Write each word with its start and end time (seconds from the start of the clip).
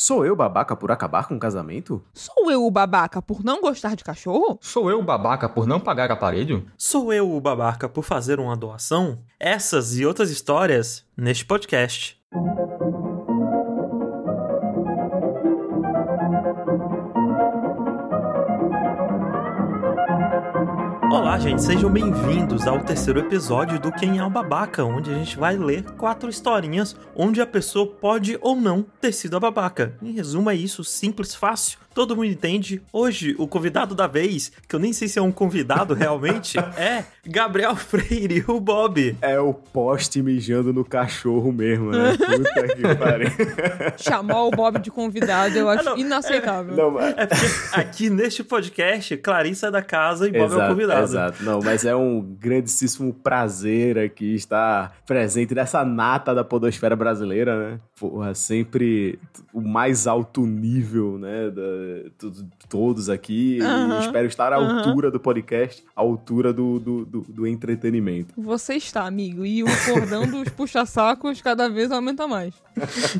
Sou 0.00 0.24
eu 0.24 0.36
babaca 0.36 0.76
por 0.76 0.92
acabar 0.92 1.26
com 1.26 1.34
o 1.34 1.40
casamento? 1.40 2.00
Sou 2.14 2.52
eu 2.52 2.64
o 2.64 2.70
babaca 2.70 3.20
por 3.20 3.42
não 3.42 3.60
gostar 3.60 3.96
de 3.96 4.04
cachorro? 4.04 4.56
Sou 4.62 4.88
eu 4.88 5.00
o 5.00 5.02
babaca 5.02 5.48
por 5.48 5.66
não 5.66 5.80
pagar 5.80 6.08
aparelho? 6.08 6.64
Sou 6.78 7.12
eu 7.12 7.28
o 7.28 7.40
babaca 7.40 7.88
por 7.88 8.04
fazer 8.04 8.38
uma 8.38 8.56
doação? 8.56 9.18
Essas 9.40 9.98
e 9.98 10.06
outras 10.06 10.30
histórias 10.30 11.04
neste 11.16 11.44
podcast. 11.44 12.16
Gente, 21.48 21.62
sejam 21.62 21.90
bem-vindos 21.90 22.66
ao 22.66 22.78
terceiro 22.84 23.20
episódio 23.20 23.80
do 23.80 23.90
Quem 23.90 24.18
é 24.18 24.24
o 24.24 24.28
Babaca, 24.28 24.84
onde 24.84 25.10
a 25.10 25.14
gente 25.14 25.38
vai 25.38 25.56
ler 25.56 25.82
quatro 25.92 26.28
historinhas 26.28 26.94
onde 27.16 27.40
a 27.40 27.46
pessoa 27.46 27.86
pode 27.86 28.36
ou 28.42 28.54
não 28.54 28.84
ter 29.00 29.12
sido 29.12 29.34
a 29.34 29.40
babaca. 29.40 29.96
Em 30.02 30.12
resumo, 30.12 30.50
é 30.50 30.54
isso, 30.54 30.84
simples, 30.84 31.34
fácil, 31.34 31.78
todo 31.98 32.14
mundo 32.14 32.26
entende. 32.26 32.80
Hoje, 32.92 33.34
o 33.40 33.48
convidado 33.48 33.92
da 33.92 34.06
vez, 34.06 34.52
que 34.68 34.76
eu 34.76 34.78
nem 34.78 34.92
sei 34.92 35.08
se 35.08 35.18
é 35.18 35.22
um 35.22 35.32
convidado 35.32 35.94
realmente, 35.98 36.56
é 36.56 37.02
Gabriel 37.26 37.74
Freire, 37.74 38.44
o 38.46 38.60
Bob. 38.60 39.16
É 39.20 39.40
o 39.40 39.52
poste 39.52 40.22
mijando 40.22 40.72
no 40.72 40.84
cachorro 40.84 41.50
mesmo, 41.50 41.90
né? 41.90 42.12
Puta 42.16 42.68
que 42.68 42.94
pariu. 42.94 43.30
Chamar 43.96 44.44
o 44.44 44.50
Bob 44.52 44.78
de 44.78 44.92
convidado 44.92 45.58
eu 45.58 45.68
acho 45.68 45.88
Ah, 45.88 45.90
não, 45.90 45.98
inaceitável. 45.98 46.76
Não, 46.76 46.92
mas... 46.92 47.14
É 47.16 47.26
porque 47.26 47.46
aqui 47.72 48.08
neste 48.08 48.44
podcast, 48.44 49.16
Clarissa 49.16 49.66
é 49.66 49.70
da 49.72 49.82
casa 49.82 50.28
e 50.28 50.30
Bob 50.30 50.52
é 50.52 50.64
o 50.64 50.68
convidado. 50.68 51.02
Exato, 51.02 51.42
não, 51.42 51.58
mas 51.58 51.84
é 51.84 51.96
um 51.96 52.20
grandíssimo 52.20 53.12
prazer 53.12 53.98
aqui 53.98 54.36
estar 54.36 54.96
presente 55.04 55.52
nessa 55.52 55.84
nata 55.84 56.32
da 56.32 56.44
podosfera 56.44 56.94
brasileira, 56.94 57.58
né? 57.58 57.80
Porra, 57.98 58.36
sempre 58.36 59.18
o 59.52 59.60
mais 59.60 60.06
alto 60.06 60.46
nível, 60.46 61.18
né? 61.18 61.50
Da, 61.50 61.87
todos 62.68 63.08
aqui. 63.08 63.58
E 63.60 64.00
espero 64.04 64.26
estar 64.26 64.52
à 64.52 64.56
aham. 64.56 64.78
altura 64.78 65.10
do 65.10 65.18
podcast, 65.20 65.82
à 65.94 66.00
altura 66.00 66.52
do, 66.52 66.78
do, 66.78 67.04
do, 67.04 67.20
do 67.22 67.46
entretenimento. 67.46 68.34
Você 68.36 68.74
está, 68.74 69.06
amigo, 69.06 69.44
e 69.44 69.62
o 69.62 69.66
cordão 69.86 70.26
dos 70.26 70.48
puxa-sacos 70.56 71.40
cada 71.40 71.68
vez 71.68 71.90
aumenta 71.90 72.26
mais. 72.26 72.54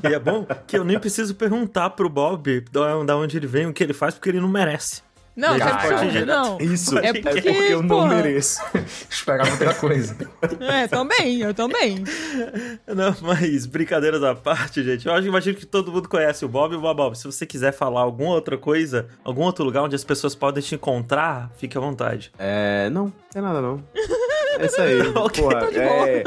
E 0.02 0.14
é 0.14 0.18
bom 0.18 0.46
que 0.66 0.76
eu 0.76 0.84
nem 0.84 0.98
preciso 0.98 1.34
perguntar 1.34 1.90
pro 1.90 2.08
Bob 2.08 2.64
da 2.72 2.98
da 3.04 3.16
onde 3.16 3.36
ele 3.36 3.46
vem, 3.46 3.66
o 3.66 3.72
que 3.72 3.82
ele 3.82 3.92
faz, 3.92 4.14
porque 4.14 4.28
ele 4.30 4.40
não 4.40 4.48
merece. 4.48 5.02
Não, 5.38 5.56
não. 6.26 6.58
Isso, 6.60 6.98
É 6.98 7.08
é 7.08 7.12
porque, 7.12 7.42
porque, 7.42 7.72
eu 7.72 7.82
não 7.82 8.08
mereço. 8.08 8.60
Esperava 9.08 9.50
outra 9.52 9.72
coisa. 9.72 10.16
É, 10.60 10.88
também, 10.88 11.40
eu 11.40 11.54
também. 11.54 12.02
Não, 12.86 13.16
mas 13.22 13.64
brincadeiras 13.64 14.22
à 14.24 14.34
parte, 14.34 14.82
gente. 14.82 15.06
Eu 15.06 15.12
acho 15.12 15.22
que 15.22 15.28
imagino 15.28 15.56
que 15.56 15.64
todo 15.64 15.92
mundo 15.92 16.08
conhece 16.08 16.44
o 16.44 16.48
Bob 16.48 16.74
e 16.74 16.76
o 16.76 16.80
Bob. 16.80 16.98
Bob, 16.98 17.16
se 17.16 17.24
você 17.24 17.46
quiser 17.46 17.72
falar 17.72 18.00
alguma 18.00 18.30
outra 18.30 18.58
coisa, 18.58 19.06
algum 19.22 19.42
outro 19.42 19.64
lugar 19.64 19.84
onde 19.84 19.94
as 19.94 20.02
pessoas 20.02 20.34
podem 20.34 20.60
te 20.60 20.74
encontrar, 20.74 21.52
fique 21.56 21.78
à 21.78 21.80
vontade. 21.80 22.32
É, 22.36 22.90
não, 22.90 23.12
tem 23.32 23.40
nada 23.40 23.60
não. 23.60 23.80
É 24.58 24.66
isso 24.66 24.80
aí. 24.80 24.98
Ok, 25.16 25.42
porra, 25.42 25.60
tá 25.60 25.68
é, 25.80 26.22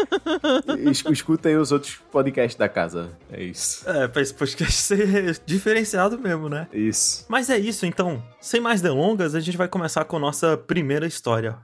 es- 0.89 1.03
escutem 1.05 1.57
os 1.57 1.71
outros 1.71 1.95
podcasts 2.11 2.55
da 2.57 2.67
casa. 2.69 3.09
É 3.31 3.43
isso. 3.43 3.87
É, 3.89 4.07
pra 4.07 4.21
esse 4.21 4.33
podcast 4.33 4.73
ser 4.81 5.39
diferenciado 5.45 6.17
mesmo, 6.19 6.49
né? 6.49 6.67
Isso. 6.73 7.25
Mas 7.29 7.49
é 7.49 7.57
isso, 7.57 7.85
então. 7.85 8.21
Sem 8.39 8.59
mais 8.61 8.81
delongas, 8.81 9.35
a 9.35 9.39
gente 9.39 9.57
vai 9.57 9.67
começar 9.67 10.03
com 10.05 10.17
a 10.17 10.19
nossa 10.19 10.57
primeira 10.57 11.05
história. 11.07 11.57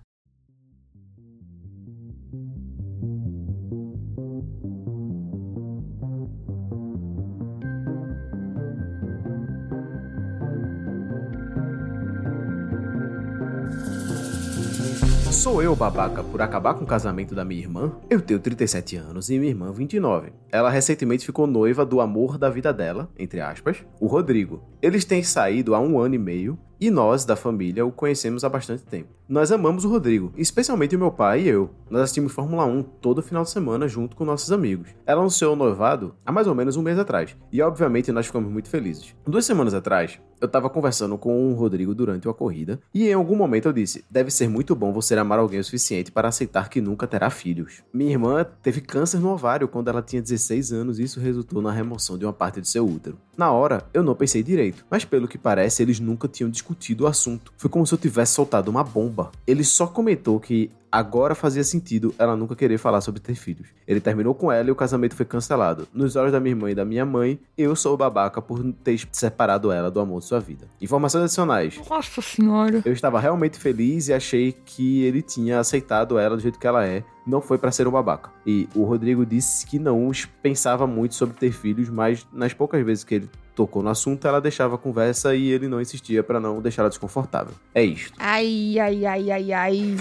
Sou 15.48 15.64
eu, 15.64 15.74
babaca, 15.74 16.22
por 16.26 16.42
acabar 16.42 16.74
com 16.74 16.84
o 16.84 16.86
casamento 16.86 17.34
da 17.34 17.46
minha 17.46 17.62
irmã? 17.62 17.94
Eu 18.10 18.20
tenho 18.20 18.38
37 18.38 18.98
anos 18.98 19.30
e 19.30 19.40
minha 19.40 19.50
irmã 19.50 19.72
29. 19.72 20.34
Ela 20.52 20.70
recentemente 20.70 21.26
ficou 21.26 21.48
noiva 21.48 21.86
do 21.86 22.02
amor 22.02 22.38
da 22.38 22.50
vida 22.50 22.74
dela, 22.74 23.10
entre 23.18 23.40
aspas, 23.40 23.78
o 23.98 24.08
Rodrigo. 24.08 24.62
Eles 24.82 25.06
têm 25.06 25.24
saído 25.24 25.74
há 25.74 25.80
um 25.80 26.02
ano 26.02 26.16
e 26.16 26.18
meio 26.18 26.60
e 26.80 26.90
nós, 26.90 27.26
da 27.26 27.36
família, 27.36 27.86
o 27.86 27.92
conhecemos 27.92 28.44
há 28.44 28.50
bastante 28.50 28.84
tempo. 28.84 29.18
Nós 29.28 29.52
amamos 29.52 29.84
o 29.84 29.90
Rodrigo, 29.90 30.32
especialmente 30.38 30.96
o 30.96 31.00
meu 31.00 31.12
pai 31.12 31.42
e 31.42 31.50
eu. 31.50 31.70
Nós 31.90 32.04
assistimos 32.04 32.32
Fórmula 32.32 32.64
1 32.64 32.84
todo 33.02 33.22
final 33.22 33.44
de 33.44 33.50
semana 33.50 33.86
junto 33.86 34.16
com 34.16 34.24
nossos 34.24 34.54
amigos. 34.54 34.88
Ela 35.06 35.20
anunciou 35.20 35.52
o 35.52 35.56
noivado 35.56 36.16
há 36.26 36.32
mais 36.32 36.48
ou 36.48 36.56
menos 36.56 36.78
um 36.78 36.82
mês 36.82 36.98
atrás, 36.98 37.36
e 37.52 37.62
obviamente 37.62 38.10
nós 38.12 38.28
ficamos 38.28 38.50
muito 38.50 38.70
felizes. 38.70 39.14
Duas 39.26 39.46
semanas 39.46 39.74
atrás, 39.74 40.18
eu 40.40 40.48
tava 40.48 40.70
conversando 40.70 41.18
com 41.18 41.52
o 41.52 41.56
Rodrigo 41.56 41.94
durante 41.94 42.26
uma 42.26 42.34
corrida, 42.34 42.80
e 42.94 43.10
em 43.10 43.14
algum 43.14 43.36
momento 43.36 43.68
eu 43.68 43.74
disse: 43.74 44.06
deve 44.10 44.32
ser 44.32 44.48
muito 44.48 44.74
bom 44.76 44.94
você 44.94 45.14
amar 45.16 45.40
alguém 45.40 45.60
o 45.60 45.64
suficiente 45.64 46.12
para 46.12 46.30
aceitar 46.30 46.70
que 46.70 46.80
nunca 46.80 47.06
terá 47.06 47.30
filhos. 47.30 47.84
Minha 47.94 48.12
irmã 48.12 48.46
teve 48.62 48.80
câncer 48.80 49.20
no 49.20 49.30
ovário 49.30 49.68
quando 49.68 49.90
ela 49.90 50.02
tinha 50.02 50.22
16 50.22 50.72
anos 50.72 51.00
e 51.00 51.04
isso 51.04 51.20
resultou 51.20 51.62
na 51.62 51.72
remoção 51.72 52.18
de 52.18 52.26
uma 52.26 52.34
parte 52.34 52.62
do 52.62 52.68
seu 52.68 52.86
útero. 52.86 53.18
Na 53.36 53.52
hora, 53.52 53.86
eu 53.94 54.04
não 54.04 54.16
pensei 54.16 54.42
direito, 54.42 54.86
mas 54.90 55.04
pelo 55.04 55.28
que 55.28 55.38
parece, 55.38 55.82
eles 55.82 56.00
nunca 56.00 56.28
tinham 56.28 56.50
discutido 56.50 56.67
o 57.04 57.08
assunto. 57.08 57.54
Foi 57.58 57.70
como 57.70 57.86
se 57.86 57.94
eu 57.94 57.98
tivesse 57.98 58.34
soltado 58.34 58.70
uma 58.70 58.84
bomba. 58.84 59.32
Ele 59.46 59.64
só 59.64 59.88
comentou 59.88 60.40
que 60.40 60.72
agora 60.92 61.36
fazia 61.36 61.64
sentido 61.64 62.14
ela 62.18 62.36
nunca 62.36 62.56
querer 62.56 62.78
falar 62.78 63.02
sobre 63.02 63.20
ter 63.20 63.36
filhos. 63.36 63.68
Ele 63.88 64.00
terminou 64.00 64.34
com 64.34 64.52
ela 64.52 64.70
e 64.70 64.72
o 64.72 64.76
casamento 64.76 65.16
foi 65.16 65.26
cancelado. 65.26 65.88
Nos 65.94 66.16
olhos 66.16 66.32
da 66.32 66.40
minha 66.40 66.54
irmã 66.54 66.72
e 66.72 66.76
da 66.76 66.86
minha 66.86 67.06
mãe, 67.06 67.40
eu 67.58 67.76
sou 67.76 67.94
o 67.94 67.98
babaca 67.98 68.42
por 68.42 68.64
ter 68.84 69.00
separado 69.12 69.72
ela 69.72 69.92
do 69.92 70.00
amor 70.00 70.20
de 70.20 70.26
sua 70.26 70.40
vida. 70.40 70.68
Informações 70.82 71.24
adicionais. 71.24 71.80
Nossa 71.90 72.22
senhora. 72.22 72.82
Eu 72.86 72.94
estava 72.94 73.20
realmente 73.20 73.58
feliz 73.58 74.08
e 74.08 74.14
achei 74.14 74.52
que 74.52 75.04
ele 75.04 75.22
tinha 75.22 75.60
aceitado 75.60 76.18
ela 76.18 76.36
do 76.36 76.42
jeito 76.42 76.60
que 76.60 76.68
ela 76.68 76.86
é. 76.86 77.04
Não 77.26 77.42
foi 77.42 77.58
pra 77.58 77.72
ser 77.72 77.88
um 77.88 77.92
babaca. 77.92 78.30
E 78.46 78.70
o 78.74 78.84
Rodrigo 78.84 79.26
disse 79.26 79.66
que 79.66 79.78
não 79.78 80.12
pensava 80.42 80.88
muito 80.88 81.16
sobre 81.16 81.36
ter 81.36 81.52
filhos, 81.52 81.90
mas 81.90 82.26
nas 82.32 82.54
poucas 82.54 82.86
vezes 82.86 83.04
que 83.04 83.16
ele 83.16 83.30
tocou 83.58 83.82
no 83.82 83.90
assunto, 83.90 84.28
ela 84.28 84.40
deixava 84.40 84.76
a 84.76 84.78
conversa 84.78 85.36
e 85.36 85.50
ele 85.50 85.68
não 85.68 85.82
insistia 85.82 86.22
pra 86.22 86.40
não 86.40 86.62
deixá-la 86.62 86.90
desconfortável. 86.90 87.56
É 87.74 87.84
isto. 87.84 88.14
Ai, 88.20 88.78
ai, 88.80 89.04
ai, 89.04 89.32
ai, 89.32 89.52
ai. 89.52 89.96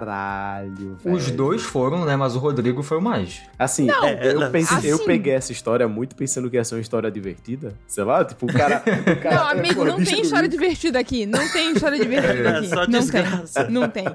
Caralho, 0.00 0.96
velho. 1.02 1.16
Os 1.16 1.30
dois 1.30 1.62
foram, 1.62 2.04
né? 2.04 2.16
Mas 2.16 2.36
o 2.36 2.38
Rodrigo 2.38 2.82
foi 2.82 2.98
o 2.98 3.02
mais. 3.02 3.42
Assim, 3.58 3.86
Não, 3.86 4.06
eu, 4.08 4.42
é, 4.42 4.48
pensei- 4.50 4.90
eu 4.90 4.96
assim- 4.96 5.04
peguei 5.04 5.32
essa 5.34 5.50
história 5.52 5.86
muito 5.88 6.14
pensando 6.14 6.48
que 6.48 6.56
ia 6.56 6.64
ser 6.64 6.76
uma 6.76 6.80
história 6.80 7.10
divertida. 7.10 7.74
Sei 7.86 8.04
lá, 8.04 8.24
tipo, 8.24 8.46
o 8.46 8.52
cara. 8.52 8.82
o 8.86 9.22
cara 9.22 9.36
Não, 9.36 9.48
amigo, 9.48 9.84
não 9.84 10.02
tem 10.02 10.22
história 10.22 10.48
divertida 10.48 10.98
aqui. 10.98 11.26
Não 11.26 11.46
tem 11.52 11.72
história 11.72 11.98
divertida 12.00 12.48
É 12.50 12.58
aqui. 12.58 12.68
só 12.68 12.76
não 12.86 12.86
desgraça. 12.86 13.64
tem. 13.64 13.72
Não 13.72 13.88
tem. 13.88 14.06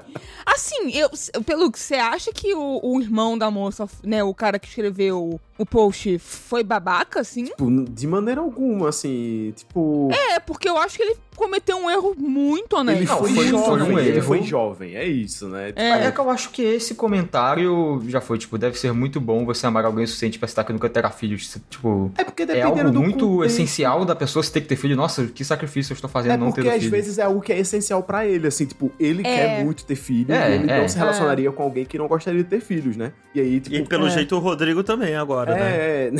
Assim, 0.44 0.90
eu, 0.96 1.10
pelo 1.44 1.70
que 1.70 1.78
você 1.78 1.94
acha 1.96 2.32
que 2.32 2.54
o, 2.54 2.80
o 2.82 3.00
irmão 3.00 3.36
da 3.36 3.50
moça, 3.50 3.86
né, 4.02 4.22
o 4.24 4.32
cara 4.34 4.58
que 4.58 4.68
escreveu 4.68 5.38
o 5.58 5.66
post, 5.66 6.18
foi 6.18 6.62
babaca, 6.62 7.20
assim? 7.20 7.44
Tipo, 7.44 7.70
de 7.88 8.06
maneira 8.06 8.40
alguma, 8.40 8.88
assim. 8.88 9.52
Tipo. 9.56 10.08
É, 10.12 10.40
porque 10.40 10.68
eu 10.68 10.76
acho 10.78 10.96
que 10.96 11.02
ele 11.02 11.16
cometeu 11.36 11.76
um 11.76 11.90
erro 11.90 12.14
muito 12.18 12.76
honesto. 12.76 12.98
Ele 13.00 13.06
Não, 13.08 13.18
foi, 13.18 13.34
foi- 13.34 13.46
jovem, 13.48 13.94
um 13.94 13.98
ele 13.98 14.20
foi 14.22 14.42
jovem, 14.42 14.96
é 14.96 15.04
isso, 15.06 15.48
né? 15.48 15.72
É. 15.76 16.06
É 16.06 16.10
que 16.10 16.18
eu 16.18 16.30
acho 16.30 16.50
que 16.50 16.62
esse 16.62 16.94
comentário 16.94 18.02
já 18.08 18.20
foi, 18.20 18.38
tipo, 18.38 18.56
deve 18.58 18.78
ser 18.78 18.92
muito 18.92 19.20
bom 19.20 19.44
você 19.44 19.66
amar 19.66 19.84
alguém 19.84 20.04
o 20.04 20.08
suficiente 20.08 20.38
pra 20.38 20.48
citar 20.48 20.64
que 20.64 20.72
nunca 20.72 20.88
terá 20.88 21.10
filhos. 21.10 21.56
Tipo, 21.68 22.10
É 22.16 22.24
porque 22.24 22.42
é 22.44 22.62
algo 22.62 22.90
do 22.90 23.00
muito 23.00 23.26
contexto- 23.28 23.44
essencial 23.44 24.04
da 24.04 24.14
pessoa 24.14 24.42
você 24.42 24.50
ter 24.52 24.60
que 24.62 24.68
ter 24.68 24.76
filho. 24.76 24.96
Nossa, 24.96 25.26
que 25.26 25.44
sacrifício 25.44 25.92
eu 25.92 25.94
estou 25.94 26.08
fazendo 26.10 26.32
É 26.32 26.36
não 26.36 26.46
porque 26.48 26.62
ter 26.62 26.70
às 26.70 26.78
filho. 26.78 26.90
vezes 26.90 27.18
é 27.18 27.22
algo 27.22 27.40
que 27.40 27.52
é 27.52 27.58
essencial 27.58 28.02
pra 28.02 28.26
ele, 28.26 28.46
assim, 28.46 28.66
tipo, 28.66 28.90
ele 28.98 29.20
É. 29.20 29.36
quer 29.36 29.64
muito 29.64 29.84
ter 29.84 29.96
filho 29.96 30.32
É, 30.32 30.50
e 30.50 30.54
ele 30.54 30.70
é. 30.70 30.80
não 30.80 30.88
se 30.88 30.96
relacionaria 30.98 31.50
com 31.52 31.62
alguém 31.62 31.84
que 31.84 31.98
não 31.98 32.08
gostaria 32.08 32.42
de 32.42 32.48
ter 32.48 32.60
filhos, 32.60 32.96
né? 32.96 33.12
E 33.34 33.40
aí, 33.40 33.60
tipo. 33.60 33.76
E 33.76 33.84
pelo 33.84 34.06
é. 34.06 34.10
jeito 34.10 34.34
o 34.36 34.38
Rodrigo 34.38 34.82
também 34.82 35.14
agora, 35.16 35.54
né? 35.54 35.60
É, 35.60 36.10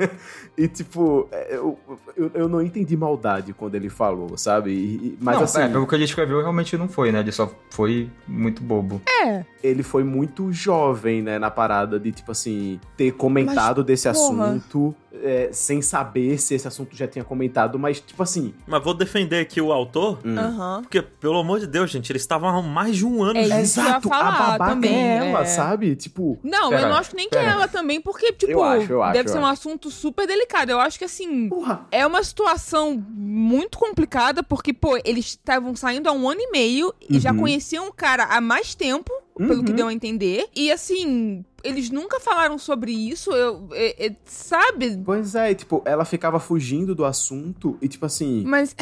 é. 0.00 0.10
e 0.56 0.68
tipo, 0.68 1.28
é, 1.30 1.54
eu, 1.56 1.78
eu, 2.16 2.30
eu 2.34 2.48
não 2.48 2.62
entendi 2.62 2.96
maldade 2.96 3.52
quando 3.52 3.74
ele 3.74 3.88
falou, 3.90 4.36
sabe? 4.46 4.70
E- 4.70 5.18
mas 5.20 5.36
não, 5.36 5.42
assim, 5.44 5.60
é, 5.60 5.68
pelo 5.68 5.86
que 5.86 5.94
ele 5.94 6.04
escreveu, 6.04 6.40
realmente 6.40 6.76
não 6.76 6.88
foi, 6.88 7.10
né? 7.10 7.18
Ele 7.18 7.32
só 7.32 7.52
foi 7.70 8.08
muito 8.26 8.62
bobo. 8.62 9.02
É. 9.24 9.44
ele 9.62 9.82
foi 9.82 10.04
muito 10.04 10.52
jovem, 10.52 11.20
né, 11.20 11.38
na 11.38 11.50
parada 11.50 11.98
de, 11.98 12.12
tipo 12.12 12.30
assim, 12.30 12.78
ter 12.96 13.10
comentado 13.12 13.82
desse 13.82 14.08
porra. 14.12 14.44
assunto 14.50 14.94
é, 15.22 15.48
sem 15.52 15.80
saber 15.82 16.38
se 16.38 16.54
esse 16.54 16.66
assunto 16.68 16.94
já 16.96 17.06
tinha 17.06 17.24
comentado, 17.24 17.78
mas, 17.78 18.00
tipo 18.00 18.22
assim. 18.22 18.54
Mas 18.66 18.82
vou 18.82 18.94
defender 18.94 19.40
aqui 19.40 19.60
o 19.60 19.72
autor, 19.72 20.18
hum. 20.24 20.36
Porque, 20.82 21.00
pelo 21.02 21.38
amor 21.38 21.60
de 21.60 21.66
Deus, 21.66 21.90
gente, 21.90 22.10
eles 22.12 22.22
estavam 22.22 22.48
há 22.48 22.62
mais 22.62 22.96
de 22.96 23.04
um 23.06 23.22
ano 23.22 23.38
É 23.38 23.64
juntos. 23.64 24.08
falar 24.08 24.28
a 24.28 24.50
babaca 24.52 24.70
também, 24.74 24.94
é 24.94 25.16
ela, 25.28 25.40
é. 25.40 25.44
sabe? 25.44 25.94
Tipo, 25.96 26.38
Não, 26.42 26.70
Pera, 26.70 26.82
eu 26.82 26.88
não 26.88 26.96
acho 26.96 27.14
nem 27.16 27.28
que 27.28 27.36
é 27.36 27.40
pera. 27.40 27.52
ela 27.52 27.68
também, 27.68 28.00
porque, 28.00 28.32
tipo, 28.32 28.52
Eu 28.52 28.62
acho, 28.64 28.92
eu 28.92 29.02
acho, 29.02 29.12
deve 29.14 29.28
eu 29.28 29.32
ser 29.32 29.38
um 29.38 29.46
acho. 29.46 29.52
assunto 29.60 29.90
super 29.90 30.26
delicado. 30.26 30.70
Eu 30.70 30.80
acho 30.80 30.98
que, 30.98 31.04
assim, 31.04 31.48
porra. 31.48 31.86
é 31.90 32.06
uma 32.06 32.22
situação 32.22 33.02
muito 33.10 33.78
complicada, 33.78 34.42
porque, 34.42 34.72
pô, 34.72 34.96
eles 35.04 35.26
estavam 35.26 35.74
saindo 35.76 36.08
há 36.08 36.12
um 36.12 36.28
ano 36.28 36.40
e 36.40 36.50
meio 36.50 36.92
e 37.08 37.18
já 37.18 37.32
Uhum. 37.32 37.38
conheciam 37.40 37.88
o 37.88 37.92
cara 37.92 38.24
há 38.24 38.40
mais 38.40 38.74
tempo. 38.74 39.12
Pelo 39.36 39.62
que 39.62 39.70
Uhum. 39.70 39.76
deu 39.76 39.88
a 39.88 39.92
entender. 39.92 40.46
E 40.54 40.70
assim, 40.72 41.44
eles 41.62 41.90
nunca 41.90 42.18
falaram 42.20 42.58
sobre 42.58 42.92
isso, 42.92 43.30
eu, 43.32 43.68
é- 43.72 44.06
é- 44.06 44.16
sabe? 44.24 45.02
Pois 45.04 45.34
é, 45.34 45.50
e, 45.50 45.54
tipo, 45.54 45.82
ela 45.84 46.04
ficava 46.04 46.38
fugindo 46.40 46.94
do 46.94 47.04
assunto 47.04 47.76
e, 47.82 47.88
tipo 47.88 48.06
assim, 48.06 48.44
Mas 48.46 48.74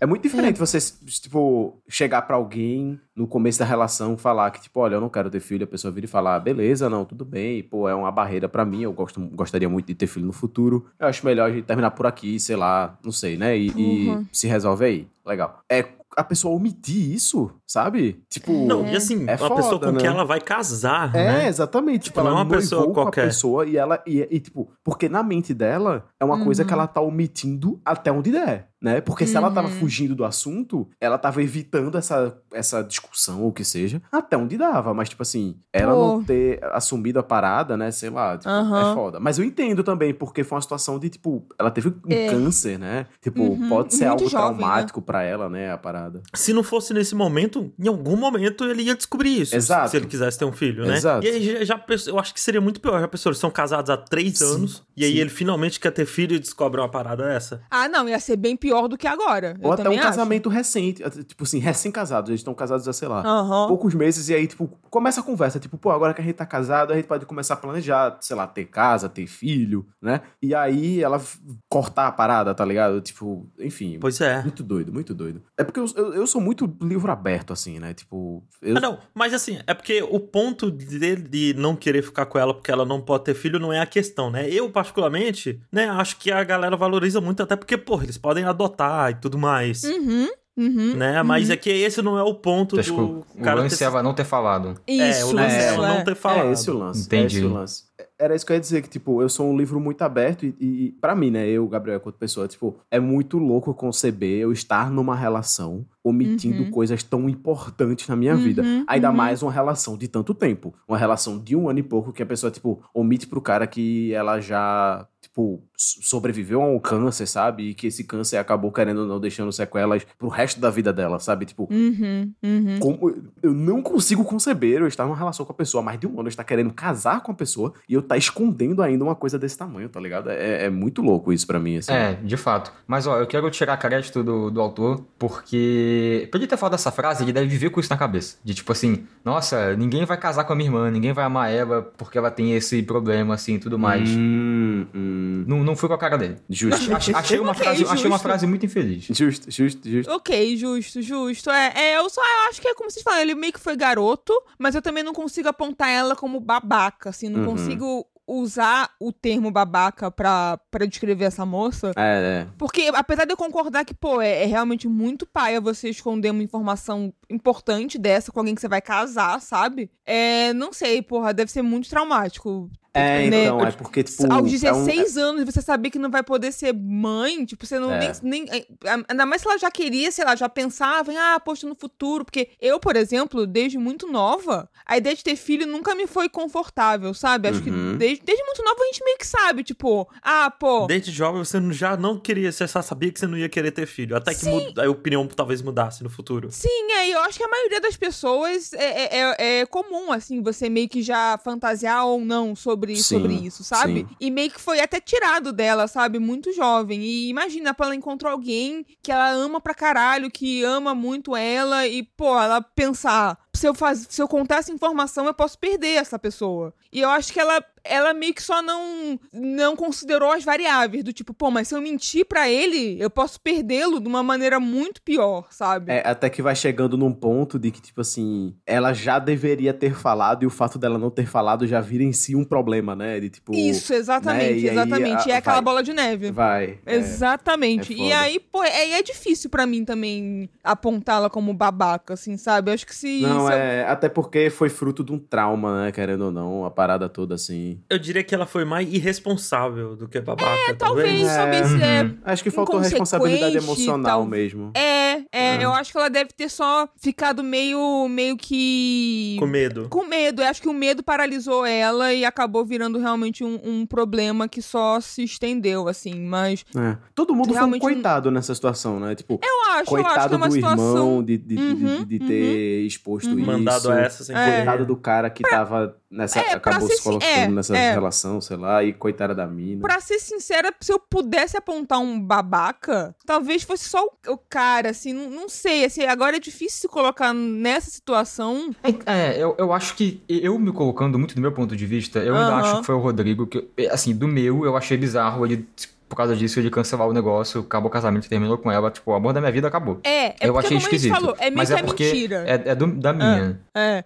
é 0.00 0.06
muito 0.06 0.22
diferente 0.22 0.58
você, 0.58 0.78
tipo, 1.20 1.78
chegar 1.88 2.22
pra 2.22 2.36
alguém 2.36 2.98
no 3.14 3.26
começo 3.26 3.58
da 3.58 3.64
relação 3.64 4.16
falar 4.16 4.50
que, 4.52 4.62
tipo, 4.62 4.78
olha, 4.80 4.94
eu 4.94 5.00
não 5.00 5.08
quero 5.08 5.28
ter 5.30 5.40
filho, 5.40 5.64
a 5.64 5.66
pessoa 5.66 5.92
vir 5.92 6.04
e 6.04 6.06
falar, 6.06 6.38
beleza, 6.40 6.88
não, 6.88 7.04
tudo 7.04 7.24
bem, 7.24 7.62
pô, 7.62 7.88
é 7.88 7.94
uma 7.94 8.12
barreira 8.12 8.48
pra 8.48 8.64
mim, 8.64 8.82
eu 8.82 8.92
gosto, 8.92 9.20
gostaria 9.34 9.68
muito 9.68 9.86
de 9.86 9.94
ter 9.94 10.06
filho 10.06 10.26
no 10.26 10.32
futuro, 10.32 10.86
eu 10.98 11.08
acho 11.08 11.26
melhor 11.26 11.50
a 11.50 11.52
gente 11.52 11.64
terminar 11.64 11.90
por 11.90 12.06
aqui, 12.06 12.38
sei 12.38 12.54
lá, 12.56 12.96
não 13.04 13.10
sei, 13.12 13.36
né, 13.36 13.58
e, 13.58 13.68
e 13.76 14.08
Uhum. 14.08 14.26
se 14.32 14.46
resolve 14.46 14.84
aí, 14.84 15.08
legal. 15.26 15.60
É 15.68 15.84
a 16.16 16.22
pessoa 16.24 16.54
omitir 16.54 17.12
isso, 17.12 17.50
sabe? 17.68 18.22
Tipo... 18.30 18.52
Não, 18.66 18.86
e 18.86 18.96
assim, 18.96 19.26
É 19.28 19.36
uma 19.36 19.54
pessoa 19.54 19.72
foda, 19.74 19.86
com 19.86 19.92
né? 19.92 20.00
quem 20.00 20.08
ela 20.08 20.24
vai 20.24 20.40
casar, 20.40 21.14
É, 21.14 21.24
né? 21.26 21.48
exatamente. 21.48 22.04
Tipo, 22.04 22.20
não 22.20 22.28
ela 22.30 22.40
é 22.40 22.42
uma 22.42 22.48
pessoa 22.50 22.92
qualquer. 22.92 23.26
pessoa 23.26 23.66
e 23.66 23.76
ela. 23.76 24.02
E, 24.06 24.26
e, 24.30 24.40
tipo, 24.40 24.70
porque 24.82 25.08
na 25.08 25.22
mente 25.22 25.52
dela 25.52 26.06
é 26.18 26.24
uma 26.24 26.42
coisa 26.42 26.62
Uhum. 26.62 26.66
que 26.66 26.72
ela 26.74 26.86
tá 26.86 27.00
omitindo 27.00 27.80
até 27.84 28.10
onde 28.10 28.30
der, 28.32 28.68
né? 28.80 29.00
Porque 29.00 29.26
se 29.26 29.36
ela 29.36 29.50
tava 29.50 29.68
Uhum. 29.68 29.74
fugindo 29.74 30.14
do 30.14 30.24
assunto, 30.24 30.88
ela 31.00 31.18
tava 31.18 31.42
evitando 31.42 31.98
essa, 31.98 32.38
essa 32.52 32.82
discussão 32.82 33.42
ou 33.42 33.48
o 33.48 33.52
que 33.52 33.64
seja, 33.64 34.00
até 34.10 34.36
onde 34.36 34.56
dava. 34.56 34.94
Mas, 34.94 35.10
tipo 35.10 35.22
assim, 35.22 35.56
ela 35.72 35.92
Pô. 35.94 35.98
não 36.16 36.24
ter 36.24 36.58
assumido 36.72 37.18
a 37.18 37.22
parada, 37.22 37.76
né? 37.76 37.90
Sei 37.90 38.08
lá, 38.08 38.38
tipo, 38.38 38.48
Aham. 38.48 38.80
é 38.90 38.94
foda. 38.94 39.20
Mas 39.20 39.38
eu 39.38 39.44
entendo 39.44 39.84
também, 39.84 40.14
porque 40.14 40.42
foi 40.42 40.56
uma 40.56 40.62
situação 40.62 40.98
de, 40.98 41.10
tipo, 41.10 41.46
ela 41.58 41.70
teve 41.70 41.88
um 41.88 42.12
É. 42.12 42.28
câncer, 42.30 42.78
né? 42.78 43.06
Tipo, 43.20 43.42
Uhum. 43.42 43.68
pode 43.68 43.94
ser 43.94 44.06
Muito 44.06 44.12
algo 44.22 44.30
jovem, 44.30 44.50
né? 44.52 44.56
traumático 44.58 45.02
pra 45.02 45.22
ela, 45.22 45.48
né? 45.50 45.70
A 45.72 45.76
parada. 45.78 46.22
Se 46.34 46.52
não 46.52 46.62
fosse 46.62 46.94
nesse 46.94 47.14
momento, 47.14 47.57
em 47.78 47.88
algum 47.88 48.16
momento 48.16 48.64
ele 48.64 48.82
ia 48.82 48.94
descobrir 48.94 49.40
isso. 49.42 49.54
Exato. 49.56 49.90
Se 49.90 49.96
ele 49.96 50.06
quisesse 50.06 50.38
ter 50.38 50.44
um 50.44 50.52
filho, 50.52 50.86
né? 50.86 50.96
Exato. 50.96 51.26
E 51.26 51.30
aí 51.30 51.64
já, 51.64 51.82
eu 52.06 52.18
acho 52.18 52.32
que 52.34 52.40
seria 52.40 52.60
muito 52.60 52.80
pior. 52.80 53.00
Já 53.00 53.08
pessoas 53.08 53.38
são 53.38 53.50
casados 53.50 53.90
há 53.90 53.96
três 53.96 54.38
Sim, 54.38 54.44
anos 54.44 54.82
e 54.96 55.04
aí 55.04 55.12
sim. 55.12 55.18
ele 55.18 55.30
finalmente 55.30 55.78
quer 55.80 55.90
ter 55.90 56.06
filho 56.06 56.34
e 56.36 56.38
descobre 56.38 56.80
uma 56.80 56.88
parada 56.88 57.24
dessa. 57.24 57.60
Ah, 57.70 57.88
não, 57.88 58.08
ia 58.08 58.18
ser 58.20 58.36
bem 58.36 58.56
pior 58.56 58.88
do 58.88 58.96
que 58.96 59.06
agora. 59.06 59.56
Ou 59.60 59.68
eu 59.68 59.72
até 59.72 59.88
um 59.88 59.92
acho. 59.92 60.02
casamento 60.02 60.48
recente, 60.48 61.02
tipo 61.24 61.44
assim, 61.44 61.58
recém-casados. 61.58 62.30
Eles 62.30 62.40
estão 62.40 62.54
casados 62.54 62.86
há, 62.88 62.92
sei 62.92 63.08
lá, 63.08 63.22
Aham. 63.24 63.68
poucos 63.68 63.94
meses, 63.94 64.28
e 64.28 64.34
aí, 64.34 64.46
tipo, 64.46 64.68
começa 64.90 65.20
a 65.20 65.22
conversa, 65.22 65.58
tipo, 65.58 65.76
pô, 65.76 65.90
agora 65.90 66.14
que 66.14 66.20
a 66.20 66.24
gente 66.24 66.34
tá 66.36 66.46
casado, 66.46 66.92
a 66.92 66.96
gente 66.96 67.06
pode 67.06 67.26
começar 67.26 67.54
a 67.54 67.56
planejar, 67.56 68.18
sei 68.20 68.36
lá, 68.36 68.46
ter 68.46 68.64
casa, 68.64 69.08
ter 69.08 69.26
filho, 69.26 69.86
né? 70.00 70.20
E 70.42 70.54
aí 70.54 71.02
ela 71.02 71.20
cortar 71.68 72.08
a 72.08 72.12
parada, 72.12 72.54
tá 72.54 72.64
ligado? 72.64 73.00
Tipo, 73.00 73.46
enfim. 73.58 73.98
Pois 74.00 74.20
é. 74.20 74.42
Muito 74.42 74.62
doido, 74.62 74.92
muito 74.92 75.14
doido. 75.14 75.42
É 75.56 75.64
porque 75.64 75.80
eu, 75.80 75.86
eu, 75.96 76.14
eu 76.14 76.26
sou 76.26 76.40
muito 76.40 76.76
livro 76.82 77.10
aberto, 77.10 77.47
assim, 77.52 77.78
né? 77.78 77.94
Tipo. 77.94 78.42
Eu, 78.62 78.76
Ah, 78.76 78.80
não, 78.80 78.98
mas 79.14 79.32
assim, 79.34 79.58
é 79.66 79.74
porque 79.74 80.02
o 80.02 80.20
ponto 80.20 80.70
dele 80.70 81.22
de 81.22 81.54
não 81.54 81.74
querer 81.76 82.02
ficar 82.02 82.26
com 82.26 82.38
ela 82.38 82.54
porque 82.54 82.70
ela 82.70 82.84
não 82.84 83.00
pode 83.00 83.24
ter 83.24 83.34
filho 83.34 83.58
não 83.58 83.72
é 83.72 83.80
a 83.80 83.86
questão, 83.86 84.30
né? 84.30 84.48
Eu, 84.48 84.70
particularmente, 84.70 85.60
né, 85.72 85.88
acho 85.88 86.18
que 86.18 86.30
a 86.30 86.42
galera 86.44 86.76
valoriza 86.76 87.20
muito, 87.20 87.42
até 87.42 87.56
porque, 87.56 87.76
pô, 87.76 88.00
eles 88.02 88.18
podem 88.18 88.44
adotar 88.44 89.10
e 89.10 89.14
tudo 89.14 89.38
mais, 89.38 89.84
Uhum. 89.84 90.28
Uhum. 90.58 90.96
né? 90.96 91.22
Mas 91.22 91.50
é 91.50 91.56
que 91.56 91.70
esse 91.70 92.02
não 92.02 92.18
é 92.18 92.22
o 92.22 92.34
ponto 92.34 92.74
Então, 92.74 92.82
tipo, 92.82 92.96
do 92.96 93.40
o 93.40 93.42
cara 93.44 93.60
lance 93.60 93.78
ter... 93.78 93.84
é 93.84 94.02
não 94.02 94.12
ter 94.12 94.24
falado. 94.24 94.74
É, 94.88 95.10
Isso, 95.10 95.28
o 95.28 95.32
lance 95.32 95.54
é 95.54 95.68
é. 95.68 95.76
não 95.76 96.04
ter 96.04 96.16
falado. 96.16 96.48
É 96.48 96.52
esse 96.52 96.68
o 96.68 96.76
lance. 96.76 97.06
Entendi. 97.06 97.36
É 97.36 97.38
esse 97.38 97.46
o 97.46 97.52
lance. 97.52 97.84
Era 98.18 98.34
isso 98.34 98.44
que 98.44 98.50
eu 98.50 98.56
ia 98.56 98.60
dizer, 98.60 98.82
que, 98.82 98.88
tipo, 98.88 99.22
eu 99.22 99.28
sou 99.28 99.48
um 99.48 99.56
livro 99.56 99.78
muito 99.78 100.02
aberto 100.02 100.44
e, 100.44 100.56
e 100.60 100.92
para 101.00 101.14
mim, 101.14 101.30
né, 101.30 101.46
eu, 101.46 101.68
Gabriel, 101.68 101.98
enquanto 101.98 102.16
pessoa, 102.16 102.48
tipo, 102.48 102.76
é 102.90 102.98
muito 102.98 103.38
louco 103.38 103.72
conceber 103.72 104.40
eu 104.40 104.50
estar 104.50 104.90
numa 104.90 105.14
relação 105.14 105.86
omitindo 106.08 106.62
Uhum. 106.64 106.70
coisas 106.70 107.02
tão 107.02 107.28
importantes 107.28 108.08
na 108.08 108.16
minha 108.16 108.34
vida. 108.36 108.62
Uhum, 108.62 108.84
Ainda 108.86 109.10
uhum. 109.10 109.16
mais 109.16 109.42
uma 109.42 109.52
relação 109.52 109.96
de 109.96 110.08
tanto 110.08 110.34
tempo. 110.34 110.74
Uma 110.88 110.98
relação 110.98 111.38
de 111.38 111.54
um 111.54 111.68
ano 111.68 111.78
e 111.78 111.82
pouco 111.82 112.12
que 112.12 112.22
a 112.22 112.26
pessoa, 112.26 112.50
tipo, 112.50 112.82
omite 112.94 113.26
pro 113.26 113.40
cara 113.40 113.66
que 113.66 114.12
ela 114.12 114.40
já, 114.40 115.06
tipo, 115.20 115.62
so- 115.76 116.02
sobreviveu 116.02 116.62
a 116.62 116.66
um 116.66 116.78
câncer, 116.78 117.26
sabe? 117.26 117.70
E 117.70 117.74
que 117.74 117.86
esse 117.88 118.04
câncer 118.04 118.36
acabou, 118.38 118.72
querendo 118.72 119.02
ou 119.02 119.06
não, 119.06 119.20
deixando 119.20 119.52
sequelas 119.52 120.04
pro 120.18 120.28
resto 120.28 120.60
da 120.60 120.70
vida 120.70 120.92
dela, 120.92 121.18
sabe? 121.18 121.44
Tipo, 121.46 121.68
Uhum. 121.70 122.32
Uhum. 122.42 122.78
como 122.80 123.14
eu 123.42 123.52
não 123.52 123.82
consigo 123.82 124.24
conceber 124.24 124.80
eu 124.80 124.86
estar 124.86 125.04
numa 125.04 125.16
relação 125.16 125.44
com 125.46 125.52
a 125.52 125.54
pessoa 125.54 125.82
há 125.82 125.84
mais 125.84 125.98
de 126.00 126.06
um 126.06 126.12
ano, 126.12 126.24
eu 126.24 126.28
estar 126.28 126.44
querendo 126.44 126.72
casar 126.72 127.22
com 127.22 127.30
a 127.32 127.34
pessoa 127.34 127.72
e 127.88 127.94
eu 127.94 128.00
estar 128.00 128.16
escondendo 128.16 128.82
ainda 128.82 129.04
uma 129.04 129.14
coisa 129.14 129.38
desse 129.38 129.56
tamanho, 129.56 129.88
tá 129.88 130.00
ligado? 130.00 130.30
É, 130.30 130.64
é 130.64 130.70
muito 130.70 131.02
louco 131.02 131.32
isso 131.32 131.46
pra 131.46 131.58
mim, 131.58 131.76
assim. 131.78 131.92
É, 131.92 132.14
de 132.14 132.36
fato. 132.36 132.72
Mas 132.86 133.06
ó, 133.06 133.18
eu 133.18 133.26
quero 133.26 133.48
tirar 133.50 133.76
crédito 133.76 134.22
do, 134.22 134.50
do 134.50 134.60
autor, 134.60 135.04
porque. 135.18 135.97
Podia 136.30 136.46
ter 136.46 136.56
falado 136.56 136.74
essa 136.74 136.90
frase, 136.90 137.22
ele 137.24 137.32
deve 137.32 137.46
viver 137.46 137.70
com 137.70 137.80
isso 137.80 137.90
na 137.90 137.96
cabeça. 137.96 138.36
De 138.44 138.54
tipo 138.54 138.70
assim, 138.72 139.06
nossa, 139.24 139.74
ninguém 139.76 140.04
vai 140.04 140.16
casar 140.16 140.44
com 140.44 140.52
a 140.52 140.56
minha 140.56 140.68
irmã, 140.68 140.90
ninguém 140.90 141.12
vai 141.12 141.24
amar 141.24 141.50
ela 141.52 141.82
porque 141.96 142.18
ela 142.18 142.30
tem 142.30 142.54
esse 142.54 142.82
problema, 142.82 143.34
assim 143.34 143.54
e 143.54 143.58
tudo 143.58 143.78
mais. 143.78 144.08
Hum, 144.10 144.86
hum. 144.94 145.44
Não, 145.46 145.64
não 145.64 145.76
foi 145.76 145.88
com 145.88 145.94
a 145.94 145.98
cara 145.98 146.16
dele. 146.18 146.36
Justo. 146.50 146.94
Ach- 146.94 147.10
achei, 147.14 147.38
uma 147.38 147.52
Ok, 147.52 147.62
frase, 147.62 147.82
achei 147.84 148.06
uma 148.06 148.16
justo. 148.16 148.18
frase 148.22 148.46
muito 148.46 148.66
infeliz. 148.66 149.04
Justo, 149.10 149.50
justo, 149.50 149.88
justo. 149.88 150.12
Ok, 150.12 150.56
justo, 150.56 151.02
justo. 151.02 151.50
É, 151.50 151.72
é, 151.74 151.96
eu 151.98 152.08
só 152.10 152.20
eu 152.20 152.48
acho 152.50 152.60
que 152.60 152.68
é 152.68 152.74
como 152.74 152.90
vocês 152.90 153.02
falam, 153.02 153.20
ele 153.20 153.34
meio 153.34 153.52
que 153.52 153.60
foi 153.60 153.76
garoto, 153.76 154.32
mas 154.58 154.74
eu 154.74 154.82
também 154.82 155.02
não 155.02 155.12
consigo 155.12 155.48
apontar 155.48 155.88
ela 155.90 156.14
como 156.16 156.40
babaca, 156.40 157.10
assim, 157.10 157.28
não 157.28 157.40
Uhum. 157.40 157.46
consigo 157.56 158.06
usar 158.28 158.90
o 159.00 159.10
termo 159.10 159.50
babaca 159.50 160.10
pra, 160.10 160.58
pra 160.70 160.84
descrever 160.84 161.24
essa 161.24 161.46
moça. 161.46 161.92
É, 161.96 162.42
é. 162.42 162.46
Porque, 162.58 162.90
apesar 162.94 163.24
de 163.24 163.32
eu 163.32 163.36
concordar 163.36 163.84
que, 163.86 163.94
pô, 163.94 164.20
é, 164.20 164.42
é 164.42 164.44
realmente 164.44 164.86
muito 164.86 165.26
paia 165.26 165.60
você 165.60 165.88
esconder 165.88 166.30
uma 166.30 166.42
informação 166.42 167.12
importante 167.30 167.98
dessa 167.98 168.30
com 168.30 168.38
alguém 168.38 168.54
que 168.54 168.60
você 168.60 168.68
vai 168.68 168.82
casar, 168.82 169.40
sabe? 169.40 169.90
É, 170.04 170.52
não 170.52 170.72
sei, 170.72 171.00
porra, 171.00 171.32
deve 171.32 171.50
ser 171.50 171.62
muito 171.62 171.88
traumático. 171.88 172.70
É, 172.98 173.30
né? 173.30 173.44
então, 173.44 173.66
é 173.66 173.72
porque, 173.72 174.02
tipo. 174.02 174.22
Aos 174.32 174.62
é 174.62 174.72
um- 174.72 174.84
16 174.84 175.16
anos, 175.16 175.44
você 175.44 175.60
saber 175.62 175.90
que 175.90 175.98
não 175.98 176.10
vai 176.10 176.22
poder 176.22 176.52
ser 176.52 176.72
mãe, 176.74 177.44
tipo, 177.44 177.64
você 177.66 177.78
não 177.78 177.92
É. 177.92 177.98
nem, 178.22 178.44
nem. 178.46 178.66
Ainda 179.08 179.26
mais 179.26 179.42
se 179.42 179.48
ela 179.48 179.58
já 179.58 179.70
queria, 179.70 180.10
sei 180.10 180.24
lá, 180.24 180.34
já 180.36 180.48
pensava 180.48 181.12
em, 181.12 181.16
ah, 181.16 181.40
poxa, 181.44 181.66
no 181.66 181.74
futuro. 181.74 182.24
Porque 182.24 182.50
eu, 182.60 182.78
por 182.80 182.96
exemplo, 182.96 183.46
desde 183.46 183.78
muito 183.78 184.10
nova, 184.10 184.68
a 184.86 184.96
ideia 184.96 185.14
de 185.14 185.22
ter 185.24 185.36
filho 185.36 185.66
nunca 185.66 185.94
me 185.94 186.06
foi 186.06 186.28
confortável, 186.28 187.12
sabe? 187.14 187.48
Acho 187.48 187.62
que 187.62 187.70
Uhum. 187.70 187.96
desde, 187.96 188.22
desde 188.24 188.44
muito 188.44 188.62
nova 188.64 188.80
a 188.82 188.86
gente 188.86 189.04
meio 189.04 189.18
que 189.18 189.26
sabe, 189.26 189.62
tipo, 189.62 190.08
ah, 190.22 190.50
pô. 190.50 190.86
Desde 190.86 191.10
jovem 191.10 191.44
você 191.44 191.58
já 191.72 191.96
não 191.96 192.18
queria, 192.18 192.50
você 192.52 192.66
só 192.66 192.82
sabia 192.82 193.10
que 193.12 193.18
você 193.20 193.26
não 193.26 193.36
ia 193.38 193.48
querer 193.48 193.70
ter 193.72 193.86
filho. 193.86 194.16
Até 194.16 194.34
que 194.34 194.46
muda- 194.46 194.84
a 194.84 194.90
opinião 194.90 195.26
talvez 195.26 195.62
mudasse 195.62 196.02
no 196.02 196.10
futuro. 196.10 196.48
Sim, 196.50 196.92
é, 196.92 197.08
e 197.08 197.12
eu 197.12 197.20
acho 197.20 197.38
que 197.38 197.44
a 197.44 197.48
maioria 197.48 197.80
das 197.80 197.96
pessoas 197.96 198.72
é, 198.72 198.78
é, 198.84 199.18
é- 199.20 199.60
é 199.60 199.66
comum, 199.66 200.10
assim, 200.12 200.42
você 200.42 200.68
meio 200.68 200.88
que 200.88 201.02
já 201.02 201.38
fantasiar 201.42 202.06
ou 202.06 202.20
não 202.20 202.54
sobre, 202.56 202.87
Sim, 202.96 203.02
sobre 203.02 203.34
isso, 203.34 203.64
sabe? 203.64 204.00
sim. 204.00 204.16
E 204.20 204.30
meio 204.30 204.50
que 204.50 204.60
foi 204.60 204.80
até 204.80 205.00
tirado 205.00 205.52
dela, 205.52 205.86
sabe? 205.86 206.18
Muito 206.18 206.52
jovem. 206.52 207.02
E 207.02 207.28
imagina, 207.28 207.74
ela 207.78 207.94
encontrou 207.94 208.30
alguém 208.30 208.84
que 209.02 209.10
ela 209.10 209.30
ama 209.30 209.60
pra 209.60 209.74
caralho, 209.74 210.30
que 210.30 210.62
ama 210.64 210.94
muito 210.94 211.36
ela, 211.36 211.86
e, 211.86 212.02
pô, 212.02 212.38
ela 212.38 212.60
pensar. 212.60 213.38
Se 213.54 213.66
eu, 213.66 213.74
faz, 213.74 214.06
se 214.08 214.22
eu 214.22 214.28
contar 214.28 214.56
essa 214.56 214.72
informação, 214.72 215.26
eu 215.26 215.34
posso 215.34 215.58
perder 215.58 215.94
essa 215.94 216.18
pessoa. 216.18 216.72
E 216.92 217.00
eu 217.00 217.10
acho 217.10 217.32
que 217.32 217.40
ela, 217.40 217.62
ela 217.88 218.12
meio 218.14 218.34
que 218.34 218.42
só 218.42 218.62
não, 218.62 219.18
não 219.32 219.74
considerou 219.76 220.30
as 220.32 220.44
variáveis. 220.44 221.02
Do 221.04 221.12
tipo, 221.12 221.32
pô, 221.34 221.50
mas 221.50 221.68
se 221.68 221.74
eu 221.74 221.80
mentir 221.80 222.24
pra 222.26 222.48
ele, 222.48 222.96
eu 223.00 223.10
posso 223.10 223.40
perdê-lo 223.40 224.00
de 224.00 224.08
uma 224.08 224.22
maneira 224.22 224.58
muito 224.60 225.00
pior, 225.02 225.46
sabe? 225.50 225.92
É, 225.92 226.02
até 226.06 226.28
que 226.30 226.42
vai 226.42 226.54
chegando 226.54 226.96
num 226.96 227.12
ponto 227.12 227.58
de 227.58 227.70
que, 227.70 227.80
tipo 227.80 228.00
assim, 228.00 228.54
ela 228.66 228.92
já 228.92 229.18
deveria 229.18 229.72
ter 229.74 229.94
falado 229.94 230.42
e 230.42 230.46
o 230.46 230.50
fato 230.50 230.78
dela 230.78 230.98
não 230.98 231.10
ter 231.10 231.26
falado 231.26 231.66
já 231.66 231.80
vira 231.80 232.04
em 232.04 232.12
si 232.12 232.34
um 232.36 232.44
problema, 232.44 232.94
né? 232.94 233.18
De 233.20 233.30
tipo. 233.30 233.54
Isso, 233.54 233.92
exatamente, 233.94 234.44
né? 234.44 234.58
E 234.58 234.68
aí, 234.68 234.72
exatamente. 234.72 235.30
a- 235.30 235.34
é 235.34 235.36
aquela 235.38 235.56
vai. 235.56 235.64
bola 235.64 235.82
de 235.82 235.92
neve. 235.92 236.30
Vai. 236.30 236.78
é. 236.86 236.94
Exatamente. 236.94 237.92
é 237.92 237.96
e 237.96 237.98
foda. 237.98 238.18
aí, 238.20 238.40
pô, 238.40 238.62
é, 238.64 238.90
é 238.92 239.02
difícil 239.02 239.50
pra 239.50 239.66
mim 239.66 239.84
também 239.84 240.48
apontá-la 240.62 241.28
como 241.30 241.52
babaca, 241.54 242.14
assim, 242.14 242.36
sabe? 242.36 242.70
Eu 242.70 242.74
acho 242.74 242.86
que 242.86 242.94
se. 242.94 243.20
Não, 243.22 243.50
é. 243.50 243.84
Até 243.88 244.08
porque 244.08 244.50
foi 244.50 244.68
fruto 244.68 245.02
de 245.04 245.12
um 245.12 245.18
trauma, 245.18 245.84
né? 245.84 245.92
Querendo 245.92 246.26
ou 246.26 246.30
não, 246.32 246.64
a 246.64 246.70
parada 246.70 247.08
toda 247.08 247.34
assim. 247.34 247.77
Eu 247.88 247.98
diria 247.98 248.22
que 248.24 248.34
ela 248.34 248.46
foi 248.46 248.64
mais 248.64 248.88
irresponsável 248.92 249.96
do 249.96 250.08
que 250.08 250.20
babaca, 250.20 250.70
É, 250.70 250.74
talvez, 250.74 251.26
É. 251.26 251.36
talvez. 251.36 251.80
É, 251.82 252.02
Uhum. 252.02 252.18
Acho 252.24 252.42
que 252.42 252.50
faltou 252.50 252.78
responsabilidade 252.80 253.56
emocional 253.56 254.20
tal- 254.20 254.26
mesmo. 254.26 254.70
é, 254.74 255.18
é, 255.32 255.56
Ah. 255.56 255.62
eu 255.62 255.72
acho 255.72 255.92
que 255.92 255.98
ela 255.98 256.08
deve 256.08 256.30
ter 256.36 256.48
só 256.48 256.88
ficado 257.00 257.42
meio, 257.42 258.06
meio 258.08 258.36
que. 258.36 259.36
Com 259.38 259.46
medo. 259.46 259.88
Com 259.88 260.04
medo, 260.04 260.42
eu 260.42 260.46
acho 260.48 260.60
que 260.62 260.68
o 260.68 260.72
medo 260.72 261.02
paralisou 261.02 261.64
ela 261.66 262.12
e 262.12 262.24
acabou 262.24 262.64
virando 262.64 262.98
realmente 262.98 263.42
um, 263.44 263.58
um 263.64 263.86
problema 263.86 264.48
que 264.48 264.60
só 264.62 265.00
se 265.00 265.22
estendeu, 265.24 265.88
assim. 265.88 266.14
Mas 266.20 266.64
É. 266.76 266.96
Todo 267.14 267.34
mundo 267.34 267.52
Realmente 267.52 267.80
foi 267.82 267.92
um 267.92 267.94
coitado 267.96 268.30
nessa 268.30 268.54
situação, 268.54 269.00
né? 269.00 269.14
Tipo, 269.14 269.40
eu 269.42 269.72
acho, 269.72 269.72
eu 269.72 269.78
acho 269.80 269.84
que 269.84 269.90
coitado 269.90 270.34
é 270.34 270.36
uma 270.36 270.48
do 270.48 270.54
situação. 270.54 270.86
irmão 270.96 271.22
de, 271.24 271.36
de, 271.36 271.56
de- 271.56 271.62
Uhum, 271.62 272.04
de- 272.04 272.04
de 272.04 272.18
ter 272.20 272.80
exposto 272.86 273.28
uhum. 273.30 273.38
isso. 273.38 273.46
Mandado 273.46 273.92
essa 273.92 274.24
sem 274.24 274.36
É. 274.36 274.56
Coitado 274.56 274.86
do 274.86 274.96
cara 274.96 275.28
que 275.30 275.42
tava 275.42 275.96
nessa, 276.10 276.40
É, 276.40 276.52
acabou 276.54 276.88
se 276.88 277.02
colocando 277.02 277.28
é, 277.30 277.48
nessa 277.48 277.76
é. 277.76 277.92
relação, 277.92 278.40
sei 278.40 278.56
lá, 278.56 278.82
e 278.82 278.92
coitada 278.92 279.34
da 279.34 279.46
mina. 279.46 279.80
Pra 279.82 280.00
ser 280.00 280.18
sincera, 280.18 280.72
se 280.80 280.92
eu 280.92 280.98
pudesse 280.98 281.56
apontar 281.56 281.98
um 281.98 282.18
babaca, 282.20 283.14
talvez 283.26 283.62
fosse 283.62 283.88
só 283.88 284.04
o, 284.04 284.32
o 284.32 284.38
cara, 284.38 284.90
assim, 284.90 285.12
não, 285.12 285.30
não 285.30 285.48
sei, 285.48 285.84
assim, 285.84 286.04
agora 286.04 286.36
é 286.36 286.40
difícil 286.40 286.80
se 286.80 286.88
colocar 286.88 287.32
nessa 287.34 287.90
situação. 287.90 288.74
É, 289.06 289.36
eu, 289.36 289.54
eu 289.58 289.72
acho 289.72 289.94
que 289.94 290.22
eu 290.28 290.58
me 290.58 290.72
colocando 290.72 291.18
muito 291.18 291.34
do 291.34 291.40
meu 291.40 291.52
ponto 291.52 291.76
de 291.76 291.86
vista, 291.86 292.18
eu 292.20 292.34
ainda 292.36 292.56
acho 292.56 292.80
que 292.80 292.86
foi 292.86 292.94
o 292.94 292.98
Rodrigo 292.98 293.46
que, 293.46 293.68
assim, 293.90 294.14
do 294.14 294.26
meu, 294.28 294.64
eu 294.64 294.76
achei 294.76 294.96
bizarro 294.96 295.44
ele, 295.44 295.68
por 296.08 296.16
causa 296.16 296.34
disso, 296.34 296.58
ele 296.58 296.70
cancelar 296.70 297.06
o 297.06 297.12
negócio, 297.12 297.60
acabou 297.60 297.88
o 297.88 297.92
casamento, 297.92 298.28
terminou 298.28 298.56
com 298.56 298.70
ela, 298.72 298.90
tipo, 298.90 299.10
o 299.10 299.14
amor 299.14 299.32
da 299.32 299.40
minha 299.40 299.52
vida 299.52 299.68
acabou. 299.68 300.00
É, 300.04 300.28
é 300.28 300.36
eu 300.48 300.58
achei 300.58 300.76
esquisito. 300.78 301.12
falou, 301.14 301.34
é 301.38 301.50
meio 301.50 301.56
mas 301.56 301.68
que 301.68 301.74
é 301.74 301.78
é 301.78 301.82
mentira. 301.82 302.44
é, 302.46 302.70
é 302.70 302.74
do- 302.74 302.86
da 302.94 303.12
minha. 303.12 303.60
É. 303.76 304.04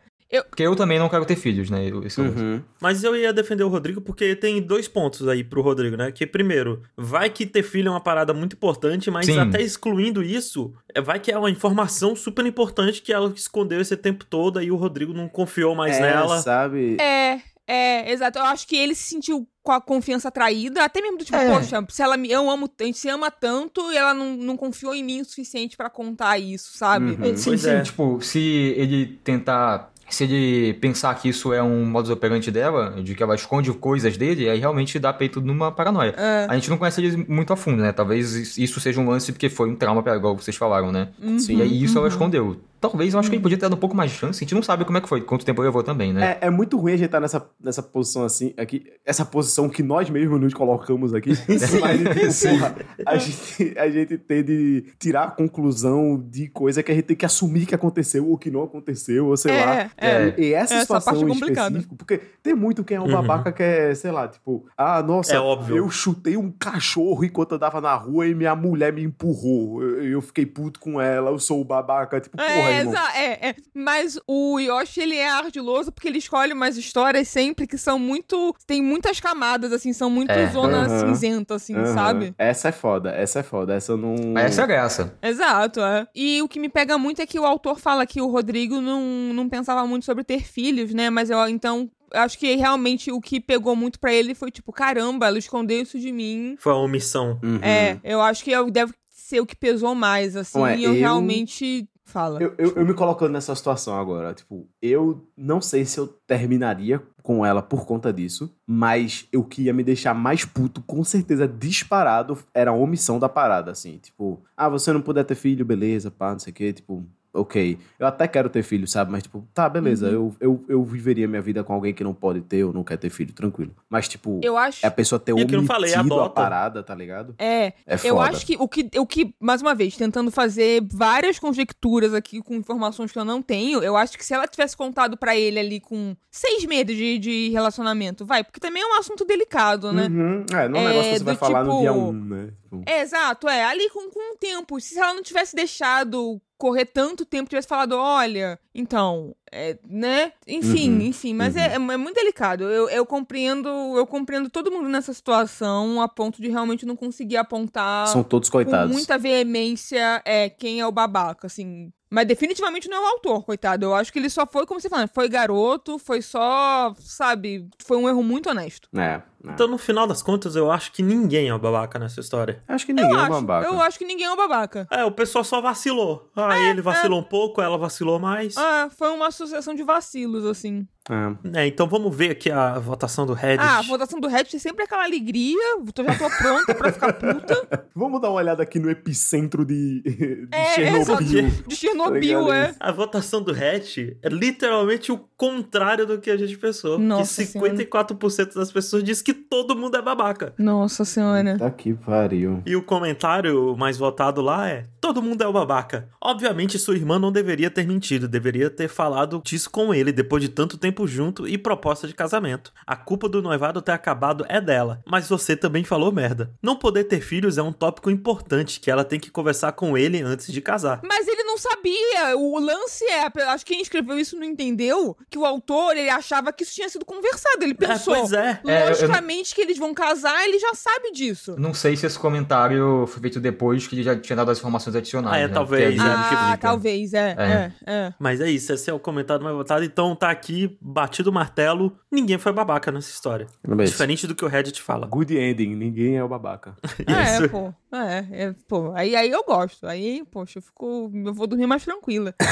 Porque 0.49 0.63
eu 0.63 0.75
também 0.75 0.99
não 0.99 1.09
quero 1.09 1.25
ter 1.27 1.37
filhos, 1.37 1.69
né? 1.69 1.87
É. 1.89 1.93
Uhum. 2.21 2.63
Mas 2.81 3.05
eu 3.05 3.15
ia 3.15 3.33
defender 3.33 3.65
o 3.65 3.69
Rodrigo 3.69 4.01
porque 4.01 4.35
tem 4.35 4.63
dois 4.63 4.89
pontos 4.89 5.27
aí 5.29 5.45
pro 5.45 5.61
Rodrigo, 5.63 5.97
né? 5.97 6.11
Que 6.11 6.27
primeiro, 6.27 6.83
vai 6.97 7.29
que 7.29 7.45
ter 7.45 7.63
filho 7.63 7.89
é 7.89 7.91
uma 7.91 8.01
parada 8.01 8.33
muito 8.33 8.55
importante, 8.55 9.11
mas 9.11 9.27
Sim. 9.27 9.39
até 9.39 9.61
excluindo 9.61 10.23
isso, 10.23 10.73
é- 10.95 11.01
vai 11.01 11.19
que 11.21 11.31
é 11.31 11.37
uma 11.39 11.51
informação 11.51 12.17
super 12.17 12.47
importante 12.47 13.03
que 13.03 13.13
ela 13.13 13.33
escondeu 13.37 13.81
esse 13.81 13.97
tempo 13.97 14.25
todo 14.25 14.63
e 14.63 14.71
o 14.71 14.77
Rodrigo 14.77 15.13
não 15.13 15.29
confiou 15.29 15.75
mais 15.75 15.97
é, 15.97 16.01
nela. 16.01 16.39
sabe? 16.41 16.97
É, 17.01 17.41
é, 17.67 18.13
exato. 18.13 18.39
Eu 18.39 18.45
acho 18.45 18.67
que 18.67 18.77
ele 18.77 18.95
se 18.95 19.03
sentiu 19.11 19.47
com 19.63 19.71
a 19.71 19.81
confiança 19.81 20.29
traída, 20.29 20.83
até 20.83 21.01
mesmo 21.01 21.19
do 21.19 21.25
tipo, 21.25 21.37
É. 21.37 21.49
poxa, 21.49 21.85
se 21.89 22.03
ela 22.03 22.17
me, 22.17 22.29
eu 22.31 22.51
amo, 22.51 22.69
a 22.81 22.85
gente 22.85 22.99
se 22.99 23.09
ama 23.09 23.31
tanto 23.31 23.93
e 23.93 23.97
ela 23.97 24.13
não, 24.13 24.37
não 24.37 24.57
confiou 24.57 24.93
em 24.93 25.05
mim 25.05 25.21
o 25.21 25.25
suficiente 25.25 25.77
pra 25.77 25.89
contar 25.89 26.37
isso, 26.39 26.77
sabe? 26.77 27.13
Uhum. 27.13 27.37
Sim, 27.37 27.51
Pois 27.51 27.61
sim, 27.61 27.71
é. 27.71 27.81
tipo, 27.83 28.21
se 28.21 28.41
ele 28.77 29.07
tentar. 29.23 29.92
Se 30.15 30.25
ele 30.25 30.75
pensar 30.75 31.15
que 31.15 31.29
isso 31.29 31.53
é 31.53 31.63
um 31.63 31.87
modus 31.87 32.11
operandi 32.11 32.51
dela, 32.51 33.03
de 33.03 33.15
que 33.15 33.23
ela 33.23 33.35
esconde 33.35 33.73
coisas 33.73 34.17
dele, 34.17 34.49
aí 34.49 34.59
realmente 34.59 34.99
dá 34.99 35.13
peito 35.13 35.41
numa 35.41 35.73
paranoia. 35.73 36.15
É. 36.17 36.47
A 36.49 36.55
gente 36.55 36.69
não 36.69 36.77
conhece 36.77 37.01
eles 37.01 37.17
muito 37.17 37.53
a 37.53 37.57
fundo, 37.57 37.83
né? 37.83 37.93
Talvez 37.93 38.59
isso 38.59 38.79
seja 38.79 39.01
um 39.01 39.09
lance 39.09 39.33
porque 39.33 39.49
foi 39.49 39.71
um 39.71 39.77
trauma 39.77 40.03
pra 40.03 40.13
ela, 40.13 40.19
igual 40.19 40.37
vocês 40.37 40.57
falaram, 40.57 40.93
né? 40.93 41.09
Uhum. 41.23 41.39
Sim. 41.39 41.57
E 41.57 41.63
aí 41.63 41.83
isso 41.83 41.97
ela 41.97 42.09
escondeu. 42.09 42.61
Talvez 42.83 43.15
eu 43.15 43.21
acho 43.21 43.31
que 43.31 43.37
ele 43.37 43.43
podia 43.43 43.57
ter 43.57 43.63
dado 43.63 43.75
um 43.77 43.79
pouco 43.81 43.95
mais 43.97 44.11
de 44.11 44.17
chance. 44.19 44.39
A 44.39 44.45
gente 44.45 44.55
não 44.57 44.63
sabe 44.63 44.85
como 44.85 44.99
é 44.99 45.01
que 45.01 45.09
foi, 45.09 45.21
quanto 45.23 45.45
tempo 45.47 45.63
levou 45.63 45.83
também, 45.85 46.13
né? 46.13 46.39
É, 46.41 46.49
é 46.49 46.51
muito 46.51 46.77
ruim 46.77 46.93
a 46.95 46.97
gente 46.97 47.07
estar 47.07 47.21
nessa, 47.21 47.49
nessa 47.63 47.81
posição 47.83 48.25
assim, 48.25 48.53
aqui, 48.59 48.85
essa 49.07 49.25
posição 49.25 49.69
que 49.69 49.83
nós 49.85 50.11
mesmos 50.11 50.41
nos 50.41 50.53
colocamos 50.53 51.15
aqui. 51.15 51.31
Mas, 51.81 52.41
tipo, 52.41 52.51
porra, 52.59 52.75
a 53.07 53.17
gente, 53.17 53.79
a 53.79 53.89
gente 53.89 54.19
tem 54.19 54.43
de 54.45 54.85
tirar 54.99 55.23
a 55.25 55.31
conclusão 55.31 56.21
de 56.29 56.49
coisa 56.49 56.83
que 56.83 56.91
a 56.91 56.95
gente 56.95 57.05
tem 57.05 57.17
que 57.17 57.25
assumir 57.25 57.67
que 57.67 57.75
aconteceu 57.75 58.29
ou 58.29 58.37
que 58.37 58.51
não 58.51 58.65
aconteceu, 58.65 59.27
ou 59.29 59.37
sei 59.37 59.53
É, 59.53 59.65
lá. 59.65 59.91
é. 59.97 60.35
E 60.41 60.53
essa 60.53 60.75
Essa 60.75 60.81
situação 60.83 61.13
parte 61.21 61.45
é 61.45 61.53
específico, 61.53 61.95
porque 61.97 62.21
tem 62.43 62.55
muito 62.55 62.83
quem 62.83 62.97
é 62.97 63.01
um 63.01 63.05
Uhum. 63.05 63.13
babaca 63.13 63.53
que 63.53 63.63
é, 63.63 63.95
sei 63.95 64.11
lá, 64.11 64.27
tipo, 64.27 64.67
ah, 64.77 65.03
nossa, 65.03 65.35
É 65.35 65.39
óbvio. 65.39 65.77
eu 65.77 65.89
chutei 65.91 66.37
um 66.37 66.51
cachorro 66.51 67.25
enquanto 67.25 67.53
eu 67.53 67.59
tava 67.59 67.81
na 67.81 67.95
rua 67.95 68.27
e 68.27 68.35
minha 68.35 68.57
mulher 68.57 68.93
me 68.93 69.03
empurrou. 69.03 69.83
Eu, 69.83 70.03
eu 70.05 70.21
fiquei 70.23 70.47
puto 70.47 70.81
com 70.81 71.01
ela, 71.01 71.31
eu 71.31 71.39
sou 71.39 71.61
o 71.61 71.65
babaca. 71.65 72.21
Tipo, 72.21 72.37
porra, 72.37 72.72
É, 72.73 73.25
é, 73.25 73.49
é. 73.51 73.55
Mas 73.75 74.19
o 74.27 74.59
Yoshi, 74.59 75.01
ele 75.01 75.17
é 75.17 75.29
ardiloso 75.29 75.93
porque 75.93 76.09
ele 76.09 76.19
escolhe 76.19 76.53
umas 76.53 76.77
histórias 76.77 77.29
sempre 77.29 77.67
que 77.67 77.77
são 77.79 77.99
muito. 77.99 78.55
Tem 78.67 78.83
muitas 78.83 79.21
camadas, 79.21 79.73
assim, 79.73 79.93
são 79.93 80.09
muito 80.11 80.31
É. 80.31 80.47
zona 80.51 80.87
Aham. 80.87 81.09
cinzenta, 81.09 81.55
assim, 81.57 81.75
Aham. 81.75 81.95
sabe? 81.95 82.35
Essa 82.39 82.69
é 82.69 82.73
foda, 82.73 83.11
essa 83.11 83.41
é 83.41 83.43
foda. 83.43 83.75
Essa 83.75 83.97
não. 83.97 84.37
Essa 84.39 84.63
é 84.63 84.65
a 84.65 84.67
graça. 84.67 85.19
Exato, 85.23 85.81
é. 85.81 86.07
E 86.15 86.41
o 86.43 86.49
que 86.49 86.59
me 86.61 86.69
pega 86.69 86.97
muito 86.99 87.21
é 87.23 87.27
que 87.27 87.39
o 87.39 87.45
autor 87.45 87.79
fala 87.79 88.07
que 88.07 88.21
o 88.21 88.27
Rodrigo 88.27 88.81
não, 88.81 89.01
não 89.35 89.49
pensava 89.49 89.87
muito 89.87 90.05
sobre 90.05 90.25
ter 90.25 90.43
filhos, 90.43 90.93
né? 90.95 91.11
Mas 91.11 91.31
eu, 91.31 91.39
então, 91.49 91.91
acho 92.13 92.39
que 92.39 92.55
realmente 92.57 93.11
o 93.11 93.21
que 93.21 93.41
pegou 93.41 93.75
muito 93.77 93.99
pra 93.99 94.13
ele 94.13 94.35
foi 94.35 94.51
tipo, 94.51 94.73
caramba, 94.73 95.27
ela 95.27 95.39
escondeu 95.39 95.81
isso 95.83 95.99
de 95.99 96.13
mim. 96.13 96.57
Foi 96.59 96.73
uma 96.73 96.83
omissão. 96.83 97.39
Uhum. 97.43 97.59
É, 97.63 97.99
eu 98.05 98.21
acho 98.21 98.45
que 98.45 98.51
eu- 98.51 98.71
deve 98.71 98.93
ser 99.11 99.41
o 99.41 99.47
que 99.47 99.57
pesou 99.57 99.95
mais, 99.95 100.37
assim. 100.37 100.59
Ué, 100.59 100.77
e 100.77 100.85
eu, 100.85 100.93
eu- 100.95 100.99
realmente. 101.01 101.89
Fala. 102.13 102.43
Eu, 102.43 102.55
eu, 102.59 102.75
eu 102.77 102.85
me 102.85 102.93
colocando 102.93 103.33
nessa 103.33 103.55
situação 103.55 103.99
agora, 103.99 104.35
tipo, 104.35 104.69
eu 104.83 105.27
não 105.35 105.63
sei 105.63 105.87
se 105.87 105.99
eu 105.99 106.07
terminaria 106.07 107.03
com 107.23 107.45
ela 107.45 107.63
por 107.63 107.87
conta 107.87 108.13
disso, 108.13 108.55
mas 108.67 109.27
o 109.35 109.43
que 109.43 109.63
ia 109.63 109.73
me 109.73 109.83
deixar 109.83 110.13
mais 110.13 110.45
puto, 110.45 110.83
com 110.83 111.03
certeza 111.03 111.49
disparado, 111.49 112.37
era 112.53 112.71
a 112.71 112.75
omissão 112.75 113.19
da 113.19 113.31
parada, 113.31 113.71
assim, 113.71 113.97
tipo, 113.97 114.43
ah, 114.55 114.69
você 114.69 114.93
não 114.93 115.01
puder 115.01 115.25
ter 115.25 115.35
filho, 115.35 115.65
beleza, 115.65 116.11
pá, 116.11 116.33
não 116.33 116.39
sei 116.39 116.51
o 116.51 116.55
quê, 116.55 116.73
tipo, 116.75 117.03
ok, 117.35 117.79
eu 117.99 118.07
até 118.07 118.29
quero 118.29 118.49
ter 118.51 118.63
filho, 118.63 118.87
sabe, 118.87 119.11
mas 119.11 119.23
tipo, 119.23 119.43
tá, 119.55 119.69
beleza, 119.69 120.07
eu, 120.09 120.35
eu, 120.41 120.65
eu 120.69 120.85
viveria 120.85 121.27
minha 121.27 121.41
vida 121.41 121.65
com 121.65 121.73
alguém 121.73 121.95
que 121.95 122.05
não 122.05 122.13
pode 122.13 122.41
ter 122.43 122.63
ou 122.65 122.73
não 122.73 122.85
quer 122.85 122.99
ter 122.99 123.09
filho, 123.11 123.33
tranquilo, 123.33 123.73
mas 123.89 124.07
tipo, 124.09 124.39
Eu 124.43 124.57
acho. 124.59 124.85
é 124.85 124.89
a 124.89 124.91
pessoa 124.91 125.19
ter 125.19 125.33
o 125.33 125.37
que 125.47 125.55
eu 125.55 125.61
não 125.61 125.67
falei, 125.67 125.93
omitido 125.95 126.21
a 126.21 126.29
parada, 126.31 126.83
tá 126.83 126.95
ligado? 126.95 127.35
É, 127.39 127.73
É 127.87 127.97
foda. 127.97 128.09
eu 128.09 128.21
acho 128.21 128.45
que 128.45 128.57
o, 128.59 128.69
que 128.69 128.89
o 128.99 129.07
que, 129.07 129.35
mais 129.41 129.63
uma 129.63 129.75
vez, 129.75 129.97
tentando 129.97 130.31
fazer 130.31 130.83
várias 130.93 131.39
conjecturas 131.39 132.13
aqui 132.15 132.43
com 132.43 132.55
informações 132.55 133.11
que 133.13 133.19
eu 133.19 133.25
não 133.25 133.41
tenho, 133.41 133.83
eu 133.83 133.97
acho 133.97 134.19
que 134.19 134.25
se 134.25 134.35
ela 134.35 134.47
tivesse 134.47 134.77
contado 134.77 135.17
pra 135.17 135.37
ele 135.37 135.59
ali 135.59 135.81
com 135.81 136.15
seis 136.31 136.65
meses 136.67 136.97
de, 136.97 137.19
de 137.19 137.49
relacionamento, 137.51 138.27
vai, 138.27 138.45
porque 138.45 138.61
também 138.61 138.83
é 138.83 138.87
um 138.87 138.99
assunto 138.99 139.25
delicado, 139.25 139.93
né? 139.93 140.07
Uhum. 140.09 140.45
É, 140.53 140.69
não 140.69 140.81
é 140.81 140.83
um 140.83 140.85
É, 140.85 140.89
negócio 140.89 141.11
que 141.13 141.19
você 141.19 141.25
vai 141.25 141.35
do 141.35 141.39
falar 141.39 141.65
no 141.65 141.71
tipo- 141.71 141.81
dia 141.81 141.93
um, 141.93 142.13
né? 142.13 142.49
Tipo, 142.79 142.91
É, 142.91 143.01
exato, 143.03 143.49
é. 143.49 143.65
Ali 143.65 143.89
com, 143.91 144.11
com 144.11 144.35
o 144.35 144.37
tempo. 144.39 144.81
Se 144.81 144.99
ela 144.99 145.15
não 145.15 145.23
tivesse 145.23 145.55
deixado 145.55 146.41
correr 146.57 146.87
tanto 146.87 147.25
tempo, 147.27 147.51
tivesse 147.51 147.67
falado, 147.67 147.97
olha, 147.97 148.59
então, 148.73 149.35
é, 149.51 149.77
né? 149.85 150.33
Enfim, 150.47 150.93
Uhum, 150.93 151.01
enfim, 151.01 151.35
mas 151.35 151.57
é, 151.57 151.75
é 151.75 151.79
muito 151.79 152.15
delicado. 152.15 152.63
Eu, 152.65 152.89
eu 152.89 153.05
compreendo, 153.05 153.69
eu 153.69 154.07
compreendo 154.07 154.49
todo 154.49 154.71
mundo 154.71 154.89
nessa 154.89 155.13
situação 155.13 156.01
a 156.01 156.07
ponto 156.09 156.41
de 156.41 156.49
realmente 156.49 156.87
não 156.87 156.95
conseguir 156.95 157.37
apontar 157.37 158.07
São 158.07 158.23
todos 158.23 158.49
com 158.49 158.59
coitados. 158.59 158.95
muita 158.95 159.19
veemência 159.19 160.23
é, 160.25 160.49
quem 160.49 160.81
é 160.81 160.87
o 160.87 160.93
babaca, 160.93 161.49
assim. 161.49 161.93
Mas 162.13 162.27
definitivamente 162.27 162.91
não 162.91 162.99
é 162.99 163.01
o 163.01 163.13
autor, 163.15 163.43
coitado. 163.43 163.87
Eu 163.87 163.95
acho 163.95 164.13
que 164.13 164.19
ele 164.19 164.29
só 164.29 164.47
foi, 164.47 164.67
como 164.67 164.79
você 164.79 164.91
falou, 164.91 165.09
foi 165.15 165.31
garoto, 165.31 165.99
foi 165.99 166.21
só, 166.21 166.95
sabe, 166.99 167.67
foi 167.83 167.97
um 167.97 168.07
erro 168.07 168.23
muito 168.23 168.51
honesto. 168.51 168.87
É. 168.95 169.01
é. 169.01 169.23
Então, 169.43 169.67
no 169.67 169.79
final 169.79 170.07
das 170.07 170.23
contas, 170.23 170.55
eu 170.55 170.71
acho 170.71 170.93
que 170.93 171.03
ninguém 171.03 171.49
é 171.49 171.55
o 171.55 171.59
babaca 171.59 171.99
nessa 171.99 172.21
história. 172.21 172.63
Acho 172.69 172.85
que 172.85 172.93
ninguém 172.93 173.11
eu 173.11 173.19
é 173.19 173.23
acho, 173.23 173.31
babaca. 173.31 173.67
eu 173.67 173.81
acho 173.81 173.99
que 173.99 174.05
ninguém 174.05 174.27
é 174.27 174.31
um 174.31 174.37
babaca. 174.37 174.87
É, 174.91 175.03
o 175.07 175.11
pessoal 175.11 175.43
só 175.43 175.63
vacilou. 175.63 176.31
Ah, 176.37 176.59
ele 176.59 176.83
vacilou 176.83 177.19
um 177.19 177.25
pouco, 177.25 177.63
ela 177.63 177.79
vacilou 177.79 178.19
mais. 178.19 178.59
Ah, 178.59 178.91
foi 178.95 179.09
uma 179.09 179.31
sucessão 179.31 179.75
de 179.75 179.83
vacilos, 179.83 180.45
assim. 180.45 180.87
É. 181.11 181.61
É, 181.63 181.67
então 181.67 181.87
vamos 181.89 182.15
ver 182.15 182.31
aqui 182.31 182.51
a 182.51 182.79
votação 182.79 183.27
do 183.27 183.33
Reddit. 183.33 183.61
Ah, 183.69 183.79
a 183.79 183.83
votação 183.83 184.21
do 184.21 184.29
Reddit 184.29 184.55
é 184.57 184.59
sempre 184.59 184.85
aquela 184.85 185.05
alegria. 185.05 185.59
tô- 185.93 186.05
Já 186.05 186.15
tô 186.19 186.31
pronta 186.31 186.75
pra 186.75 186.93
ficar 186.93 187.13
puta. 187.15 187.87
Vamos 187.95 188.21
dar 188.21 188.29
uma 188.31 188.37
olhada 188.41 188.63
aqui 188.63 188.79
no 188.79 188.89
epicentro 188.91 189.65
de, 189.67 190.01
de 190.03 190.49
É, 190.53 190.97
exato. 190.97 191.23
Chernobyl. 191.25 191.65
De 191.67 191.77
Chernobyl, 191.77 192.47
Tá 192.47 192.55
é. 192.57 192.61
ligado? 192.63 192.77
A 192.81 192.93
votação 192.93 193.43
do 193.43 193.53
Reddit 193.53 194.17
é 194.23 194.29
literalmente 194.29 195.11
o 195.13 195.19
contrário 195.37 196.07
do 196.07 196.19
que 196.21 196.31
a 196.31 196.37
gente 196.37 196.57
pensou. 196.57 196.99
Nossa 196.99 197.45
que 197.45 197.53
54% 197.59 198.55
das 198.55 198.71
pessoas 198.73 199.03
diz 199.05 199.21
que 199.21 199.35
todo 199.35 199.77
mundo 199.77 199.97
é 199.97 200.03
babaca. 200.03 200.55
Nossa 200.59 201.05
senhora. 201.05 201.59
Tá 201.59 201.71
que 201.71 201.93
pariu. 201.95 202.63
E 202.65 202.77
o 202.77 202.83
comentário 202.83 203.77
mais 203.77 203.97
votado 203.99 204.41
lá 204.41 204.69
é: 204.69 204.87
todo 205.01 205.21
mundo 205.23 205.43
é 205.43 205.47
o 205.47 205.53
babaca. 205.53 206.09
Obviamente, 206.21 206.79
sua 206.79 206.95
irmã 206.95 207.19
não 207.19 207.33
deveria 207.33 207.71
ter 207.71 207.87
mentido, 207.87 208.29
deveria 208.29 208.71
ter 208.71 208.89
falado 208.89 209.43
disso 209.45 209.71
com 209.71 209.93
ele 209.93 210.13
depois 210.13 210.43
de 210.43 210.49
tanto 210.49 210.79
tempo 210.79 210.92
junto 211.07 211.47
e 211.49 211.57
proposta 211.59 212.07
de 212.07 212.15
casamento. 212.15 212.73
A 212.87 212.95
culpa 212.97 213.29
do 213.29 213.43
noivado 213.43 213.81
ter 213.83 213.93
acabado 213.93 214.45
é 214.49 214.61
dela, 214.61 215.03
mas 215.07 215.29
você 215.29 215.57
também 215.57 215.85
falou 215.85 216.13
merda. 216.13 216.51
Não 216.63 216.77
poder 216.77 217.05
ter 217.05 217.21
filhos 217.21 217.59
é 217.59 217.63
um 217.63 217.73
tópico 217.73 218.11
importante 218.11 218.79
que 218.81 218.91
ela 218.91 219.05
tem 219.05 219.19
que 219.19 219.31
conversar 219.31 219.73
com 219.73 219.97
ele 219.97 220.21
antes 220.23 220.53
de 220.53 220.61
casar. 220.61 221.01
Mas 221.05 221.27
ele 221.27 221.43
não 221.45 221.57
sabia. 221.59 222.37
O 222.37 222.59
lance 222.59 223.05
é. 223.05 223.27
Acho 223.45 223.65
que 223.67 223.73
quem 223.73 223.83
escreveu 223.83 224.19
isso 224.19 224.37
não 224.37 224.45
entendeu 224.45 225.17
que 225.31 225.39
o 225.39 225.45
autor 225.45 225.97
ele 225.97 226.11
achava 226.11 226.53
que 226.53 226.63
isso 226.63 226.75
tinha 226.75 226.89
sido 226.89 227.05
conversado. 227.05 227.63
Ele 227.63 227.75
pensou. 227.75 228.15
É, 228.15 228.19
pois 228.19 228.33
é. 228.33 228.61
É, 228.67 228.83
eu- 228.85 228.89
Logicamente 228.89 229.55
que 229.55 229.61
eles 229.61 229.79
vão 229.79 229.95
casar, 229.95 230.45
ele 230.45 230.59
já 230.59 230.75
sabe 230.75 231.11
disso. 231.13 231.55
Não 231.59 231.73
sei 231.75 231.97
se 231.97 232.07
esse 232.07 232.19
comentário 232.19 233.07
foi 233.07 233.23
feito 233.23 233.41
depois 233.41 233.87
que 233.87 233.95
ele 233.97 234.03
já 234.03 234.17
tinha 234.19 234.37
dado 234.37 234.51
as 234.51 234.59
informações 234.59 234.95
adicionais. 234.97 235.35
Ah, 235.37 235.39
é, 235.39 235.49
né? 235.49 235.55
talvez, 235.55 235.95
é, 235.95 235.97
já 235.97 236.53
Ah, 236.53 236.57
talvez, 236.57 237.15
é, 237.15 237.37
é, 237.39 237.73
é. 237.87 238.15
Mas 238.19 238.41
é 238.41 238.51
isso, 238.51 238.73
esse 238.73 238.91
é 238.91 238.93
o 238.93 238.99
comentário 238.99 239.43
mais 239.43 239.57
votado. 239.57 239.85
Então 239.85 240.15
tá 240.15 240.31
aqui, 240.31 240.77
batido 240.85 241.31
o 241.31 241.33
martelo, 241.33 241.97
ninguém 242.11 242.39
foi 242.39 242.53
babaca 242.53 242.91
nessa 242.91 243.11
história. 243.11 243.47
Diferente 243.85 244.27
do 244.27 244.35
que 244.35 244.45
o 244.45 244.49
Reddit 244.49 244.83
fala. 244.83 245.07
Good 245.07 245.37
ending, 245.37 245.77
ninguém 245.77 246.17
é 246.17 246.25
o 246.25 246.29
babaca. 246.29 246.75
É, 247.07 247.37
Isso. 247.37 247.49
pô. 247.49 247.73
É, 247.95 248.27
é, 248.45 248.55
pô. 248.67 248.93
Aí, 248.95 249.15
aí 249.15 249.31
eu 249.31 249.45
gosto. 249.45 249.87
Aí, 249.87 250.25
poxa, 250.31 250.59
eu 250.59 250.63
fico. 250.63 251.11
Eu 251.15 251.35
vou 251.35 251.47
dormir 251.47 251.67
mais 251.67 251.85
tranquila. 251.85 252.35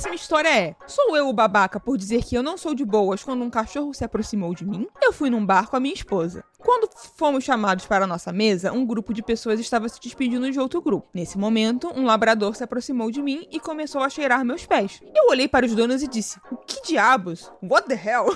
próxima 0.00 0.14
história 0.14 0.48
é: 0.48 0.74
Sou 0.86 1.14
eu 1.14 1.28
o 1.28 1.32
babaca 1.32 1.78
por 1.78 1.98
dizer 1.98 2.24
que 2.24 2.34
eu 2.34 2.42
não 2.42 2.56
sou 2.56 2.74
de 2.74 2.84
boas 2.84 3.22
quando 3.22 3.44
um 3.44 3.50
cachorro 3.50 3.92
se 3.92 4.02
aproximou 4.02 4.54
de 4.54 4.64
mim? 4.64 4.86
Eu 5.02 5.12
fui 5.12 5.28
num 5.28 5.44
bar 5.44 5.68
com 5.68 5.76
a 5.76 5.80
minha 5.80 5.94
esposa. 5.94 6.42
Quando 6.58 6.88
fomos 7.16 7.42
chamados 7.42 7.86
para 7.86 8.04
a 8.04 8.06
nossa 8.06 8.32
mesa, 8.32 8.72
um 8.72 8.84
grupo 8.84 9.14
de 9.14 9.22
pessoas 9.22 9.58
estava 9.58 9.88
se 9.88 9.98
despedindo 10.00 10.50
de 10.50 10.60
outro 10.60 10.80
grupo. 10.82 11.08
Nesse 11.12 11.38
momento, 11.38 11.90
um 11.96 12.04
labrador 12.04 12.54
se 12.54 12.62
aproximou 12.62 13.10
de 13.10 13.22
mim 13.22 13.46
e 13.50 13.58
começou 13.58 14.02
a 14.02 14.10
cheirar 14.10 14.44
meus 14.44 14.66
pés. 14.66 15.00
Eu 15.14 15.30
olhei 15.30 15.48
para 15.48 15.66
os 15.66 15.74
donos 15.74 16.02
e 16.02 16.08
disse: 16.08 16.38
O 16.50 16.56
que 16.56 16.82
diabos? 16.82 17.50
What 17.62 17.88
the 17.88 17.94
hell? 17.94 18.26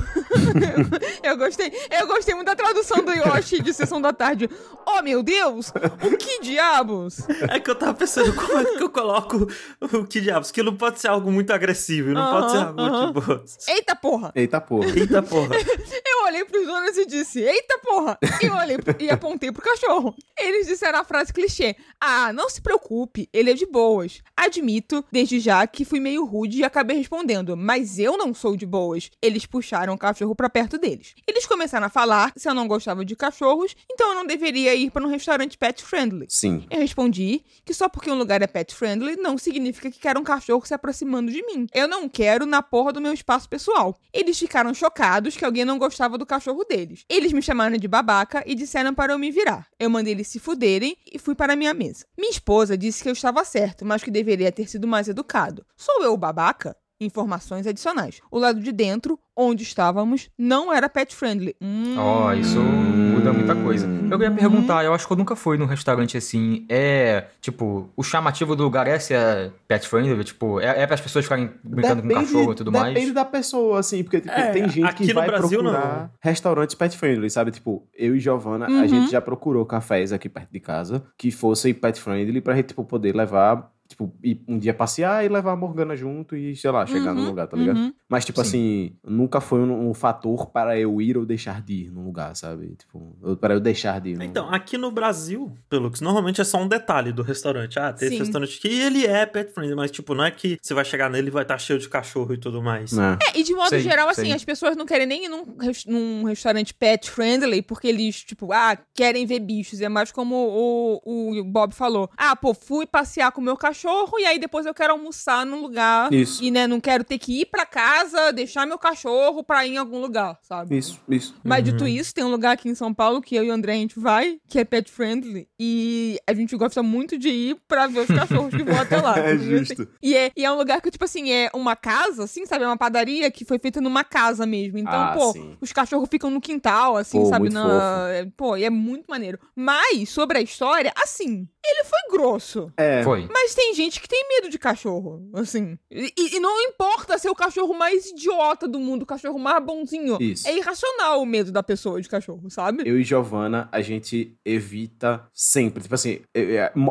eu 1.22 1.36
gostei, 1.36 1.72
eu 1.90 2.06
gostei 2.06 2.34
muito 2.34 2.46
da 2.46 2.56
tradução 2.56 3.04
do 3.04 3.12
Yoshi 3.12 3.62
de 3.62 3.72
sessão 3.72 4.00
da 4.00 4.12
tarde. 4.12 4.48
Oh 4.86 5.02
meu 5.02 5.22
Deus! 5.22 5.72
O 6.02 6.16
que 6.16 6.40
diabos? 6.40 7.28
É 7.50 7.58
que 7.60 7.70
eu 7.70 7.74
tava 7.74 7.94
pensando, 7.94 8.34
como 8.34 8.58
é 8.58 8.64
que 8.64 8.82
eu 8.82 8.90
coloco 8.90 9.48
o 9.80 10.04
que 10.04 10.20
diabos? 10.20 10.50
Que 10.50 10.62
não 10.62 10.76
pode 10.76 11.00
ser 11.00 11.08
algo 11.08 11.30
muito 11.30 11.53
agressivo, 11.54 12.10
não 12.10 12.30
pode 12.30 12.50
ser 12.52 12.58
algo 12.58 12.80
Aham, 12.80 13.06
tipo. 13.12 13.44
Eita 13.70 13.96
porra! 13.96 14.32
Eita 14.34 14.60
porra. 14.60 14.88
Eita 14.98 15.22
porra. 15.22 15.54
Eu 16.06 16.26
olhei 16.28 16.44
pros 16.44 16.66
donos 16.66 16.96
e 16.96 17.06
disse, 17.06 17.40
eita 17.40 17.78
porra! 17.80 18.18
E 18.42 18.46
eu 18.46 18.54
olhei 18.54 18.78
pro- 18.78 18.96
e 18.98 19.10
apontei 19.10 19.52
pro 19.52 19.60
cachorro. 19.62 20.14
Eles 20.38 20.66
disseram 20.66 21.00
a 21.00 21.04
frase 21.04 21.32
clichê. 21.32 21.76
Ah, 22.00 22.32
não 22.32 22.48
se 22.48 22.62
preocupe, 22.62 23.28
ele 23.32 23.50
é 23.50 23.54
de 23.54 23.66
boas. 23.66 24.22
Admito, 24.36 25.04
desde 25.12 25.38
já, 25.38 25.66
que 25.66 25.84
fui 25.84 26.00
meio 26.00 26.24
rude 26.24 26.58
e 26.58 26.64
acabei 26.64 26.96
respondendo, 26.96 27.56
mas 27.56 27.98
eu 27.98 28.16
não 28.16 28.32
sou 28.32 28.56
de 28.56 28.64
boas. 28.64 29.10
Eles 29.20 29.44
puxaram 29.44 29.92
o 29.94 29.98
cachorro 29.98 30.34
pra 30.34 30.48
perto 30.48 30.78
deles. 30.78 31.14
Eles 31.26 31.44
começaram 31.46 31.86
a 31.86 31.90
falar 31.90 32.32
se 32.36 32.48
eu 32.48 32.54
não 32.54 32.66
gostava 32.68 33.04
de 33.04 33.14
cachorros, 33.16 33.74
então 33.90 34.08
eu 34.08 34.14
não 34.14 34.26
deveria 34.26 34.74
ir 34.74 34.90
para 34.90 35.04
um 35.04 35.08
restaurante 35.10 35.58
pet 35.58 35.82
friendly. 35.84 36.26
Sim. 36.28 36.66
Eu 36.70 36.78
respondi 36.80 37.44
que 37.64 37.74
só 37.74 37.88
porque 37.88 38.10
um 38.10 38.16
lugar 38.18 38.40
é 38.40 38.46
pet 38.46 38.74
friendly 38.74 39.16
não 39.16 39.36
significa 39.36 39.90
que 39.90 39.98
quero 39.98 40.20
um 40.20 40.24
cachorro 40.24 40.64
se 40.64 40.72
aproximando 40.74 41.30
de 41.30 41.42
mim. 41.46 41.66
Eu 41.72 41.88
não 41.88 42.08
quero 42.08 42.46
na 42.46 42.62
porra 42.62 42.92
do 42.92 43.00
meu 43.00 43.12
espaço 43.12 43.48
pessoal. 43.48 44.00
Eles 44.12 44.38
ficaram 44.38 44.72
chocados 44.74 45.36
que 45.36 45.44
alguém 45.44 45.64
não 45.64 45.78
gostava 45.78 46.18
do 46.18 46.26
cachorro 46.26 46.64
deles. 46.64 47.04
Eles 47.08 47.32
me 47.32 47.42
chamaram 47.42 47.76
de 47.76 47.88
babaca 47.88 48.42
e 48.46 48.54
disseram 48.54 48.94
para 48.94 49.12
eu 49.12 49.18
me 49.18 49.30
virar. 49.30 49.68
Eu 49.78 49.90
mandei 49.90 50.12
eles 50.12 50.28
se 50.28 50.38
fuderem 50.38 50.96
e 51.12 51.18
fui 51.18 51.34
para 51.34 51.56
minha 51.56 51.74
mesa. 51.74 52.06
Minha 52.16 52.30
esposa 52.30 52.76
disse 52.76 53.02
que 53.02 53.08
eu 53.08 53.12
estava 53.12 53.44
certo, 53.44 53.84
mas 53.84 54.02
que 54.02 54.10
deveria 54.10 54.52
ter 54.52 54.68
sido 54.68 54.86
mais 54.86 55.08
educado. 55.08 55.64
Sou 55.76 56.02
eu 56.02 56.12
o 56.12 56.16
babaca? 56.16 56.76
Informações 57.00 57.66
adicionais. 57.66 58.20
O 58.30 58.38
lado 58.38 58.60
de 58.60 58.70
dentro, 58.72 59.18
onde 59.36 59.62
estávamos, 59.64 60.30
não 60.38 60.72
era 60.72 60.88
pet 60.88 61.14
friendly. 61.14 61.56
Hum. 61.60 61.96
Ó, 61.98 62.32
isso 62.32 62.60
muda 62.60 63.32
muita 63.32 63.54
coisa. 63.56 63.86
Eu 63.86 64.18
queria 64.18 64.30
perguntar, 64.30 64.84
eu 64.84 64.94
acho 64.94 65.06
que 65.06 65.12
eu 65.12 65.16
nunca 65.16 65.34
fui 65.34 65.58
num 65.58 65.66
restaurante 65.66 66.16
assim. 66.16 66.64
É, 66.68 67.26
tipo, 67.40 67.90
o 67.96 68.02
chamativo 68.02 68.54
do 68.54 68.62
lugar 68.62 68.86
é 68.86 68.98
ser 68.98 69.52
pet 69.66 69.88
friendly? 69.88 70.22
Tipo, 70.24 70.60
é, 70.60 70.82
é 70.82 70.86
para 70.86 70.94
as 70.94 71.00
pessoas 71.00 71.24
ficarem 71.24 71.50
brincando 71.64 72.02
com 72.02 72.08
cachorro 72.08 72.52
e 72.52 72.54
tudo 72.54 72.70
mais? 72.70 72.94
Depende 72.94 73.12
da 73.12 73.24
pessoa, 73.24 73.80
assim, 73.80 74.02
porque 74.04 74.20
tipo, 74.20 74.32
É, 74.32 74.50
tem 74.52 74.68
gente 74.68 74.84
aqui 74.86 75.04
que 75.06 75.12
no 75.12 75.20
vai 75.20 75.26
Brasil, 75.28 75.58
procurar 75.60 76.00
não. 76.02 76.10
restaurantes 76.20 76.74
pet 76.76 76.96
friendly, 76.96 77.28
sabe? 77.28 77.50
Tipo, 77.50 77.86
eu 77.92 78.14
e 78.14 78.20
Giovana, 78.20 78.66
a 78.66 78.70
Uhum. 78.70 78.88
gente 78.88 79.10
já 79.10 79.20
procurou 79.20 79.66
cafés 79.66 80.12
aqui 80.12 80.28
perto 80.28 80.50
de 80.52 80.60
casa 80.60 81.04
que 81.18 81.30
fossem 81.32 81.74
pet 81.74 82.00
friendly 82.00 82.40
pra 82.40 82.54
gente, 82.54 82.68
tipo, 82.68 82.84
poder 82.84 83.14
levar, 83.16 83.70
tipo, 83.94 84.12
ir 84.22 84.42
um 84.48 84.58
dia 84.58 84.74
passear 84.74 85.24
e 85.24 85.28
levar 85.28 85.52
a 85.52 85.56
Morgana 85.56 85.96
junto 85.96 86.36
e, 86.36 86.56
sei 86.56 86.70
lá, 86.70 86.84
chegar 86.84 87.14
Uhum, 87.14 87.22
num 87.22 87.28
lugar, 87.28 87.46
tá 87.46 87.56
ligado? 87.56 87.76
uhum. 87.78 87.92
Mas, 88.08 88.24
tipo 88.24 88.42
Sim. 88.42 88.48
assim, 88.48 88.96
nunca 89.04 89.40
foi 89.40 89.60
um, 89.60 89.88
um 89.90 89.94
fator 89.94 90.50
para 90.50 90.78
eu 90.78 91.00
ir 91.00 91.16
ou 91.16 91.24
deixar 91.24 91.62
de 91.62 91.84
ir 91.84 91.90
num 91.90 92.04
lugar, 92.04 92.34
sabe? 92.36 92.74
Tipo, 92.76 93.16
eu- 93.22 93.36
para 93.36 93.54
eu 93.54 93.60
deixar 93.60 94.00
de 94.00 94.10
ir. 94.10 94.18
num 94.18 94.24
Então, 94.24 94.52
aqui 94.52 94.76
no 94.76 94.90
Brasil, 94.90 95.52
pelo 95.68 95.90
que 95.90 96.02
normalmente 96.02 96.40
é 96.40 96.44
só 96.44 96.58
um 96.60 96.68
detalhe 96.68 97.12
do 97.12 97.22
restaurante. 97.22 97.78
Ah, 97.78 97.92
tem 97.92 98.08
esse 98.08 98.16
Sim. 98.16 98.22
restaurante 98.24 98.58
aqui 98.58 98.68
e 98.68 98.80
ele 98.82 99.06
é 99.06 99.24
pet 99.26 99.52
friendly, 99.52 99.74
mas 99.74 99.90
tipo, 99.90 100.14
não 100.14 100.24
é 100.24 100.30
que 100.30 100.58
você 100.60 100.74
vai 100.74 100.84
chegar 100.84 101.08
nele 101.08 101.28
e 101.28 101.30
vai 101.30 101.42
estar 101.42 101.56
cheio 101.58 101.78
de 101.78 101.88
cachorro 101.88 102.34
e 102.34 102.38
tudo 102.38 102.62
mais. 102.62 102.92
Né? 102.92 103.18
É, 103.32 103.38
e 103.38 103.42
de 103.42 103.54
modo 103.54 103.70
Sei, 103.70 103.80
geral, 103.80 104.08
assim, 104.08 104.22
sei. 104.22 104.32
as 104.32 104.44
pessoas 104.44 104.76
não 104.76 104.84
querem 104.86 105.06
nem 105.06 105.24
ir 105.26 105.28
num, 105.28 105.44
num 105.86 106.24
restaurante 106.24 106.74
pet 106.74 107.10
friendly 107.10 107.62
porque 107.62 107.88
eles, 107.88 108.22
tipo, 108.22 108.52
ah, 108.52 108.76
querem 108.94 109.24
ver 109.26 109.40
bichos. 109.40 109.80
É 109.80 109.88
mais 109.88 110.10
como 110.12 110.34
o, 110.36 111.38
o 111.40 111.44
Bob 111.44 111.72
falou. 111.74 112.10
Ah, 112.16 112.34
pô, 112.36 112.52
fui 112.54 112.86
passear 112.86 113.30
com 113.32 113.40
o 113.40 113.44
meu 113.44 113.56
cachorro 113.56 113.83
e 114.18 114.24
aí 114.26 114.38
depois 114.38 114.66
eu 114.66 114.74
quero 114.74 114.92
almoçar 114.92 115.44
num 115.44 115.60
lugar. 115.60 116.12
Isso. 116.12 116.42
E, 116.42 116.50
né, 116.50 116.66
não 116.66 116.80
quero 116.80 117.04
ter 117.04 117.18
que 117.18 117.40
ir 117.42 117.46
pra 117.46 117.66
casa, 117.66 118.32
deixar 118.32 118.66
meu 118.66 118.78
cachorro 118.78 119.42
pra 119.44 119.66
ir 119.66 119.74
em 119.74 119.76
algum 119.78 120.00
lugar, 120.00 120.38
sabe? 120.42 120.76
Isso, 120.76 121.00
isso. 121.08 121.34
Mas 121.44 121.58
Uhum. 121.58 121.64
dito 121.64 121.86
isso, 121.86 122.14
tem 122.14 122.24
um 122.24 122.30
lugar 122.30 122.52
aqui 122.52 122.68
em 122.68 122.74
São 122.74 122.92
Paulo 122.94 123.20
que 123.20 123.34
eu 123.34 123.44
e 123.44 123.50
o 123.50 123.52
André 123.52 123.72
a 123.72 123.76
gente 123.76 123.98
vai, 123.98 124.38
que 124.48 124.58
é 124.58 124.64
pet 124.64 124.90
friendly. 124.90 125.48
E 125.58 126.18
a 126.26 126.32
gente 126.34 126.56
gosta 126.56 126.82
muito 126.82 127.18
de 127.18 127.28
ir 127.28 127.56
pra 127.68 127.86
ver 127.86 128.00
os 128.00 128.06
cachorros 128.08 128.54
que 128.54 128.62
vão 128.64 128.78
até 128.80 129.00
lá. 129.00 129.14
É 129.24 129.36
justo. 129.38 129.88
e 130.02 130.14
é, 130.16 130.30
e 130.36 130.44
é 130.44 130.50
um 130.50 130.56
lugar 130.56 130.80
que, 130.80 130.90
tipo 130.90 131.04
assim, 131.04 131.30
é 131.32 131.50
uma 131.54 131.74
casa, 131.76 132.24
assim, 132.24 132.44
sabe? 132.46 132.64
É 132.64 132.66
uma 132.66 132.76
padaria 132.76 133.30
que 133.30 133.44
foi 133.44 133.58
feita 133.58 133.80
numa 133.80 134.04
casa 134.04 134.44
mesmo. 134.46 134.78
Então, 134.78 134.92
Ah, 134.92 135.12
pô, 135.16 135.32
sim. 135.32 135.56
os 135.60 135.72
cachorros 135.72 136.08
ficam 136.10 136.30
no 136.30 136.40
quintal, 136.40 136.96
assim, 136.96 137.18
Pô, 137.18 137.26
sabe? 137.26 137.42
muito 137.50 137.54
Na... 137.54 138.08
é, 138.10 138.26
Pô, 138.36 138.56
e 138.56 138.64
é 138.64 138.70
muito 138.70 139.06
maneiro. 139.08 139.38
Mas, 139.56 140.10
sobre 140.10 140.38
a 140.38 140.40
história, 140.42 140.92
assim, 141.02 141.48
ele 141.64 141.84
foi 141.84 141.98
grosso. 142.10 142.70
É. 142.76 143.02
Foi. 143.02 143.26
Mas 143.32 143.54
tem 143.54 143.73
gente 143.74 144.00
que 144.00 144.08
tem 144.08 144.24
medo 144.28 144.48
de 144.48 144.58
cachorro, 144.58 145.28
assim. 145.34 145.78
E, 145.90 146.12
e 146.36 146.40
não 146.40 146.60
importa 146.62 147.18
ser 147.18 147.28
o 147.28 147.34
cachorro 147.34 147.74
mais 147.74 148.06
idiota 148.06 148.66
do 148.66 148.78
mundo, 148.78 149.02
o 149.02 149.06
cachorro 149.06 149.38
mais 149.38 149.62
bonzinho. 149.64 150.16
Isso. 150.20 150.46
É 150.48 150.56
irracional 150.56 151.20
o 151.20 151.26
medo 151.26 151.52
da 151.52 151.62
pessoa 151.62 152.00
de 152.00 152.08
cachorro, 152.08 152.48
sabe? 152.50 152.82
Eu 152.86 152.98
e 152.98 153.02
Giovana, 153.04 153.68
a 153.72 153.80
gente 153.82 154.36
evita 154.44 155.26
sempre. 155.32 155.82
Tipo 155.82 155.94
assim, 155.94 156.20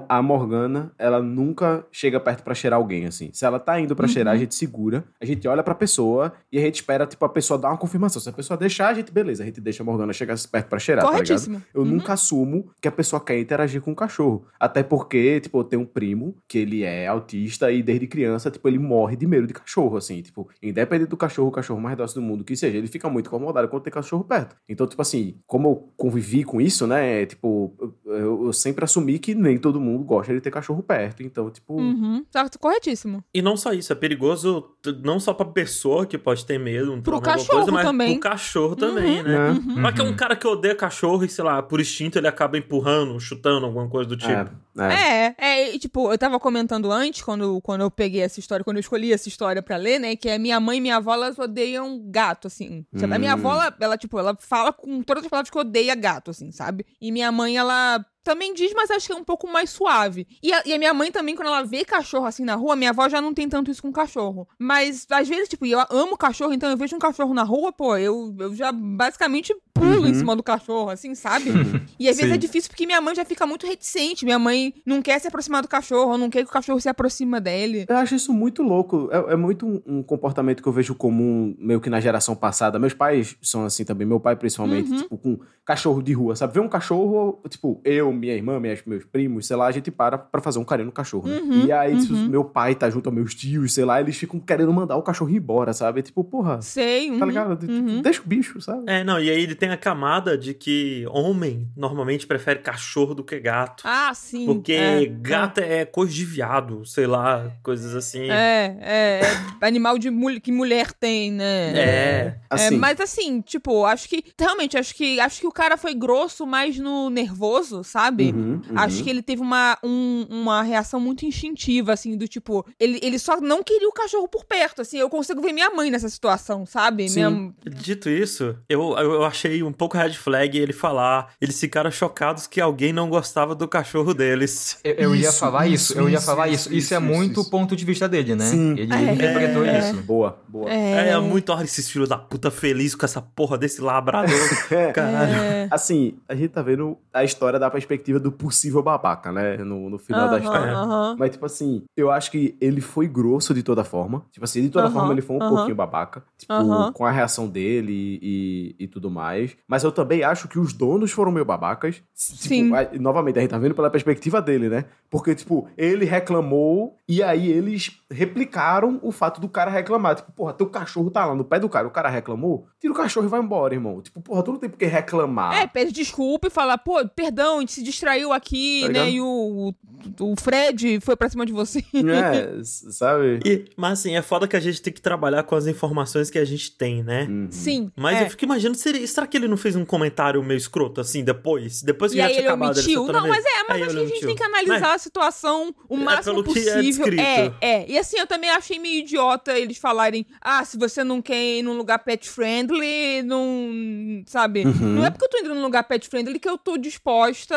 a 0.09 0.21
Morgana, 0.21 0.91
ela 0.97 1.21
nunca 1.21 1.85
chega 1.91 2.19
perto 2.19 2.43
pra 2.43 2.53
cheirar 2.53 2.79
alguém, 2.79 3.05
assim. 3.05 3.29
Se 3.33 3.45
ela 3.45 3.59
tá 3.59 3.79
indo 3.79 3.95
pra 3.95 4.05
Uhum. 4.05 4.11
cheirar, 4.11 4.33
a 4.33 4.37
gente 4.37 4.55
segura, 4.55 5.03
a 5.19 5.25
gente 5.25 5.47
olha 5.47 5.63
pra 5.63 5.73
pessoa 5.75 6.33
e 6.51 6.57
a 6.57 6.61
gente 6.61 6.75
espera, 6.75 7.05
tipo, 7.05 7.23
a 7.25 7.29
pessoa 7.29 7.57
dar 7.57 7.69
uma 7.69 7.77
confirmação. 7.77 8.21
Se 8.21 8.29
a 8.29 8.33
pessoa 8.33 8.57
deixar, 8.57 8.89
a 8.89 8.93
gente, 8.93 9.11
beleza, 9.11 9.43
a 9.43 9.45
gente 9.45 9.61
deixa 9.61 9.83
a 9.83 9.85
Morgana 9.85 10.13
chegar 10.13 10.35
perto 10.51 10.67
pra 10.67 10.79
cheirar, 10.79 11.03
tá 11.05 11.11
ligado? 11.11 11.25
Corretíssimo. 11.27 11.63
Eu 11.73 11.81
Uhum. 11.81 11.87
nunca 11.87 12.13
assumo 12.13 12.71
que 12.81 12.87
a 12.87 12.91
pessoa 12.91 13.19
quer 13.23 13.39
interagir 13.39 13.81
com 13.81 13.91
o 13.91 13.95
cachorro. 13.95 14.45
Até 14.59 14.83
porque, 14.83 15.39
tipo, 15.41 15.59
eu 15.59 15.63
tenho 15.63 15.81
um 15.81 15.85
primo 15.85 16.35
que 16.47 16.57
ele 16.57 16.72
é 16.81 17.07
autista 17.07 17.71
e 17.71 17.83
desde 17.83 18.07
criança, 18.07 18.49
tipo, 18.49 18.67
ele 18.67 18.79
morre 18.79 19.15
de 19.15 19.27
medo 19.27 19.45
de 19.45 19.53
cachorro, 19.53 19.97
assim. 19.97 20.21
Tipo, 20.21 20.49
independente 20.61 21.09
do 21.09 21.17
cachorro, 21.17 21.49
o 21.49 21.51
cachorro 21.51 21.79
mais 21.79 21.97
dócil 21.97 22.21
do 22.21 22.27
mundo 22.27 22.43
que 22.43 22.55
seja, 22.55 22.77
ele 22.77 22.87
fica 22.87 23.09
muito 23.09 23.27
incomodado 23.27 23.67
quando 23.67 23.83
tem 23.83 23.91
cachorro 23.93 24.23
perto. 24.23 24.55
Então, 24.67 24.87
tipo 24.87 25.01
assim, 25.01 25.35
como 25.45 25.67
eu 25.67 25.93
convivi 25.97 26.43
com 26.43 26.61
isso, 26.61 26.87
né? 26.87 27.25
Tipo, 27.25 27.73
eu, 28.05 28.45
eu 28.45 28.53
sempre 28.53 28.85
assumi 28.85 29.19
que 29.19 29.35
nem 29.35 29.57
todo 29.57 29.79
mundo 29.79 30.03
gosta 30.03 30.33
de 30.33 30.39
ter 30.39 30.51
cachorro 30.51 30.81
perto. 30.81 31.21
Então, 31.21 31.49
tipo. 31.51 31.75
Uhum. 31.75 32.25
Tá 32.31 32.49
corretíssimo. 32.59 33.23
E 33.33 33.41
não 33.41 33.57
só 33.57 33.73
isso, 33.73 33.91
é 33.91 33.95
perigoso 33.95 34.73
não 35.03 35.19
só 35.19 35.33
pra 35.33 35.45
pessoa 35.45 36.05
que 36.05 36.17
pode 36.17 36.45
ter 36.45 36.57
medo, 36.57 36.93
um 36.93 37.01
Pro 37.01 37.21
cachorro 37.21 37.57
coisa, 37.57 37.71
mas 37.71 37.85
também. 37.85 38.19
pro 38.19 38.29
cachorro 38.29 38.75
também, 38.75 39.21
né? 39.23 39.29
né? 39.29 39.49
Uhum. 39.51 39.81
Mas 39.81 39.95
que 39.95 40.01
é 40.01 40.03
um 40.03 40.15
cara 40.15 40.35
que 40.35 40.47
odeia 40.47 40.75
cachorro 40.75 41.23
e, 41.23 41.29
sei 41.29 41.43
lá, 41.43 41.61
por 41.61 41.79
instinto 41.79 42.17
ele 42.17 42.27
acaba 42.27 42.57
empurrando, 42.57 43.19
chutando, 43.19 43.65
alguma 43.65 43.87
coisa 43.87 44.09
do 44.09 44.17
tipo. 44.17 44.31
É, 44.31 44.47
é. 44.77 45.13
É, 45.13 45.35
é, 45.37 45.75
e, 45.75 45.79
tipo, 45.79 46.11
eu 46.11 46.17
tava 46.17 46.39
comentando 46.39 46.62
antes, 46.91 47.21
quando, 47.21 47.59
quando 47.61 47.81
eu 47.81 47.91
peguei 47.91 48.21
essa 48.21 48.39
história, 48.39 48.63
quando 48.63 48.77
eu 48.77 48.81
escolhi 48.81 49.11
essa 49.13 49.27
história 49.27 49.61
pra 49.61 49.77
ler, 49.77 49.99
né, 49.99 50.15
que 50.15 50.29
é 50.29 50.37
minha 50.37 50.59
mãe 50.59 50.77
e 50.77 50.81
minha 50.81 50.97
avó, 50.97 51.13
elas 51.13 51.37
odeiam 51.39 52.01
gato, 52.05 52.47
assim. 52.47 52.85
Sabe? 52.95 53.13
A 53.15 53.19
minha 53.19 53.31
Hum. 53.31 53.39
avó, 53.39 53.53
ela, 53.53 53.75
ela, 53.79 53.97
tipo, 53.97 54.17
ela 54.19 54.35
fala 54.39 54.71
com 54.71 55.01
todas 55.01 55.23
as 55.23 55.29
palavras 55.29 55.49
que 55.49 55.57
odeia 55.57 55.95
gato, 55.95 56.31
assim, 56.31 56.51
sabe? 56.51 56.85
E 57.01 57.11
minha 57.11 57.31
mãe, 57.31 57.57
ela 57.57 58.05
também 58.23 58.53
diz, 58.53 58.71
mas 58.73 58.89
acho 58.91 59.07
que 59.07 59.13
é 59.13 59.15
um 59.15 59.23
pouco 59.23 59.47
mais 59.47 59.69
suave. 59.69 60.27
E 60.41 60.51
a, 60.53 60.63
e 60.65 60.73
a 60.73 60.77
minha 60.77 60.93
mãe 60.93 61.11
também, 61.11 61.35
quando 61.35 61.47
ela 61.47 61.63
vê 61.63 61.83
cachorro 61.83 62.25
assim 62.25 62.43
na 62.45 62.55
rua, 62.55 62.75
minha 62.75 62.89
avó 62.91 63.07
já 63.09 63.19
não 63.21 63.33
tem 63.33 63.47
tanto 63.49 63.69
isso 63.69 63.81
com 63.81 63.91
cachorro. 63.91 64.47
Mas, 64.57 65.05
às 65.09 65.27
vezes, 65.27 65.49
tipo, 65.49 65.65
eu 65.65 65.79
amo 65.89 66.17
cachorro, 66.17 66.53
então 66.53 66.69
eu 66.69 66.77
vejo 66.77 66.95
um 66.95 66.99
cachorro 66.99 67.33
na 67.33 67.43
rua, 67.43 67.71
pô, 67.71 67.97
eu, 67.97 68.35
eu 68.39 68.55
já 68.55 68.71
basicamente 68.71 69.53
pulo 69.73 70.05
em 70.07 70.09
Uhum. 70.09 70.13
cima 70.13 70.35
do 70.35 70.43
cachorro, 70.43 70.89
assim, 70.89 71.15
sabe? 71.15 71.49
E 71.99 72.09
às 72.09 72.15
vezes 72.17 72.31
Sim. 72.31 72.35
é 72.35 72.37
difícil 72.37 72.69
porque 72.69 72.85
minha 72.85 72.99
mãe 72.99 73.15
já 73.15 73.23
fica 73.23 73.45
muito 73.45 73.65
reticente. 73.67 74.25
Minha 74.25 74.39
mãe 74.39 74.73
não 74.85 75.01
quer 75.01 75.19
se 75.19 75.27
aproximar 75.27 75.61
do 75.61 75.67
cachorro, 75.67 76.17
não 76.17 76.29
quer 76.29 76.43
que 76.43 76.49
o 76.49 76.53
cachorro 76.53 76.79
se 76.79 76.89
aproxima 76.89 77.39
dele. 77.39 77.85
Eu 77.87 77.97
acho 77.97 78.15
isso 78.15 78.33
muito 78.33 78.61
louco. 78.61 79.09
É, 79.11 79.33
é 79.33 79.35
muito 79.35 79.65
um, 79.65 79.81
um 79.85 80.03
comportamento 80.03 80.61
que 80.61 80.67
eu 80.67 80.73
vejo 80.73 80.95
comum, 80.95 81.55
meio 81.57 81.79
que 81.79 81.89
na 81.89 81.99
geração 82.01 82.35
passada. 82.35 82.77
Meus 82.79 82.93
pais 82.93 83.35
são 83.41 83.63
assim 83.65 83.85
também, 83.85 84.05
meu 84.07 84.19
pai 84.19 84.35
principalmente, 84.35 84.91
Uhum. 84.91 84.97
tipo, 84.97 85.17
com 85.17 85.39
cachorro 85.65 86.01
de 86.01 86.11
rua, 86.13 86.35
sabe? 86.35 86.53
Vê 86.53 86.59
um 86.59 86.67
cachorro, 86.67 87.41
tipo, 87.49 87.79
eu, 87.85 88.12
minha 88.13 88.33
irmã, 88.33 88.59
minhas, 88.59 88.81
meus 88.85 89.03
primos, 89.05 89.47
sei 89.47 89.55
lá, 89.55 89.67
a 89.67 89.71
gente 89.71 89.91
para 89.91 90.17
pra 90.17 90.41
fazer 90.41 90.59
um 90.59 90.63
carinho 90.63 90.87
no 90.87 90.91
cachorro. 90.91 91.27
né? 91.27 91.37
Uhum, 91.39 91.65
e 91.65 91.71
aí, 91.71 91.97
tipo, 91.99 92.13
uhum. 92.13 92.27
meu 92.27 92.45
pai 92.45 92.75
tá 92.75 92.89
junto 92.89 93.07
aos 93.09 93.15
meus 93.15 93.33
tios, 93.35 93.73
sei 93.73 93.85
lá, 93.85 93.99
eles 93.99 94.15
ficam 94.15 94.39
querendo 94.39 94.71
mandar 94.71 94.95
o 94.95 95.01
cachorro 95.01 95.29
embora, 95.31 95.73
sabe? 95.73 96.01
Tipo, 96.01 96.23
porra, 96.23 96.61
Sei. 96.61 97.07
tá 97.17 97.25
uhum, 97.25 97.25
ligado? 97.25 97.57
Tipo, 97.57 97.71
uhum. 97.71 98.01
Deixa 98.01 98.21
o 98.21 98.25
bicho, 98.25 98.61
sabe? 98.61 98.83
É, 98.87 99.03
não, 99.03 99.19
e 99.19 99.29
aí 99.29 99.41
ele 99.41 99.55
tem 99.55 99.69
a 99.69 99.77
camada 99.77 100.37
de 100.37 100.53
que 100.53 101.05
homem 101.09 101.67
normalmente 101.75 102.27
prefere 102.27 102.59
cachorro 102.59 103.13
do 103.13 103.23
que 103.23 103.39
gato. 103.39 103.83
Ah, 103.85 104.11
sim. 104.13 104.45
Porque 104.45 104.73
é, 104.73 105.05
gato 105.05 105.59
é 105.59 105.85
coisa 105.85 106.11
de 106.13 106.25
viado, 106.25 106.85
sei 106.85 107.07
lá, 107.07 107.51
coisas 107.61 107.95
assim. 107.95 108.29
É, 108.29 108.77
é, 108.81 109.21
é 109.61 109.65
animal 109.65 109.97
de 109.97 110.09
mul 110.09 110.39
que 110.41 110.51
mulher 110.51 110.91
tem, 110.93 111.31
né? 111.31 111.77
É. 111.77 112.35
Assim, 112.49 112.75
É, 112.75 112.77
mas 112.77 112.99
assim, 112.99 113.41
tipo, 113.41 113.85
acho 113.85 114.07
que 114.09 114.23
realmente 114.39 114.77
acho 114.77 114.95
que 114.95 115.19
acho 115.19 115.41
que 115.41 115.47
o 115.47 115.51
cara 115.51 115.77
foi 115.77 115.93
grosso 115.93 116.45
mais 116.45 116.77
no 116.77 117.09
nervoso, 117.09 117.83
sabe? 117.83 118.02
Sabe? 118.03 118.31
Uhum, 118.31 118.61
uhum. 118.69 118.75
Acho 118.75 119.03
que 119.03 119.09
ele 119.09 119.21
teve 119.21 119.41
uma, 119.41 119.77
um- 119.83 120.25
uma 120.29 120.61
reação 120.61 120.99
muito 120.99 121.25
instintiva, 121.25 121.93
assim, 121.93 122.17
do 122.17 122.27
tipo. 122.27 122.65
Ele, 122.79 122.99
ele 123.01 123.17
só 123.17 123.39
não 123.39 123.63
queria 123.63 123.87
o 123.87 123.93
cachorro 123.93 124.27
por 124.27 124.43
perto, 124.45 124.81
assim. 124.81 124.97
Eu 124.97 125.09
consigo 125.09 125.41
ver 125.41 125.53
minha 125.53 125.69
mãe 125.69 125.89
nessa 125.89 126.09
situação, 126.09 126.65
sabe? 126.65 127.07
Sim. 127.09 127.25
Minha- 127.25 127.53
Dito 127.65 128.09
isso, 128.09 128.55
eu, 128.67 128.81
eu 128.97 129.23
achei 129.23 129.63
um 129.63 129.71
pouco 129.71 129.97
red 129.97 130.13
flag 130.13 130.57
ele 130.57 130.73
falar. 130.73 131.33
Eles 131.39 131.59
ficaram 131.59 131.89
chocados 131.91 132.45
que 132.47 132.59
alguém 132.59 132.91
não 132.91 133.09
gostava 133.09 133.55
do 133.55 133.67
cachorro 133.67 134.13
deles. 134.13 134.77
Eu, 134.83 134.93
eu 134.95 135.15
ia 135.15 135.29
Isso, 135.29 135.39
falar 135.39 135.67
isso, 135.67 135.93
isso, 135.93 135.99
eu 136.01 136.09
ia 136.09 136.17
isso, 136.17 136.25
falar 136.25 136.47
isso, 136.49 136.69
isso. 136.69 136.73
Isso, 136.77 136.93
é 136.93 136.99
muito 136.99 137.41
o 137.41 137.49
ponto 137.49 137.75
de 137.75 137.85
vista 137.85 138.07
dele, 138.09 138.35
né? 138.35 138.45
Sim. 138.45 138.71
Ele 138.77 138.93
É. 138.93 139.13
interpretou 139.13 139.65
É. 139.65 139.79
isso. 139.79 140.01
Boa, 140.03 140.37
boa. 140.47 140.69
É, 140.71 141.09
é 141.09 141.19
muito, 141.19 141.51
olha 141.51 141.63
esses 141.63 141.89
filhos 141.89 142.09
da 142.09 142.17
puta 142.17 142.51
feliz 142.51 142.95
com 142.95 143.05
essa 143.05 143.21
porra 143.21 143.57
desse 143.57 143.81
labrador. 143.81 144.29
Caralho. 144.93 145.33
É. 145.33 145.67
Assim, 145.71 146.15
a 146.27 146.35
gente 146.35 146.49
tá 146.49 146.61
vendo 146.61 146.97
a 147.13 147.23
história 147.23 147.57
da 147.59 147.69
perspectiva 147.69 147.92
do 147.97 148.31
possível 148.31 148.81
babaca, 148.81 149.31
né? 149.31 149.57
No, 149.57 149.89
no 149.89 149.97
final 149.99 150.27
da 150.29 150.37
Aham, 150.37 150.43
história. 150.43 150.73
aham. 150.73 151.15
Mas, 151.19 151.31
tipo 151.31 151.45
assim, 151.45 151.83
eu 151.95 152.09
acho 152.11 152.31
que 152.31 152.57
ele 152.59 152.81
foi 152.81 153.07
grosso 153.07 153.53
de 153.53 153.61
toda 153.63 153.83
forma. 153.83 154.25
Tipo 154.31 154.43
assim, 154.45 154.61
de 154.61 154.69
toda 154.69 154.85
Aham, 154.85 154.93
forma 154.93 155.13
ele 155.13 155.21
foi 155.21 155.35
um 155.35 155.39
pouquinho 155.39 155.75
babaca. 155.75 156.23
Tipo, 156.37 156.53
com 156.93 157.05
a 157.05 157.11
reação 157.11 157.47
dele 157.47 158.19
e, 158.21 158.75
e 158.79 158.87
tudo 158.87 159.09
mais. 159.09 159.55
Mas 159.67 159.83
eu 159.83 159.91
também 159.91 160.23
acho 160.23 160.47
que 160.47 160.59
os 160.59 160.73
donos 160.73 161.11
foram 161.11 161.31
meio 161.31 161.45
babacas. 161.45 161.95
Tipo, 161.95 162.47
Sim. 162.47 162.73
a- 162.73 162.89
novamente, 162.99 163.37
a 163.37 163.41
gente 163.41 163.51
tá 163.51 163.57
vendo 163.57 163.75
pela 163.75 163.89
perspectiva 163.89 164.41
dele, 164.41 164.69
né? 164.69 164.85
Porque, 165.09 165.33
tipo, 165.35 165.67
ele 165.77 166.05
reclamou 166.05 166.97
e 167.07 167.21
aí 167.21 167.49
eles 167.51 167.91
replicaram 168.13 168.99
o 169.01 169.11
fato 169.11 169.41
do 169.41 169.49
cara 169.49 169.69
reclamar. 169.71 170.15
Tipo, 170.15 170.31
porra, 170.31 170.53
teu 170.53 170.67
cachorro 170.67 171.09
tá 171.11 171.25
lá 171.25 171.35
no 171.35 171.43
pé 171.43 171.59
do 171.59 171.69
cara, 171.69 171.87
o 171.87 171.91
cara 171.91 172.09
reclamou, 172.09 172.67
tira 172.79 172.93
o 172.93 172.95
cachorro 172.95 173.25
e 173.25 173.29
vai 173.29 173.39
embora, 173.41 173.73
irmão. 173.73 174.01
Tipo, 174.01 174.21
porra, 174.21 174.43
tu 174.43 174.51
não 174.51 174.59
tem 174.59 174.69
por 174.69 174.77
que 174.77 174.85
reclamar. 174.85 175.53
É, 175.55 175.67
pede 175.67 175.91
desculpa 175.91 176.47
e 176.47 176.51
fala, 176.51 176.77
pô, 176.77 177.05
perdão, 177.15 177.57
a 177.57 177.59
gente 177.61 177.73
se 177.73 177.83
distraiu 177.83 178.31
aqui, 178.33 178.81
Tá 178.83 178.87
né? 178.87 178.93
ligado? 179.05 179.09
E 179.09 179.21
o, 179.21 179.73
o, 180.19 180.31
o 180.31 180.35
Fred 180.39 180.99
foi 181.01 181.15
pra 181.15 181.29
cima 181.29 181.45
de 181.45 181.51
você. 181.53 181.79
É, 181.79 182.59
sabe? 182.63 183.39
E- 183.45 183.65
mas 183.77 183.99
assim, 183.99 184.15
é 184.15 184.21
foda 184.21 184.47
que 184.47 184.55
a 184.55 184.59
gente 184.59 184.81
tem 184.81 184.91
que 184.93 185.01
trabalhar 185.01 185.43
com 185.43 185.55
as 185.55 185.67
informações 185.67 186.29
que 186.29 186.37
a 186.39 186.45
gente 186.45 186.71
tem, 186.77 187.03
né? 187.03 187.27
Uhum. 187.29 187.47
Sim. 187.51 187.91
Mas 187.95 188.17
é. 188.19 188.23
eu 188.25 188.29
fico 188.29 188.43
imaginando, 188.45 188.77
seria, 188.77 189.05
será 189.07 189.25
que 189.27 189.37
ele 189.37 189.47
não 189.47 189.57
fez 189.57 189.75
um 189.75 189.85
comentário 189.85 190.41
meio 190.43 190.57
escroto 190.57 191.01
assim 191.01 191.23
depois? 191.23 191.81
Depois 191.81 192.11
que 192.11 192.17
E 192.17 192.21
já 192.21 192.27
aí 192.27 192.31
tinha 192.33 192.41
ele 192.41 192.47
acabado 192.47 192.73
omitiu. 192.77 193.03
ele 193.03 193.11
Não, 193.13 193.27
mas 193.27 193.43
é, 193.45 193.49
mas 193.67 193.77
Aí 193.77 193.83
acho 193.83 193.91
que 193.91 193.97
ele 194.01 194.05
a 194.05 194.07
gente 194.13 194.25
tem 194.25 194.35
que 194.35 194.43
analisar 194.43 194.93
a 194.93 194.97
situação 194.97 195.73
o 195.89 195.95
É 195.95 195.99
máximo 195.99 196.43
pelo 196.43 196.53
que 196.53 196.59
é 196.59 196.63
possível. 196.75 196.83
descrito. 197.05 197.21
É, 197.21 197.53
é. 197.61 197.91
E 197.91 197.97
assim, 198.03 198.19
eu 198.19 198.27
também 198.27 198.49
achei 198.49 198.77
meio 198.77 198.99
idiota 198.99 199.57
eles 199.57 199.77
falarem: 199.77 200.25
ah, 200.41 200.63
se 200.63 200.77
você 200.77 201.03
não 201.03 201.21
quer 201.21 201.57
ir 201.57 201.63
num 201.63 201.75
lugar 201.75 201.99
pet 201.99 202.29
friendly, 202.29 203.23
não. 203.23 204.23
Sabe? 204.25 204.65
Uhum. 204.65 204.73
Não 204.73 205.05
é 205.05 205.09
porque 205.09 205.25
eu 205.25 205.29
tô 205.29 205.37
indo 205.39 205.55
num 205.55 205.63
lugar 205.63 205.83
pet 205.83 206.07
friendly 206.07 206.39
que 206.39 206.47
eu 206.49 206.57
tô 206.57 206.77
disposta. 206.77 207.55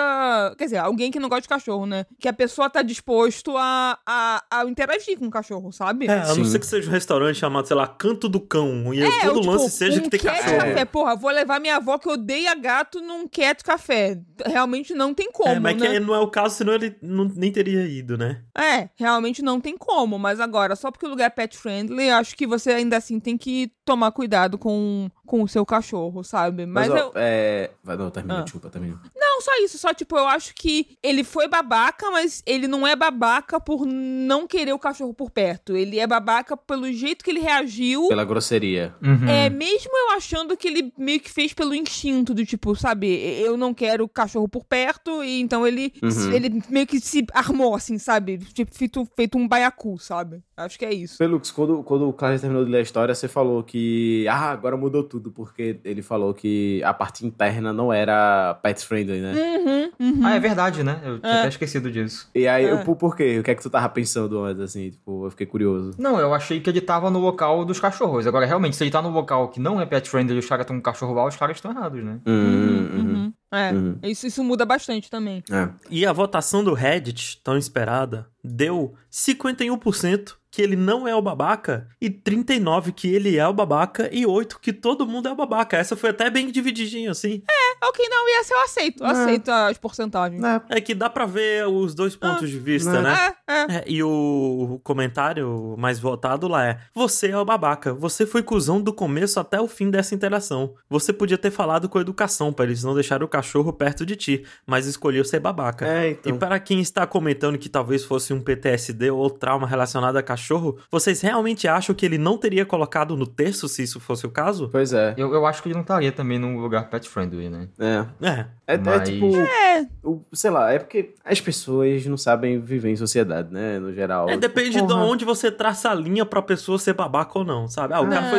Quer 0.56 0.64
dizer, 0.64 0.78
alguém 0.78 1.10
que 1.10 1.18
não 1.20 1.28
gosta 1.28 1.42
de 1.42 1.48
cachorro, 1.48 1.86
né? 1.86 2.06
Que 2.18 2.28
a 2.28 2.32
pessoa 2.32 2.70
tá 2.70 2.82
disposto 2.82 3.56
a, 3.56 3.98
a, 4.06 4.44
a 4.50 4.64
interagir 4.64 5.18
com 5.18 5.26
o 5.26 5.30
cachorro, 5.30 5.72
sabe? 5.72 6.06
É, 6.06 6.20
a 6.20 6.26
não 6.28 6.36
Sim. 6.36 6.44
ser 6.46 6.58
que 6.58 6.66
seja 6.66 6.88
um 6.88 6.92
restaurante 6.92 7.36
chamado, 7.36 7.66
sei 7.66 7.76
lá, 7.76 7.86
Canto 7.86 8.28
do 8.28 8.40
Cão. 8.40 8.92
E 8.94 9.02
É, 9.02 9.20
todo 9.20 9.46
lance 9.46 9.66
tipo, 9.66 9.76
seja 9.76 10.00
um 10.00 10.02
que 10.04 10.10
tem 10.10 10.20
cachorro. 10.20 10.56
café. 10.56 10.84
Porra, 10.84 11.16
vou 11.16 11.30
levar 11.30 11.60
minha 11.60 11.76
avó 11.76 11.98
que 11.98 12.08
odeia 12.08 12.54
gato 12.54 13.00
num 13.00 13.26
cat 13.28 13.62
café. 13.62 14.18
Realmente 14.44 14.94
não 14.94 15.12
tem 15.12 15.30
como, 15.30 15.50
é, 15.50 15.60
mas 15.60 15.76
né? 15.76 15.86
que 15.88 16.00
não 16.00 16.14
é 16.14 16.18
o 16.18 16.28
caso, 16.28 16.56
senão 16.56 16.74
ele 16.74 16.94
não, 17.02 17.24
nem 17.24 17.50
teria 17.50 17.86
ido, 17.86 18.16
né? 18.16 18.42
É, 18.56 18.88
realmente 18.96 19.42
não 19.42 19.60
tem 19.60 19.76
como. 19.76 20.18
Mas 20.18 20.35
agora, 20.40 20.76
só 20.76 20.90
porque 20.90 21.06
o 21.06 21.08
lugar 21.08 21.26
é 21.26 21.30
pet 21.30 21.56
friendly, 21.56 22.10
acho 22.10 22.36
que 22.36 22.46
você 22.46 22.70
ainda 22.70 22.96
assim 22.96 23.18
tem 23.20 23.36
que 23.36 23.70
tomar 23.84 24.12
cuidado 24.12 24.56
com, 24.58 25.08
com 25.26 25.42
o 25.42 25.48
seu 25.48 25.64
cachorro, 25.66 26.22
sabe? 26.24 26.66
Mas, 26.66 26.88
Mas, 26.88 27.00
ó, 27.00 27.04
eu. 27.06 27.12
é... 27.16 27.70
Vai, 27.82 27.96
não, 27.96 28.10
termina, 28.10 28.40
Ah. 28.40 28.42
desculpa, 28.42 28.68
termina. 28.70 29.00
Não, 29.14 29.25
só 29.40 29.50
isso. 29.62 29.78
Só, 29.78 29.92
tipo, 29.94 30.16
eu 30.16 30.26
acho 30.26 30.54
que 30.54 30.96
ele 31.02 31.22
foi 31.24 31.48
babaca, 31.48 32.10
mas 32.10 32.42
ele 32.46 32.66
não 32.66 32.86
é 32.86 32.94
babaca 32.96 33.58
por 33.60 33.86
não 33.86 34.46
querer 34.46 34.72
o 34.72 34.78
cachorro 34.78 35.12
por 35.14 35.30
perto. 35.30 35.76
Ele 35.76 35.98
é 35.98 36.06
babaca 36.06 36.56
pelo 36.56 36.90
jeito 36.92 37.24
que 37.24 37.30
ele 37.30 37.40
reagiu. 37.40 38.08
Pela 38.08 38.24
grosseria. 38.24 38.94
Uhum. 39.02 39.28
É, 39.28 39.48
mesmo 39.50 39.90
eu 39.94 40.16
achando 40.16 40.56
que 40.56 40.68
ele 40.68 40.92
meio 40.96 41.20
que 41.20 41.30
fez 41.30 41.52
pelo 41.52 41.74
instinto, 41.74 42.34
do 42.34 42.44
tipo, 42.44 42.74
sabe, 42.76 43.08
eu 43.40 43.56
não 43.56 43.72
quero 43.74 44.04
o 44.04 44.08
cachorro 44.08 44.48
por 44.48 44.64
perto, 44.64 45.22
e 45.22 45.40
então 45.40 45.66
ele, 45.66 45.92
Uhum. 46.02 46.32
ele 46.32 46.62
meio 46.68 46.86
que 46.86 47.00
se 47.00 47.24
armou, 47.32 47.74
assim, 47.74 47.98
sabe? 47.98 48.38
Tipo, 48.38 48.74
feito, 48.74 49.08
feito 49.16 49.38
um 49.38 49.46
baiacu, 49.48 49.98
sabe? 49.98 50.42
Acho 50.56 50.78
que 50.78 50.84
é 50.86 50.92
isso. 50.94 51.16
Felux, 51.18 51.50
quando, 51.50 51.82
quando 51.82 52.08
o 52.08 52.12
Carlos 52.14 52.40
terminou 52.40 52.64
de 52.64 52.70
ler 52.70 52.78
a 52.78 52.82
história, 52.82 53.14
você 53.14 53.28
falou 53.28 53.62
que. 53.62 54.26
Ah, 54.28 54.50
agora 54.52 54.74
mudou 54.76 55.02
tudo, 55.02 55.30
porque 55.30 55.78
ele 55.84 56.00
falou 56.00 56.32
que 56.32 56.82
a 56.82 56.94
parte 56.94 57.26
interna 57.26 57.72
não 57.74 57.92
era 57.92 58.54
pet 58.62 58.82
friendly, 58.84 59.20
né? 59.20 59.34
Uhum, 59.34 59.90
uhum. 60.00 60.26
Ah, 60.26 60.34
é 60.34 60.40
verdade, 60.40 60.82
né? 60.82 60.98
Eu 61.04 61.18
tinha 61.18 61.32
É. 61.32 61.38
até 61.40 61.48
esquecido 61.48 61.90
disso. 61.90 62.30
E 62.34 62.48
aí, 62.48 62.64
É. 62.64 62.72
eu, 62.72 62.78
por, 62.84 62.96
por 62.96 63.14
quê? 63.14 63.38
O 63.38 63.42
que 63.42 63.50
é 63.50 63.54
que 63.54 63.62
tu 63.62 63.68
tava 63.68 63.88
pensando 63.90 64.42
antes, 64.42 64.62
assim? 64.62 64.90
Tipo, 64.90 65.26
eu 65.26 65.30
fiquei 65.30 65.46
curioso. 65.46 65.90
Não, 65.98 66.18
eu 66.18 66.32
achei 66.32 66.58
que 66.58 66.70
ele 66.70 66.80
tava 66.80 67.10
no 67.10 67.18
local 67.18 67.62
dos 67.64 67.78
cachorros. 67.78 68.26
Agora, 68.26 68.46
realmente, 68.46 68.76
se 68.76 68.82
ele 68.84 68.90
tá 68.90 69.02
no 69.02 69.10
local 69.10 69.48
que 69.48 69.60
não 69.60 69.78
é 69.78 69.84
pet 69.84 70.08
friendly 70.08 70.36
e 70.36 70.38
os 70.38 70.46
caras 70.46 70.64
estão 70.64 70.76
com 70.76 70.82
cachorro 70.82 71.12
lá, 71.12 71.26
os 71.26 71.36
caras 71.36 71.56
estão 71.58 71.70
errados, 71.70 72.02
né? 72.02 72.18
Uhum, 72.26 72.34
Uhum, 72.34 72.98
uhum. 73.14 73.32
É, 73.52 73.70
Uhum. 73.72 73.98
isso, 74.02 74.26
isso 74.26 74.42
muda 74.42 74.64
bastante 74.64 75.08
também. 75.10 75.42
É. 75.50 75.68
E 75.90 76.04
a 76.04 76.12
votação 76.12 76.64
do 76.64 76.74
Reddit, 76.74 77.40
tão 77.44 77.56
esperada, 77.56 78.26
deu 78.42 78.94
51% 79.10 80.34
que 80.50 80.62
ele 80.62 80.76
não 80.76 81.06
é 81.06 81.14
o 81.14 81.20
babaca 81.20 81.86
e 82.00 82.08
39% 82.08 82.90
que 82.94 83.08
ele 83.08 83.36
é 83.36 83.46
o 83.46 83.52
babaca 83.52 84.08
e 84.10 84.24
8% 84.24 84.58
que 84.58 84.72
todo 84.72 85.06
mundo 85.06 85.28
é 85.28 85.32
o 85.32 85.36
babaca. 85.36 85.76
Essa 85.76 85.94
foi 85.96 86.10
até 86.10 86.30
bem 86.30 86.50
divididinho, 86.50 87.10
assim. 87.10 87.42
É, 87.50 87.86
ok, 87.86 88.08
não, 88.08 88.26
e 88.26 88.40
essa 88.40 88.54
eu 88.54 88.62
aceito. 88.62 89.02
Eu 89.02 89.06
É. 89.08 89.10
aceito 89.10 89.50
as 89.50 89.76
porcentagens. 89.76 90.42
É, 90.42 90.62
É 90.70 90.80
que 90.80 90.94
dá 90.94 91.10
pra 91.10 91.26
ver 91.26 91.66
os 91.68 91.94
dois 91.94 92.16
pontos 92.16 92.48
de 92.48 92.58
vista, 92.58 93.02
né? 93.02 93.02
né? 93.02 93.34
É, 93.46 93.52
é. 93.52 93.76
É, 93.80 93.84
e 93.86 94.02
o 94.02 94.80
comentário 94.82 95.74
mais 95.76 95.98
votado 96.00 96.48
lá 96.48 96.64
é: 96.64 96.78
Você 96.94 97.28
é 97.28 97.38
o 97.38 97.44
babaca. 97.44 97.92
Você 97.92 98.24
foi 98.24 98.42
cuzão 98.42 98.80
do 98.80 98.94
começo 98.94 99.38
até 99.38 99.60
o 99.60 99.68
fim 99.68 99.90
dessa 99.90 100.14
interação. 100.14 100.74
Você 100.88 101.12
podia 101.12 101.36
ter 101.36 101.50
falado 101.50 101.86
com 101.86 102.00
educação 102.00 102.50
pra 102.50 102.64
eles 102.64 102.82
não 102.82 102.94
deixarem 102.94 103.26
o 103.26 103.28
cachorro 103.36 103.72
perto 103.72 104.06
de 104.06 104.16
ti, 104.16 104.44
mas 104.66 104.86
escolheu 104.86 105.24
ser 105.24 105.40
babaca. 105.40 105.86
É, 105.86 106.08
E 106.08 106.12
então. 106.12 106.38
para 106.38 106.58
quem 106.58 106.80
está 106.80 107.06
comentando 107.06 107.58
que 107.58 107.68
talvez 107.68 108.02
fosse 108.04 108.32
um 108.32 108.40
PTSD 108.40 109.10
ou 109.10 109.28
trauma 109.28 109.66
relacionado 109.66 110.16
a 110.16 110.22
cachorro, 110.22 110.78
vocês 110.90 111.20
realmente 111.20 111.68
acham 111.68 111.94
que 111.94 112.06
ele 112.06 112.18
não 112.18 112.38
teria 112.38 112.64
colocado 112.64 113.16
no 113.16 113.26
terço 113.26 113.68
se 113.68 113.82
isso 113.82 114.00
fosse 114.00 114.26
o 114.26 114.30
caso? 114.30 114.68
Pois 114.70 114.92
é. 114.92 115.14
Eu, 115.16 115.32
eu 115.34 115.44
acho 115.46 115.62
que 115.62 115.68
ele 115.68 115.74
não 115.74 115.82
estaria 115.82 116.12
também 116.12 116.38
num 116.38 116.58
lugar 116.60 116.88
pet 116.88 117.08
friendly, 117.08 117.48
né? 117.50 117.68
É. 117.78 118.06
É. 118.26 118.46
É, 118.68 118.74
é 118.74 118.78
Mas- 118.78 119.08
tipo. 119.08 119.36
É. 119.36 119.86
o- 120.02 120.22
sei 120.32 120.50
lá, 120.50 120.72
é 120.72 120.78
porque 120.78 121.14
as 121.24 121.40
pessoas 121.40 122.04
não 122.06 122.16
sabem 122.16 122.60
viver 122.60 122.90
em 122.90 122.96
sociedade, 122.96 123.52
né? 123.52 123.78
No 123.78 123.92
geral. 123.92 124.28
É, 124.28 124.36
depende 124.36 124.78
Porra. 124.78 124.86
de 124.88 124.94
onde 124.94 125.24
você 125.24 125.50
traça 125.50 125.90
a 125.90 125.94
linha 125.94 126.24
pra 126.26 126.42
pessoa 126.42 126.78
ser 126.78 126.94
babaca 126.94 127.38
ou 127.38 127.44
não, 127.44 127.68
sabe? 127.68 127.94
Ah, 127.94 128.00
o 128.00 128.08
cara 128.08 128.26
É. 128.26 128.30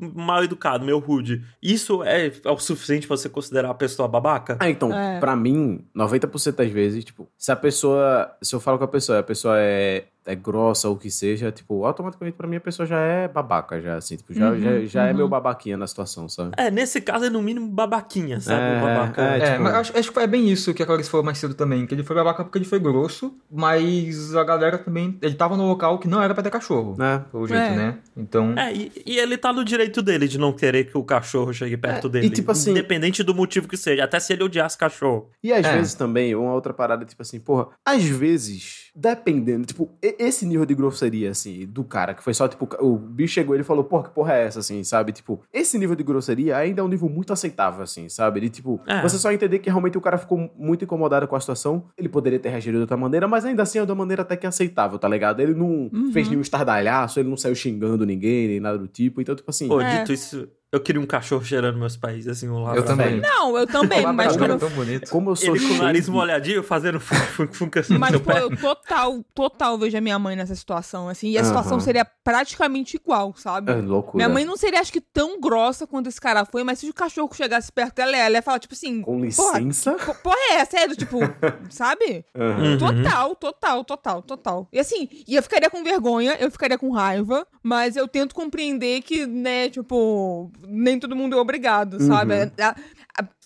foi 0.00 0.10
mal 0.14 0.42
educado, 0.44 0.84
meio 0.84 0.98
rude. 0.98 1.42
Isso 1.62 2.02
é, 2.04 2.28
é 2.44 2.50
o 2.50 2.56
suficiente 2.58 3.06
pra 3.06 3.16
você 3.16 3.28
considerar 3.28 3.70
a 3.70 3.74
pessoa 3.74 4.06
babaca? 4.08 4.35
Ah, 4.60 4.70
então, 4.70 4.92
É. 4.92 5.18
pra 5.20 5.34
mim, 5.36 5.84
90% 5.94 6.56
das 6.56 6.70
vezes, 6.70 7.04
tipo, 7.04 7.28
se 7.36 7.50
a 7.52 7.56
pessoa. 7.56 8.30
Se 8.42 8.54
eu 8.54 8.60
falo 8.60 8.78
com 8.78 8.84
a 8.84 8.88
pessoa, 8.88 9.18
a 9.18 9.22
pessoa 9.22 9.56
é, 9.58 10.04
é 10.26 10.34
grossa 10.34 10.88
ou 10.88 10.94
o 10.94 10.98
que 10.98 11.10
seja, 11.10 11.52
tipo, 11.52 11.84
automaticamente 11.84 12.36
pra 12.36 12.46
mim 12.48 12.56
a 12.56 12.60
pessoa 12.60 12.84
já 12.86 12.98
é 13.00 13.28
babaca, 13.28 13.80
já, 13.80 13.94
assim, 13.96 14.16
tipo, 14.16 14.34
já, 14.34 14.50
Uhum, 14.50 14.60
já, 14.60 14.80
já 14.86 15.06
é 15.06 15.10
uhum. 15.12 15.16
meu 15.18 15.28
babaquinha 15.28 15.76
na 15.76 15.86
situação, 15.86 16.28
sabe? 16.28 16.50
É, 16.56 16.70
nesse 16.70 17.00
caso 17.00 17.24
é 17.26 17.30
no 17.30 17.40
mínimo 17.40 17.68
babaquinha, 17.68 18.40
sabe? 18.40 18.60
É, 18.60 18.80
babaca. 18.80 19.22
é, 19.22 19.38
É, 19.38 19.50
tipo- 19.52 19.62
mas 19.62 19.74
acho, 19.74 19.98
acho 19.98 20.12
que 20.12 20.18
é 20.18 20.26
bem 20.26 20.48
isso 20.50 20.74
que 20.74 20.82
a 20.82 20.86
Clarice 20.86 21.08
falou 21.08 21.24
mais 21.24 21.38
cedo 21.38 21.54
também, 21.54 21.86
que 21.86 21.94
ele 21.94 22.02
foi 22.02 22.16
babaca 22.16 22.42
porque 22.44 22.58
ele 22.58 22.64
foi 22.64 22.78
grosso, 22.78 23.34
mas 23.50 24.34
a 24.34 24.44
galera 24.44 24.78
também, 24.78 25.18
ele 25.22 25.34
tava 25.34 25.56
no 25.56 25.66
local 25.66 25.98
que 25.98 26.08
não 26.08 26.22
era 26.22 26.34
pra 26.34 26.42
ter 26.42 26.50
cachorro, 26.50 26.96
Né? 26.98 27.24
pelo 27.30 27.46
jeito, 27.46 27.62
É. 27.62 27.76
né? 27.76 27.98
Então, 28.16 28.54
É, 28.58 28.72
e, 28.74 28.92
e 29.06 29.18
ele 29.18 29.36
tá 29.36 29.52
no 29.52 29.64
direito 29.64 30.02
dele 30.02 30.26
de 30.28 30.38
não 30.38 30.52
querer 30.52 30.84
que 30.84 30.96
o 30.98 31.04
cachorro 31.04 31.52
chegue 31.52 31.76
perto 31.76 32.06
É, 32.08 32.10
dele. 32.10 32.26
e 32.26 32.30
tipo 32.30 32.50
assim- 32.50 32.70
Independente 32.70 33.22
do 33.22 33.34
motivo 33.34 33.68
que 33.68 33.76
seja, 33.76 34.04
até 34.04 34.18
se 34.20 34.32
ele 34.32 34.42
odiasse 34.44 34.76
cachorro. 34.76 35.30
E 35.42 35.52
às 35.52 35.64
É. 35.64 35.76
vezes 35.76 35.94
também, 35.94 36.34
uma 36.34 36.52
outra 36.52 36.72
parada, 36.74 37.04
tipo 37.04 37.22
assim, 37.22 37.38
porra, 37.40 37.68
às 37.84 38.02
vezes, 38.04 38.85
dependendo, 38.98 39.66
tipo, 39.66 39.90
esse 40.00 40.46
nível 40.46 40.64
de 40.64 40.74
grosseria, 40.74 41.30
assim, 41.30 41.66
do 41.66 41.84
cara, 41.84 42.14
que 42.14 42.22
foi 42.22 42.32
só, 42.32 42.48
tipo, 42.48 42.66
o 42.80 42.96
bicho 42.96 43.34
chegou 43.34 43.54
e 43.54 43.58
ele 43.58 43.62
falou, 43.64 43.84
porra, 43.84 44.04
que 44.04 44.10
porra 44.14 44.32
é 44.34 44.44
essa, 44.46 44.60
assim, 44.60 44.82
sabe? 44.82 45.12
Tipo, 45.12 45.42
esse 45.52 45.76
nível 45.78 45.94
de 45.94 46.02
grosseria 46.02 46.56
ainda 46.56 46.80
é 46.80 46.84
um 46.84 46.88
nível 46.88 47.08
muito 47.08 47.30
aceitável, 47.32 47.82
assim, 47.82 48.08
sabe? 48.08 48.40
De, 48.40 48.48
tipo, 48.48 48.80
É. 48.86 49.02
você 49.02 49.18
só 49.18 49.30
entender 49.30 49.58
que 49.58 49.68
realmente 49.68 49.98
o 49.98 50.00
cara 50.00 50.16
ficou 50.16 50.50
muito 50.58 50.84
incomodado 50.84 51.28
com 51.28 51.36
a 51.36 51.40
situação, 51.40 51.84
ele 51.98 52.08
poderia 52.08 52.38
ter 52.38 52.48
reagido 52.48 52.78
de 52.78 52.80
outra 52.82 52.96
maneira, 52.96 53.28
mas 53.28 53.44
ainda 53.44 53.62
assim 53.62 53.78
é 53.78 53.84
de 53.84 53.92
uma 53.92 53.98
maneira 53.98 54.22
até 54.22 54.34
que 54.34 54.46
aceitável, 54.46 54.98
tá 54.98 55.06
ligado? 55.08 55.40
Ele 55.40 55.52
não 55.54 55.90
Uhum. 55.92 56.10
fez 56.12 56.28
nenhum 56.28 56.40
estardalhaço, 56.40 57.20
ele 57.20 57.28
não 57.28 57.36
saiu 57.36 57.54
xingando 57.54 58.06
ninguém, 58.06 58.48
nem 58.48 58.60
nada 58.60 58.78
do 58.78 58.88
tipo, 58.88 59.20
então, 59.20 59.34
tipo 59.36 59.50
assim... 59.50 59.68
Pô, 59.68 59.80
É. 59.80 59.98
dito 59.98 60.12
isso, 60.12 60.48
Eu 60.76 60.80
queria 60.80 61.00
um 61.00 61.06
cachorro 61.06 61.44
cheirando 61.44 61.78
meus 61.78 61.96
pés, 61.96 62.28
assim, 62.28 62.48
um 62.48 62.72
Eu 62.74 62.84
também. 62.84 63.20
Não, 63.20 63.56
eu 63.56 63.66
também, 63.66 64.04
O 64.04 64.12
mas 64.12 64.36
quando 64.36 64.50
é 64.50 64.54
eu 64.54 64.58
tão 64.58 64.70
bonito. 64.70 65.10
Como 65.10 65.30
eu 65.30 65.36
sou 65.36 65.56
Ele 65.56 65.66
com 65.66 65.74
o 65.74 65.78
nariz 65.78 66.08
molhadinho, 66.08 66.62
fazendo 66.62 67.00
fun, 67.00 67.14
fun, 67.16 67.46
fun, 67.52 67.70
assim 67.76 67.94
no 67.94 68.00
Mas, 68.00 68.20
pô, 68.20 68.32
pé. 68.32 68.42
eu 68.42 68.56
total, 68.56 69.24
total 69.34 69.78
vejo 69.78 69.96
a 69.96 70.00
minha 70.00 70.18
mãe 70.18 70.36
nessa 70.36 70.54
situação, 70.54 71.08
assim. 71.08 71.30
E 71.30 71.38
a 71.38 71.40
Aham. 71.40 71.48
situação 71.48 71.80
seria 71.80 72.04
praticamente 72.04 72.96
igual, 72.96 73.34
sabe? 73.36 73.72
É 73.72 73.76
loucura. 73.76 74.16
Minha 74.16 74.28
mãe 74.28 74.44
não 74.44 74.56
seria, 74.56 74.80
acho 74.80 74.92
que, 74.92 75.00
tão 75.00 75.40
grossa 75.40 75.86
quanto 75.86 76.08
esse 76.08 76.20
cara 76.20 76.44
foi, 76.44 76.62
mas 76.62 76.78
se 76.78 76.88
o 76.90 76.94
cachorro 76.94 77.30
chegasse 77.34 77.72
perto 77.72 77.94
dela, 77.96 78.16
ela 78.16 78.36
ia 78.36 78.42
falar, 78.42 78.58
tipo 78.58 78.74
assim, 78.74 79.00
Com 79.02 79.20
porra, 79.30 79.58
licença. 79.60 79.94
po- 79.94 80.14
porra 80.16 80.36
é 80.50 80.54
essa? 80.56 80.78
É 80.78 80.88
do 80.88 80.96
tipo, 80.96 81.18
sabe? 81.70 82.24
Uhum. 82.36 82.76
Total, 82.78 83.34
total, 83.36 83.84
total, 83.84 84.22
total. 84.22 84.68
E 84.72 84.78
assim, 84.78 85.08
e 85.26 85.34
eu 85.36 85.42
ficaria 85.42 85.70
com 85.70 85.82
vergonha, 85.82 86.36
eu 86.38 86.50
ficaria 86.50 86.76
com 86.76 86.90
raiva, 86.90 87.46
mas 87.62 87.96
eu 87.96 88.06
tento 88.06 88.34
compreender 88.34 89.00
que, 89.02 89.26
né, 89.26 89.68
tipo, 89.70 90.50
nem 90.68 90.98
todo 90.98 91.16
mundo 91.16 91.36
é 91.36 91.40
obrigado, 91.40 92.00
sabe? 92.00 92.34
Uhum. 92.34 92.50
A- 92.60 92.76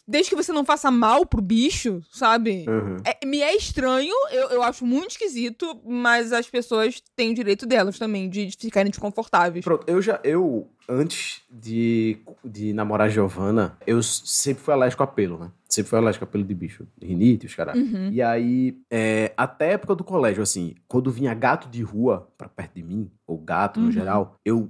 desde 0.06 0.30
que 0.30 0.36
você 0.36 0.52
não 0.52 0.64
faça 0.64 0.90
mal 0.90 1.24
pro 1.24 1.40
bicho, 1.40 2.02
sabe? 2.10 2.64
Uhum. 2.68 2.96
É- 3.04 3.24
me 3.24 3.40
é 3.42 3.54
estranho, 3.54 4.12
eu, 4.32 4.48
eu 4.50 4.62
acho 4.62 4.84
muito 4.84 5.12
esquisito, 5.12 5.80
mas 5.86 6.32
as 6.32 6.50
pessoas 6.50 7.00
têm 7.14 7.30
o 7.30 7.34
direito 7.34 7.64
delas 7.64 7.96
também, 7.98 8.28
de, 8.28 8.46
de 8.46 8.56
ficarem 8.56 8.90
desconfortáveis. 8.90 9.64
Pronto, 9.64 9.84
eu 9.86 10.02
já. 10.02 10.18
Eu, 10.24 10.68
antes 10.88 11.42
de, 11.48 12.18
de 12.44 12.72
namorar 12.72 13.06
a 13.06 13.10
Giovana, 13.10 13.78
eu 13.86 14.02
sempre 14.02 14.64
fui 14.64 14.74
alérgico 14.74 15.02
a 15.02 15.06
pelo, 15.06 15.38
né? 15.38 15.50
Sempre 15.72 15.88
fui 15.90 15.98
alérgico 16.00 16.24
a 16.24 16.26
pelo 16.26 16.42
de 16.42 16.52
bicho. 16.52 16.84
Rinite, 17.00 17.46
os 17.46 17.54
caras. 17.54 17.76
Uhum. 17.76 18.10
E 18.10 18.20
aí, 18.20 18.76
é, 18.90 19.32
até 19.36 19.68
a 19.68 19.72
época 19.74 19.94
do 19.94 20.02
colégio, 20.02 20.42
assim, 20.42 20.74
quando 20.88 21.12
vinha 21.12 21.32
gato 21.32 21.68
de 21.68 21.80
rua 21.80 22.28
pra 22.36 22.48
perto 22.48 22.74
de 22.74 22.82
mim, 22.82 23.08
ou 23.24 23.38
gato 23.38 23.78
no 23.78 23.86
Uhum. 23.86 23.92
geral, 23.92 24.34
eu 24.44 24.68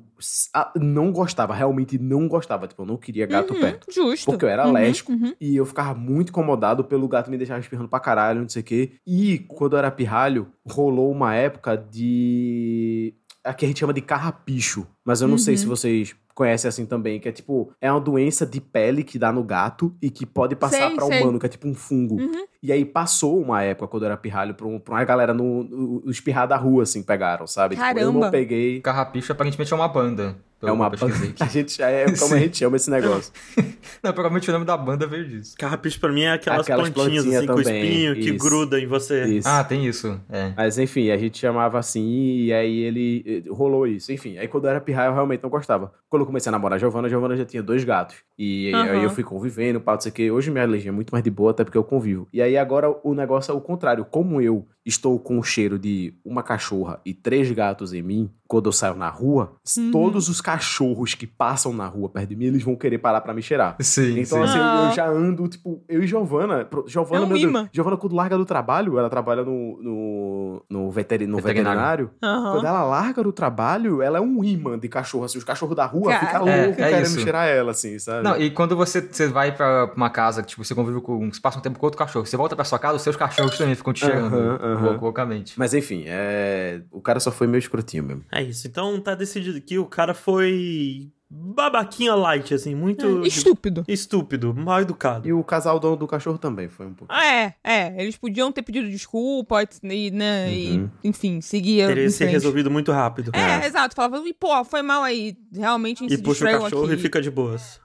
ah, 0.52 0.70
não 0.76 1.10
gostava, 1.10 1.54
realmente 1.54 1.98
não 1.98 2.28
gostava. 2.28 2.68
Tipo, 2.68 2.82
eu 2.82 2.86
não 2.86 2.98
queria 2.98 3.24
gato 3.26 3.54
Uhum, 3.54 3.60
perto. 3.60 3.86
Justo. 3.90 4.26
Porque 4.30 4.44
eu 4.44 4.48
era 4.50 4.64
Uhum, 4.64 4.70
alérgico. 4.70 5.12
uhum. 5.12 5.32
E 5.40 5.56
eu 5.56 5.64
ficava 5.64 5.94
muito 5.98 6.28
incomodado 6.28 6.84
pelo 6.84 7.08
gato 7.08 7.30
me 7.30 7.38
deixar 7.38 7.58
espirrando 7.58 7.88
pra 7.88 7.98
caralho, 7.98 8.42
não 8.42 8.48
sei 8.50 8.60
o 8.60 8.64
quê. 8.64 8.92
E 9.06 9.38
quando 9.48 9.72
eu 9.72 9.78
era 9.78 9.90
pirralho, 9.90 10.48
rolou 10.68 11.10
uma 11.10 11.34
época 11.34 11.76
de. 12.30 13.14
A 13.42 13.54
que 13.54 13.64
a 13.64 13.68
gente 13.68 13.80
chama 13.80 13.94
de 13.94 14.02
carrapicho. 14.02 14.86
Mas 15.02 15.22
eu 15.22 15.28
não 15.28 15.38
sei 15.38 15.54
Uhum. 15.54 15.58
se 15.60 15.66
vocês 15.66 16.14
conhecem 16.34 16.68
assim 16.68 16.86
também, 16.86 17.20
que 17.20 17.28
é 17.28 17.32
tipo. 17.32 17.72
É 17.80 17.90
uma 17.90 18.00
doença 18.00 18.46
de 18.46 18.60
pele 18.60 19.02
que 19.04 19.18
dá 19.18 19.32
no 19.32 19.42
gato 19.42 19.94
e 20.00 20.10
que 20.10 20.24
pode 20.26 20.56
passar 20.56 20.88
Sei, 20.88 20.96
pra 20.96 21.06
sei. 21.06 21.20
humano, 21.22 21.38
que 21.38 21.46
é 21.46 21.48
tipo 21.48 21.68
um 21.68 21.74
fungo. 21.74 22.20
Uhum. 22.20 22.46
E 22.62 22.70
aí 22.72 22.84
passou 22.84 23.40
uma 23.40 23.62
época, 23.62 23.88
quando 23.88 24.02
eu 24.02 24.06
era 24.06 24.16
pirralho, 24.16 24.54
pra, 24.54 24.66
um, 24.66 24.78
pra 24.78 24.94
uma 24.94 25.04
galera 25.04 25.32
no, 25.32 25.64
no, 25.64 26.02
no 26.04 26.10
espirrar 26.10 26.46
da 26.46 26.56
rua, 26.56 26.82
assim, 26.82 27.02
pegaram, 27.02 27.46
sabe? 27.46 27.74
Tipo, 27.74 27.86
eu 27.88 27.94
Caramba. 27.94 28.20
não 28.20 28.30
peguei. 28.30 28.80
Carrapicho 28.80 29.32
aparentemente 29.32 29.72
é 29.72 29.76
uma 29.76 29.88
banda. 29.88 30.36
É 30.62 30.70
uma 30.70 30.90
que 30.90 30.98
pesquisei 30.98 31.34
A 31.40 31.46
gente, 31.46 31.82
é 31.82 32.04
como 32.04 32.34
a 32.34 32.38
Sim. 32.38 32.38
gente 32.40 32.58
chama 32.58 32.76
esse 32.76 32.90
negócio. 32.90 33.32
Não, 34.02 34.12
provavelmente 34.12 34.48
o 34.50 34.52
nome 34.52 34.66
da 34.66 34.76
banda 34.76 35.06
veio 35.06 35.26
disso. 35.26 35.54
Carrapicho 35.58 35.98
pra 35.98 36.12
mim 36.12 36.22
é 36.22 36.32
aquelas, 36.32 36.60
Aquelas 36.60 36.90
plantinhas 36.90 37.24
plantinhas 37.24 37.36
assim 37.44 37.46
com 37.46 37.62
também, 37.62 37.82
espinho 37.90 38.14
que 38.14 38.30
isso. 38.30 38.38
gruda 38.38 38.78
em 38.78 38.86
você. 38.86 39.24
Isso. 39.24 39.48
Ah, 39.48 39.64
tem 39.64 39.86
isso. 39.86 40.20
É. 40.28 40.52
Mas 40.54 40.78
enfim, 40.78 41.10
a 41.10 41.16
gente 41.16 41.38
chamava 41.38 41.78
assim 41.78 42.02
e 42.42 42.52
aí 42.52 42.78
ele 42.80 43.44
rolou 43.48 43.86
isso. 43.86 44.12
Enfim, 44.12 44.36
aí 44.36 44.48
quando 44.48 44.64
eu 44.64 44.70
era 44.70 44.80
pirraia 44.82 45.08
eu 45.08 45.14
realmente 45.14 45.42
não 45.42 45.48
gostava. 45.48 45.92
Quando 46.10 46.22
eu 46.22 46.26
comecei 46.26 46.50
a 46.50 46.52
namorar 46.52 46.76
a 46.76 46.78
Giovana, 46.78 47.06
a 47.06 47.10
Giovana 47.10 47.36
já 47.36 47.44
tinha 47.46 47.62
dois 47.62 47.82
gatos. 47.82 48.16
E 48.38 48.68
aí 48.74 48.90
Aham. 48.90 49.02
eu 49.02 49.10
fui 49.10 49.24
convivendo, 49.24 49.80
pá, 49.80 49.94
não 49.94 50.00
sei 50.00 50.10
o 50.10 50.14
quê. 50.14 50.30
Hoje 50.30 50.50
minha 50.50 50.64
alergia 50.64 50.90
é 50.90 50.92
muito 50.92 51.10
mais 51.10 51.24
de 51.24 51.30
boa, 51.30 51.52
até 51.52 51.64
porque 51.64 51.78
eu 51.78 51.84
convivo. 51.84 52.28
E 52.32 52.42
aí 52.42 52.49
agora 52.56 52.90
o 53.04 53.14
negócio 53.14 53.52
é 53.52 53.54
o 53.54 53.60
contrário. 53.60 54.04
Como 54.04 54.40
eu 54.40 54.66
estou 54.84 55.18
com 55.18 55.38
o 55.38 55.42
cheiro 55.42 55.78
de 55.78 56.14
uma 56.24 56.42
cachorra 56.42 57.00
e 57.04 57.12
três 57.12 57.50
gatos 57.52 57.92
em 57.92 58.02
mim, 58.02 58.30
quando 58.48 58.66
eu 58.66 58.72
saio 58.72 58.94
na 58.96 59.08
rua, 59.08 59.52
Uhum. 59.76 59.90
todos 59.92 60.28
os 60.28 60.40
cachorros 60.40 61.14
que 61.14 61.26
passam 61.26 61.72
na 61.72 61.86
rua 61.86 62.08
perto 62.08 62.30
de 62.30 62.36
mim, 62.36 62.46
eles 62.46 62.62
vão 62.64 62.74
querer 62.74 62.98
parar 62.98 63.20
pra 63.20 63.32
me 63.34 63.42
cheirar. 63.42 63.76
Sim, 63.80 64.18
Então, 64.18 64.38
sim. 64.38 64.42
assim, 64.44 64.58
eu- 64.58 64.64
eu 64.64 64.70
Ah. 64.88 64.90
já 64.92 65.06
ando, 65.08 65.46
tipo, 65.48 65.82
eu 65.88 66.02
e 66.02 66.06
Giovana. 66.06 66.66
Giovana, 66.86 67.22
É 67.22 67.24
um 67.24 67.28
meu 67.28 67.38
Deus. 67.38 67.50
imã. 67.50 67.68
Giovana, 67.72 67.96
quando 67.96 68.16
larga 68.16 68.36
do 68.36 68.44
trabalho, 68.44 68.98
ela 68.98 69.08
trabalha 69.10 69.44
no, 69.44 69.78
no, 69.82 70.62
no, 70.68 70.90
veteri- 70.90 71.26
no 71.26 71.36
Veterinário. 71.36 72.06
veterinário. 72.06 72.10
Aham. 72.22 72.52
Quando 72.54 72.66
ela 72.66 72.82
larga 72.84 73.22
do 73.22 73.32
trabalho, 73.32 74.02
ela 74.02 74.18
é 74.18 74.20
um 74.20 74.42
imã 74.42 74.78
de 74.78 74.88
cachorro. 74.88 75.24
Assim, 75.24 75.38
os 75.38 75.44
cachorros 75.44 75.76
da 75.76 75.86
rua 75.86 76.10
Cara. 76.12 76.26
ficam 76.26 76.48
É, 76.48 76.64
loucos 76.64 76.82
é 76.82 76.88
querendo 76.88 77.06
isso. 77.06 77.20
cheirar 77.20 77.46
ela, 77.46 77.70
assim, 77.70 77.98
sabe? 77.98 78.24
Não, 78.24 78.36
e 78.36 78.50
quando 78.50 78.74
você, 78.76 79.00
você 79.00 79.28
vai 79.28 79.52
pra 79.54 79.92
uma 79.94 80.10
casa, 80.10 80.42
que 80.42 80.48
tipo, 80.48 80.64
você 80.64 80.74
convive 80.74 81.00
com. 81.00 81.30
Você 81.32 81.40
passa 81.40 81.58
um 81.58 81.62
tempo 81.62 81.78
com 81.78 81.86
outro 81.86 81.98
cachorro, 81.98 82.26
você 82.26 82.36
volta 82.36 82.56
pra 82.56 82.64
sua 82.64 82.78
casa, 82.78 82.96
os 82.96 83.02
seus 83.02 83.14
cachorros 83.16 83.56
também 83.56 83.74
ficam 83.76 83.92
te 83.92 84.00
cheirando 84.00 84.34
Aham, 84.34 84.58
aham. 84.60 84.69
Lou- 84.74 85.00
loucamente. 85.00 85.54
Mas 85.58 85.72
enfim, 85.74 86.04
é... 86.06 86.82
o 86.90 87.00
cara 87.00 87.18
só 87.20 87.30
foi 87.30 87.46
meio 87.46 87.58
escrotinho 87.58 88.02
mesmo. 88.04 88.24
É 88.30 88.42
isso. 88.42 88.66
Então 88.66 89.00
tá 89.00 89.14
decidido 89.14 89.60
que 89.60 89.78
o 89.78 89.86
cara 89.86 90.14
foi 90.14 91.08
babaquinha 91.32 92.12
light, 92.16 92.52
assim, 92.52 92.74
muito 92.74 93.22
É, 93.22 93.28
Estúpido. 93.28 93.84
estúpido, 93.86 94.52
mal 94.52 94.80
educado. 94.80 95.28
E 95.28 95.32
o 95.32 95.44
casal 95.44 95.78
dono 95.78 95.96
do 95.96 96.06
cachorro 96.08 96.38
também 96.38 96.68
foi 96.68 96.86
um 96.86 96.92
pouco. 96.94 97.12
Ah, 97.14 97.24
É, 97.24 97.54
é. 97.62 98.02
Eles 98.02 98.16
podiam 98.16 98.50
ter 98.50 98.62
pedido 98.62 98.88
desculpa 98.90 99.62
e, 99.84 100.10
né, 100.10 100.52
e, 100.52 100.72
Uhum. 100.78 100.90
enfim, 101.04 101.40
seguir 101.40 101.86
Teria 101.86 102.10
ser 102.10 102.26
resolvido 102.26 102.68
muito 102.68 102.90
rápido. 102.90 103.30
É, 103.32 103.64
exato. 103.64 103.94
Falava, 103.94 104.20
e 104.26 104.34
pô, 104.34 104.64
foi 104.64 104.82
mal 104.82 105.04
aí. 105.04 105.36
Realmente 105.54 106.04
E 106.04 106.10
se 106.10 106.18
puxa 106.20 106.44
o 106.44 106.62
cachorro 106.62 106.86
aqui. 106.86 106.94
e 106.94 106.98
fica 106.98 107.22
de 107.22 107.30
boas. 107.30 107.78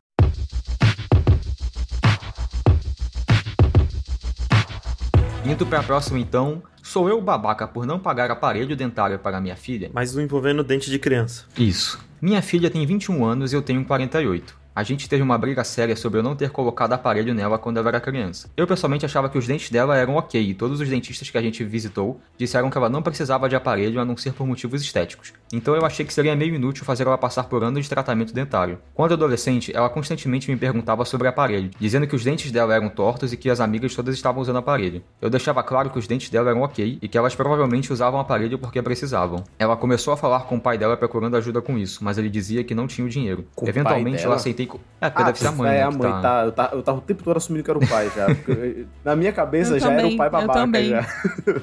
Indo 5.45 5.65
pra 5.65 5.83
próxima 5.83 6.19
então, 6.19 6.63
sou 6.85 7.09
eu 7.09 7.19
babaca 7.19 7.67
por 7.67 7.85
não 7.85 7.99
pagar 7.99 8.29
aparelho 8.29 8.75
dentário 8.75 9.17
para 9.17 9.41
minha 9.41 9.55
filha? 9.55 9.89
Mas 9.91 10.13
não 10.13 10.21
envolvendo 10.21 10.63
dente 10.63 10.91
de 10.91 10.99
criança. 10.99 11.45
Isso. 11.57 11.99
Minha 12.21 12.43
filha 12.43 12.69
tem 12.69 12.85
21 12.85 13.25
anos 13.25 13.51
e 13.51 13.55
eu 13.55 13.61
tenho 13.61 13.83
48. 13.83 14.55
A 14.75 14.83
gente 14.83 15.07
teve 15.07 15.23
uma 15.23 15.37
briga 15.37 15.63
séria 15.63 15.95
sobre 15.95 16.19
eu 16.19 16.23
não 16.23 16.35
ter 16.35 16.49
colocado 16.49 16.91
aparelho 16.91 17.33
nela 17.33 17.57
quando 17.57 17.77
ela 17.77 17.87
era 17.87 18.01
criança. 18.01 18.49
Eu 18.57 18.67
pessoalmente 18.67 19.05
achava 19.05 19.29
que 19.29 19.37
os 19.37 19.47
dentes 19.47 19.69
dela 19.69 19.95
eram 19.95 20.17
ok, 20.17 20.49
e 20.49 20.53
todos 20.53 20.81
os 20.81 20.89
dentistas 20.89 21.29
que 21.29 21.37
a 21.37 21.41
gente 21.41 21.63
visitou 21.63 22.19
disseram 22.37 22.69
que 22.69 22.77
ela 22.77 22.89
não 22.89 23.01
precisava 23.01 23.47
de 23.47 23.55
aparelho 23.55 24.01
a 24.01 24.03
não 24.03 24.17
ser 24.17 24.33
por 24.33 24.45
motivos 24.45 24.81
estéticos. 24.81 25.31
Então 25.53 25.73
eu 25.77 25.85
achei 25.85 26.05
que 26.05 26.13
seria 26.13 26.35
meio 26.35 26.53
inútil 26.53 26.83
fazer 26.83 27.07
ela 27.07 27.17
passar 27.17 27.45
por 27.45 27.63
anos 27.63 27.85
de 27.85 27.89
tratamento 27.89 28.33
dentário. 28.33 28.77
Quando 28.93 29.13
adolescente, 29.13 29.71
ela 29.73 29.87
constantemente 29.87 30.51
me 30.51 30.57
perguntava 30.57 31.05
sobre 31.05 31.29
aparelho, 31.29 31.71
dizendo 31.79 32.05
que 32.05 32.15
os 32.15 32.25
dentes 32.25 32.51
dela 32.51 32.75
eram 32.75 32.89
tortos 32.89 33.31
e 33.31 33.37
que 33.37 33.49
as 33.49 33.61
amigas 33.61 33.95
todas 33.95 34.13
estavam 34.13 34.41
usando 34.41 34.57
aparelho. 34.57 35.01
Eu 35.21 35.29
deixava 35.29 35.63
claro 35.63 35.89
que 35.89 35.99
os 35.99 36.05
dentes 36.05 36.29
dela 36.29 36.49
eram 36.49 36.63
ok 36.63 36.99
e 37.01 37.07
que 37.07 37.17
elas 37.17 37.33
provavelmente 37.33 37.93
usavam 37.93 38.19
aparelho 38.19 38.59
porque 38.59 38.81
precisavam. 38.81 39.41
Ela 39.57 39.77
começou 39.77 40.13
a 40.13 40.17
falar 40.17 40.41
com 40.41 40.57
o 40.57 40.61
pai 40.61 40.77
dela 40.77 40.97
procurando 40.97 41.37
ajuda 41.37 41.61
com 41.61 41.77
isso, 41.77 42.03
mas 42.03 42.17
ele 42.17 42.29
dizia 42.29 42.61
que 42.61 42.75
não 42.75 42.87
tinha 42.87 43.07
o 43.07 43.09
dinheiro. 43.09 43.45
Com 43.55 43.65
Eventualmente 43.65 44.17
dela? 44.17 44.33
eu 44.33 44.35
aceitei. 44.35 44.64
Co- 44.65 44.79
É, 45.01 45.09
porque 45.09 45.23
deve 45.23 45.39
ser 45.39 45.47
a 45.47 45.51
mãe. 45.51 45.69
é 45.69 45.73
né, 45.77 45.83
a 45.83 45.91
mãe, 45.91 46.11
tá- 46.11 46.21
tá... 46.21 46.43
Eu, 46.45 46.51
tá, 46.51 46.69
eu 46.73 46.83
tava 46.83 46.97
o 46.97 47.01
tempo 47.01 47.23
todo 47.23 47.37
assumindo 47.37 47.63
que 47.63 47.69
era 47.69 47.77
o 47.79 47.87
pai 47.87 48.11
já. 48.15 48.27
Na 49.03 49.15
minha 49.15 49.31
cabeça 49.31 49.75
Eu 49.75 49.79
já 49.79 49.87
era 49.91 49.97
também, 50.01 50.13
o 50.15 50.17
pai 50.17 50.27
eu 50.27 50.31
babaca 50.31 50.53
também. 50.59 50.89
já. 50.89 51.01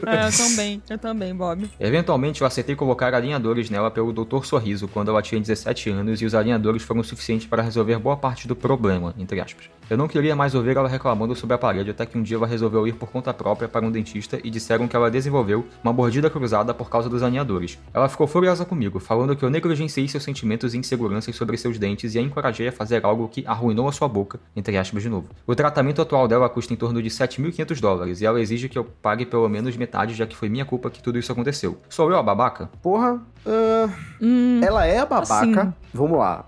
É, 0.07 0.27
eu 0.29 0.33
também, 0.37 0.83
eu 0.91 0.99
também, 0.99 1.35
Bob. 1.35 1.71
Eventualmente 1.79 2.41
eu 2.41 2.47
aceitei 2.47 2.75
colocar 2.77 3.15
alinhadores 3.15 3.69
nela 3.71 3.91
pelo 3.91 4.13
Dr. 4.13 4.45
Sorriso 4.45 4.87
quando 4.89 5.11
ela 5.11 5.23
tinha 5.23 5.41
17 5.41 5.91
anos 5.91 6.21
e 6.23 6.25
os 6.27 6.35
alinhadores 6.35 6.83
foram 6.83 7.03
suficientes 7.03 7.47
para 7.47 7.63
resolver 7.63 7.99
boa 7.99 8.17
parte 8.17 8.47
do 8.49 8.55
problema, 8.57 9.15
entre 9.19 9.41
aspas. 9.41 9.67
Eu 9.91 9.97
não 9.97 10.09
queria 10.09 10.35
mais 10.35 10.55
ouvir 10.55 10.77
ela 10.77 10.89
reclamando 10.89 11.35
sobre 11.35 11.55
a 11.55 11.59
parede 11.59 11.91
até 11.91 12.07
que 12.07 12.17
um 12.17 12.23
dia 12.23 12.37
ela 12.37 12.47
resolveu 12.47 12.87
ir 12.87 12.95
por 12.95 13.11
conta 13.11 13.35
própria 13.35 13.69
para 13.69 13.85
um 13.85 13.91
dentista 13.91 14.39
e 14.43 14.49
disseram 14.49 14.89
que 14.89 14.97
ela 14.97 15.11
desenvolveu 15.11 15.67
uma 15.83 15.93
mordida 15.93 16.31
cruzada 16.31 16.73
por 16.73 16.89
causa 16.89 17.09
dos 17.11 17.23
alinhadores. 17.23 17.79
Ela 17.93 18.09
ficou 18.09 18.27
furiosa 18.27 18.65
comigo, 18.65 18.99
falando 18.99 19.37
que 19.37 19.45
eu 19.45 19.51
negligenciei 19.51 20.09
seus 20.09 20.23
sentimentos 20.23 20.73
e 20.73 20.79
inseguranças 20.79 21.35
sobre 21.37 21.57
seus 21.59 21.79
dentes 21.79 22.15
e 22.15 22.19
a 22.19 22.23
encorajei 22.23 22.69
a 22.69 22.73
fazer 22.73 22.92
algo 23.03 23.29
que 23.29 23.45
arruinou 23.47 23.89
a 23.89 23.93
sua 23.93 24.09
boca, 24.09 24.41
entre 24.55 24.77
aspas 24.77 25.03
de 25.03 25.09
novo. 25.09 25.29
O 25.47 25.55
tratamento 25.55 26.03
atual 26.03 26.27
dela 26.27 26.49
custa 26.49 26.73
em 26.73 26.77
torno 26.77 27.03
de 27.03 27.09
7.500 27.09 27.81
dólares 27.81 28.21
e 28.21 28.27
ela 28.27 28.41
exige 28.41 28.69
que 28.69 28.79
eu 28.79 28.85
pague 28.85 29.25
pelo 29.25 29.49
menos 29.49 29.77
metade 29.77 30.15
já 30.15 30.27
que 30.27 30.37
foi 30.37 30.49
minha 30.49 30.65
culpa 30.65 30.91
que 30.91 31.03
tudo 31.03 31.19
isso 31.19 31.33
aconteceu. 31.33 31.79
Sou 31.89 32.11
eu 32.11 32.17
a 32.17 32.23
babaca? 32.23 32.71
Porra, 32.83 33.21
ah, 33.47 33.89
Hum, 34.21 34.61
ela 34.63 34.87
é 34.87 34.99
a 34.99 35.07
babaca. 35.07 35.63
Assim. 35.63 35.73
Vamos 35.93 36.19
lá. 36.19 36.47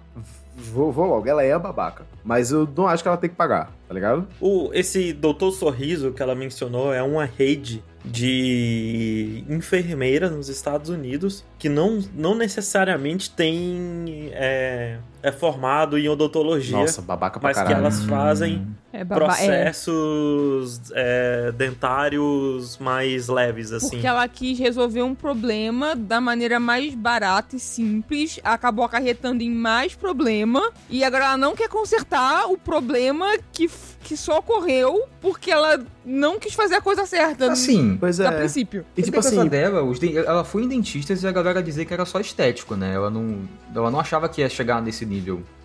Vou, 0.57 0.93
vou 0.93 1.07
logo, 1.07 1.29
ela 1.29 1.43
é 1.43 1.53
a 1.53 1.59
babaca. 1.59 2.07
Mas 2.23 2.53
eu 2.53 2.69
não 2.77 2.87
acho 2.87 3.03
que 3.03 3.09
ela 3.09 3.17
tem 3.17 3.29
que 3.29 3.35
pagar, 3.37 3.73
tá 3.89 3.95
ligado? 3.95 4.27
O, 4.41 4.71
esse 4.73 5.13
Doutor 5.13 5.51
Sorriso 5.51 6.13
que 6.13 6.23
ela 6.23 6.35
mencionou 6.35 6.95
é 6.95 7.03
uma 7.03 7.25
rede 7.25 7.83
de 8.05 9.45
enfermeiras 9.49 10.31
nos 10.31 10.49
Estados 10.49 10.91
Unidos 10.91 11.45
que 11.59 11.69
não, 11.69 11.99
não 12.15 12.35
necessariamente 12.37 13.31
tem 13.31 14.31
é, 14.33 14.99
é 15.25 15.33
formado 15.33 15.97
em 15.97 16.07
odontologia, 16.07 16.77
Nossa, 16.77 17.01
babaca 17.01 17.41
pra 17.41 17.49
mas 17.49 17.67
que 17.67 17.73
elas 17.73 18.05
fazem 18.05 18.67
é 18.93 19.01
é, 19.01 19.05
processos 19.05 20.81
é, 20.93 21.51
dentários 21.51 22.77
mais 22.77 23.27
leves, 23.27 23.73
assim. 23.73 23.91
porque 23.91 24.07
ela 24.07 24.29
quis 24.29 24.59
resolver 24.59 25.03
um 25.03 25.15
problema 25.15 25.97
da 25.97 26.21
maneira 26.21 26.61
mais 26.61 26.95
barata 26.95 27.57
e 27.57 27.59
simples, 27.59 28.39
acabou 28.45 28.85
acarretando 28.85 29.43
em 29.43 29.51
mais 29.51 29.95
problema, 29.95 30.71
e 30.91 31.03
agora 31.03 31.25
ela 31.25 31.37
não 31.39 31.57
quer 31.57 31.69
consertar 31.69 32.45
o 32.51 32.59
problema 32.59 33.27
que, 33.51 33.69
que 34.03 34.17
só 34.17 34.39
ocorreu 34.39 35.09
porque 35.25 35.51
ela 35.51 35.83
não 36.05 36.39
quis 36.39 36.53
fazer 36.53 36.75
a 36.75 36.81
coisa 36.83 37.07
certa 37.07 37.51
Assim, 37.51 37.97
Pois 37.99 38.21
a 38.21 38.31
é. 38.31 38.39
princípio. 38.39 38.85
E 38.95 39.03
tipo 39.03 39.19
assim, 39.19 39.47
dela, 39.49 39.83
os 39.83 39.99
ela 40.03 40.45
foi 40.45 40.65
em 40.65 40.69
dentistas 40.69 41.23
e 41.23 41.27
a 41.27 41.33
galera 41.33 41.63
dizia 41.63 41.85
que 41.85 41.95
era 41.95 42.05
só 42.05 42.21
estético, 42.21 42.77
né? 42.77 42.93
Ela 42.95 43.11
não, 43.11 43.39
ela 43.75 43.91
não 43.91 43.99
achava 43.99 44.29
que 44.29 44.43
ia 44.43 44.49
chegar 44.49 44.83
nesse 44.83 45.07
nível, 45.07 45.13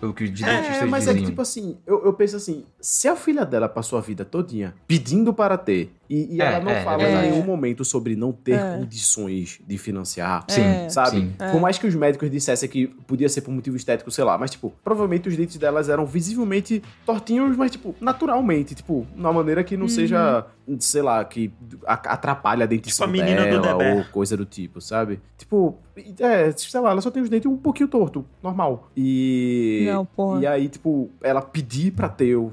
pelo 0.00 0.14
que 0.14 0.24
os 0.24 0.42
É, 0.42 0.60
dentistas 0.62 0.88
mas 0.88 1.04
é 1.06 1.08
que, 1.08 1.14
diziam. 1.14 1.30
tipo 1.30 1.42
assim, 1.42 1.78
eu, 1.86 2.04
eu 2.04 2.12
penso 2.12 2.36
assim, 2.36 2.64
se 2.80 3.08
a 3.08 3.16
filha 3.16 3.44
dela 3.44 3.68
passou 3.68 3.98
a 3.98 4.02
vida 4.02 4.24
todinha 4.24 4.74
pedindo 4.86 5.32
para 5.34 5.56
ter, 5.58 5.92
e, 6.10 6.34
e 6.36 6.42
É, 6.42 6.44
ela 6.46 6.60
não 6.64 6.70
é, 6.72 6.82
fala 6.82 7.02
é 7.02 7.06
em 7.06 7.06
verdade. 7.12 7.30
nenhum 7.30 7.44
momento 7.46 7.84
sobre 7.84 8.16
não 8.16 8.32
ter 8.32 8.58
É. 8.58 8.76
condições 8.78 9.60
de 9.66 9.78
financiar, 9.78 10.44
Sim, 10.48 10.60
É. 10.62 10.88
sabe? 10.88 11.10
sim. 11.20 11.32
É. 11.38 11.50
Por 11.52 11.60
mais 11.60 11.78
que 11.78 11.86
os 11.86 11.94
médicos 11.94 12.28
dissessem 12.30 12.68
que 12.68 12.88
podia 12.88 13.28
ser 13.28 13.42
por 13.42 13.52
motivo 13.52 13.76
estético, 13.76 14.10
sei 14.10 14.24
lá, 14.24 14.36
mas, 14.36 14.50
tipo, 14.50 14.72
provavelmente 14.82 15.28
os 15.28 15.36
dentes 15.36 15.56
delas 15.56 15.88
eram 15.88 16.04
visivelmente 16.04 16.82
tortinhos, 17.06 17.56
mas, 17.56 17.70
tipo, 17.70 17.94
naturalmente, 18.00 18.74
tipo, 18.74 19.06
numa 19.14 19.32
maneira 19.32 19.62
que 19.62 19.76
não 19.76 19.84
Uhum. 19.84 19.88
seja, 19.88 20.44
sei 20.80 21.02
lá, 21.02 21.24
que 21.24 21.52
atrapalha 21.86 22.64
a 22.64 22.66
dentição 22.66 23.06
Tipo 23.06 23.20
a 23.20 23.24
menina 23.24 23.46
do 23.46 23.62
dela 23.62 23.78
Deber. 23.78 23.96
ou 23.98 24.04
coisa 24.12 24.36
do 24.36 24.44
tipo, 24.44 24.80
sabe? 24.80 25.20
Tipo, 25.38 25.78
é, 26.18 26.50
sei 26.52 26.80
lá, 26.80 26.90
ela 26.90 27.00
só 27.00 27.10
tem 27.10 27.22
os 27.22 27.28
dentes 27.28 27.50
um 27.50 27.56
pouquinho 27.56 27.88
torto, 27.88 28.24
normal. 28.42 28.90
E... 28.96 29.84
Não, 29.86 30.04
porra. 30.04 30.40
E 30.42 30.46
aí, 30.46 30.68
tipo, 30.68 31.10
ela 31.22 31.40
pedir 31.40 31.92
pra 31.92 32.08
ter 32.08 32.34
o. 32.36 32.50